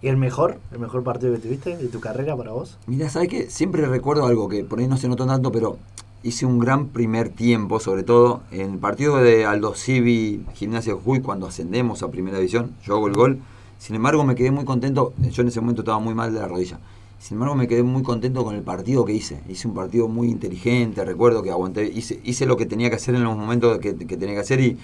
[0.04, 0.58] ¿Y el mejor?
[0.70, 2.76] ¿El mejor partido que tuviste de tu carrera para vos?
[2.86, 3.48] Mira, ¿sabes qué?
[3.48, 5.78] Siempre recuerdo algo que por ahí no se notó tanto, pero
[6.22, 11.20] hice un gran primer tiempo, sobre todo en el partido de Aldo Civi Gimnasia Jujuy,
[11.20, 13.38] cuando ascendemos a Primera División, yo hago el gol.
[13.78, 16.48] Sin embargo, me quedé muy contento, yo en ese momento estaba muy mal de la
[16.48, 16.78] rodilla.
[17.18, 19.40] Sin embargo, me quedé muy contento con el partido que hice.
[19.48, 23.14] Hice un partido muy inteligente, recuerdo que aguanté, hice, hice lo que tenía que hacer
[23.14, 24.76] en los momentos que, que tenía que hacer y,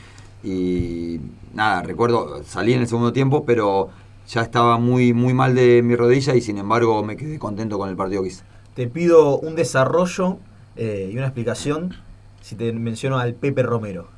[0.43, 1.21] y
[1.55, 3.91] nada, recuerdo, salí en el segundo tiempo, pero
[4.29, 7.89] ya estaba muy, muy mal de mi rodilla y sin embargo me quedé contento con
[7.89, 8.45] el partido que hice.
[8.75, 10.39] Te pido un desarrollo
[10.77, 11.97] eh, y una explicación
[12.41, 14.09] si te menciono al Pepe Romero.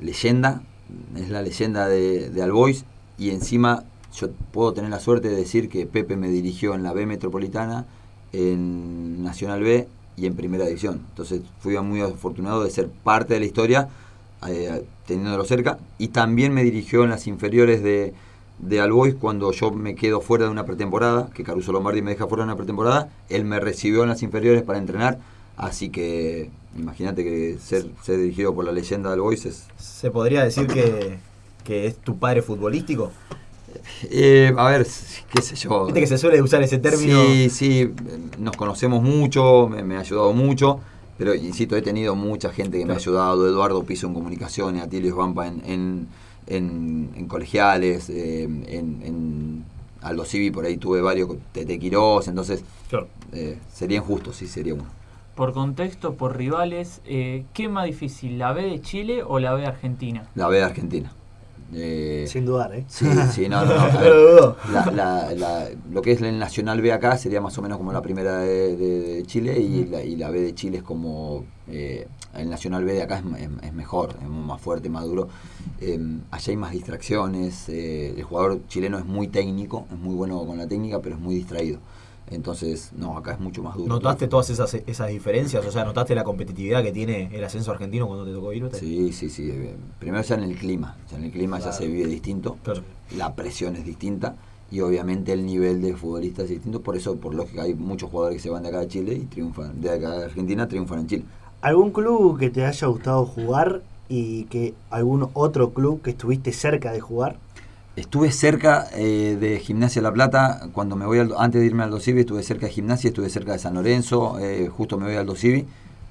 [0.00, 0.62] Leyenda,
[1.16, 2.84] es la leyenda de, de Albois
[3.16, 3.84] y encima
[4.14, 7.86] yo puedo tener la suerte de decir que Pepe me dirigió en la B Metropolitana,
[8.32, 9.88] en Nacional B
[10.18, 11.00] y en Primera División.
[11.10, 13.88] Entonces fui muy afortunado de ser parte de la historia
[14.46, 18.14] eh, teniéndolo cerca, y también me dirigió en las inferiores de,
[18.58, 22.26] de Albois cuando yo me quedo fuera de una pretemporada, que Caruso Lombardi me deja
[22.26, 25.18] fuera de una pretemporada, él me recibió en las inferiores para entrenar,
[25.56, 29.66] así que imagínate que ser, ser dirigido por la leyenda de Albois es...
[29.76, 31.18] ¿Se podría decir que,
[31.64, 33.10] que es tu padre futbolístico?
[34.10, 34.86] Eh, a ver,
[35.32, 35.86] qué sé yo.
[35.86, 37.20] Viste que se suele usar ese término.
[37.22, 37.90] Sí, sí,
[38.38, 40.80] nos conocemos mucho, me, me ha ayudado mucho.
[41.18, 45.16] Pero insisto, he tenido mucha gente que me ha ayudado, Eduardo Piso en comunicaciones, Atilio
[45.16, 46.08] Vampa en, en,
[46.46, 49.64] en, en colegiales, eh, en, en,
[50.00, 53.08] Aldo Civi por ahí tuve varios, Tete Quirós, entonces claro.
[53.32, 54.84] eh, sería injusto, sí, sería uno.
[55.34, 59.62] Por contexto, por rivales, eh, ¿qué más difícil, la B de Chile o la B
[59.62, 60.28] de Argentina?
[60.36, 61.12] La B de Argentina.
[61.72, 62.84] Eh, Sin dudar, ¿eh?
[62.88, 63.98] Sí, sí, no, no, no.
[64.00, 67.76] Ver, la, la, la, lo que es el Nacional B acá sería más o menos
[67.76, 70.82] como la primera de, de, de Chile y la, y la, B de Chile es
[70.82, 71.44] como.
[71.70, 75.28] Eh, el Nacional B de acá es, es, es, mejor, es más fuerte, más duro.
[75.80, 75.98] Eh,
[76.30, 77.68] allá hay más distracciones.
[77.68, 81.20] Eh, el jugador chileno es muy técnico, es muy bueno con la técnica, pero es
[81.20, 81.80] muy distraído.
[82.30, 83.88] Entonces, no, acá es mucho más duro.
[83.88, 85.64] ¿Notaste todas esas, esas diferencias?
[85.64, 88.78] O sea, ¿notaste la competitividad que tiene el ascenso argentino cuando te tocó irte?
[88.78, 89.52] Sí, sí, sí.
[89.98, 90.96] Primero ya en el clima.
[91.10, 91.72] Ya en el clima claro.
[91.72, 92.56] ya se vive distinto.
[92.62, 92.82] Claro.
[93.16, 94.36] La presión es distinta.
[94.70, 96.82] Y obviamente el nivel de futbolistas es distinto.
[96.82, 99.24] Por eso, por lógica, hay muchos jugadores que se van de acá de Chile y
[99.24, 99.80] triunfan.
[99.80, 101.24] De acá de Argentina triunfan en Chile.
[101.62, 106.92] ¿Algún club que te haya gustado jugar y que algún otro club que estuviste cerca
[106.92, 107.36] de jugar?
[107.98, 111.90] Estuve cerca eh, de Gimnasia La Plata, cuando me voy al, antes de irme al
[111.90, 115.26] Dosivi, estuve cerca de Gimnasia, estuve cerca de San Lorenzo, eh, justo me voy al
[115.26, 115.66] Dosivi,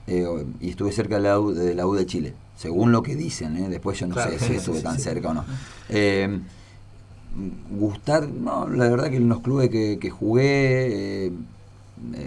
[0.05, 3.15] eh, y estuve cerca de la, U, de la U de Chile, según lo que
[3.15, 5.01] dicen, después yo no claro, sé si estuve sí, tan sí.
[5.01, 5.45] cerca o no.
[7.71, 11.31] gustar, no, la verdad que en los clubes que, que jugué,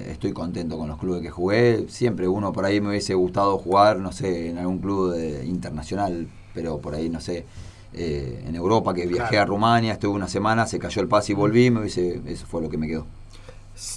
[0.09, 3.99] estoy contento con los clubes que jugué, siempre uno por ahí me hubiese gustado jugar,
[3.99, 7.45] no sé, en algún club de, internacional, pero por ahí, no sé,
[7.93, 9.43] eh, en Europa, que viajé claro.
[9.43, 12.63] a Rumania, estuve una semana, se cayó el pase y volví, me hubiese, eso fue
[12.63, 13.07] lo que me quedó.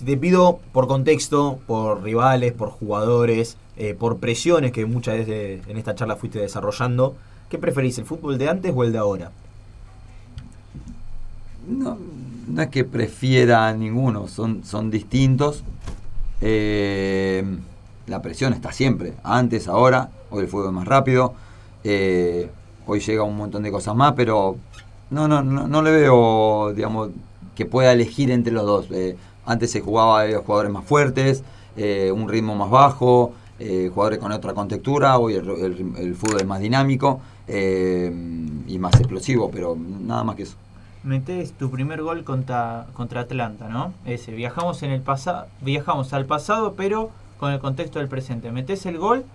[0.06, 5.78] Te pido por contexto, por rivales, por jugadores, eh, por presiones que muchas veces en
[5.78, 7.16] esta charla fuiste desarrollando,
[7.50, 9.32] ¿qué preferís, el fútbol de antes o el de ahora?
[11.68, 11.98] No,
[12.48, 15.64] no es que prefiera a ninguno, son, son distintos.
[16.42, 17.44] Eh,
[18.08, 21.34] la presión está siempre, antes, ahora, hoy el fútbol es más rápido.
[21.84, 22.50] Eh,
[22.86, 24.58] hoy llega un montón de cosas más, pero
[25.10, 27.10] no, no, no, no le veo, digamos,
[27.56, 28.88] que pueda elegir entre los dos.
[28.92, 29.16] Eh,
[29.46, 31.44] antes se jugaba eh, jugadores más fuertes,
[31.76, 36.42] eh, un ritmo más bajo, eh, jugadores con otra contextura, hoy el, el, el fútbol
[36.42, 40.56] es más dinámico y más explosivo, pero nada más que eso.
[41.04, 43.92] Metés tu primer gol contra, contra Atlanta, ¿no?
[44.06, 47.12] Ese, viajamos en el pasado, viajamos al pasado, pero
[47.42, 48.50] con el contexto del presente.
[48.54, 49.26] Metés el gol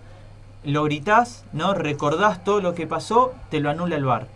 [0.63, 1.73] lo gritás, ¿no?
[1.73, 4.27] Recordás todo lo que pasó, te lo anula el bar.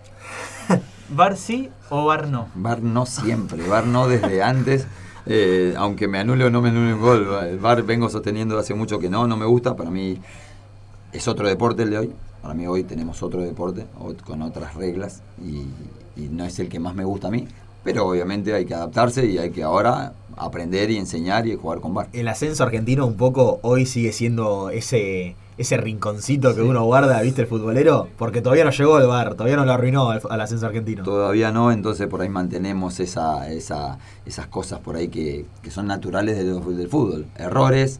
[1.09, 2.47] ¿Bar sí o bar no?
[2.55, 4.87] Bar no siempre, bar no desde antes.
[5.25, 8.73] Eh, aunque me anule o no me anule un gol, el bar vengo sosteniendo hace
[8.73, 9.75] mucho que no, no me gusta.
[9.75, 10.19] Para mí
[11.11, 12.13] es otro deporte el de hoy.
[12.41, 13.85] Para mí hoy tenemos otro deporte
[14.25, 15.65] con otras reglas y,
[16.21, 17.47] y no es el que más me gusta a mí.
[17.83, 21.93] Pero obviamente hay que adaptarse y hay que ahora aprender y enseñar y jugar con
[21.93, 22.09] bar.
[22.13, 27.41] El ascenso argentino un poco hoy sigue siendo ese ese rinconcito que uno guarda, ¿viste?
[27.41, 30.65] El futbolero, porque todavía no llegó el bar, todavía no lo arruinó al, al ascenso
[30.65, 31.03] argentino.
[31.03, 35.87] Todavía no, entonces por ahí mantenemos esa, esa, esas cosas por ahí que, que son
[35.87, 37.25] naturales del, del fútbol.
[37.37, 37.99] Errores,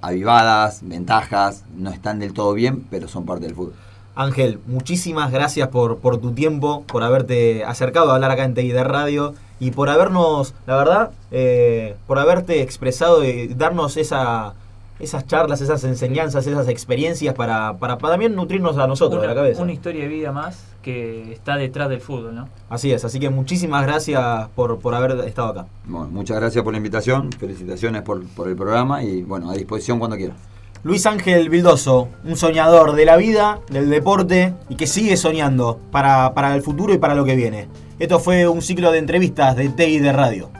[0.00, 3.74] avivadas, ventajas, no están del todo bien, pero son parte del fútbol.
[4.14, 8.68] Ángel, muchísimas gracias por, por tu tiempo, por haberte acercado a hablar acá en TI
[8.70, 14.54] de Radio y por habernos, la verdad, eh, por haberte expresado y darnos esa
[15.00, 19.34] esas charlas, esas enseñanzas, esas experiencias para, para, para también nutrirnos a nosotros de la
[19.34, 19.62] cabeza.
[19.62, 22.48] Una historia de vida más que está detrás del fútbol, ¿no?
[22.68, 25.66] Así es, así que muchísimas gracias por, por haber estado acá.
[25.86, 29.98] Bueno, muchas gracias por la invitación, felicitaciones por, por el programa y bueno, a disposición
[29.98, 30.34] cuando quiera.
[30.82, 36.32] Luis Ángel Vildoso, un soñador de la vida, del deporte y que sigue soñando para,
[36.32, 37.68] para el futuro y para lo que viene.
[37.98, 40.50] Esto fue un ciclo de entrevistas de TI de Radio.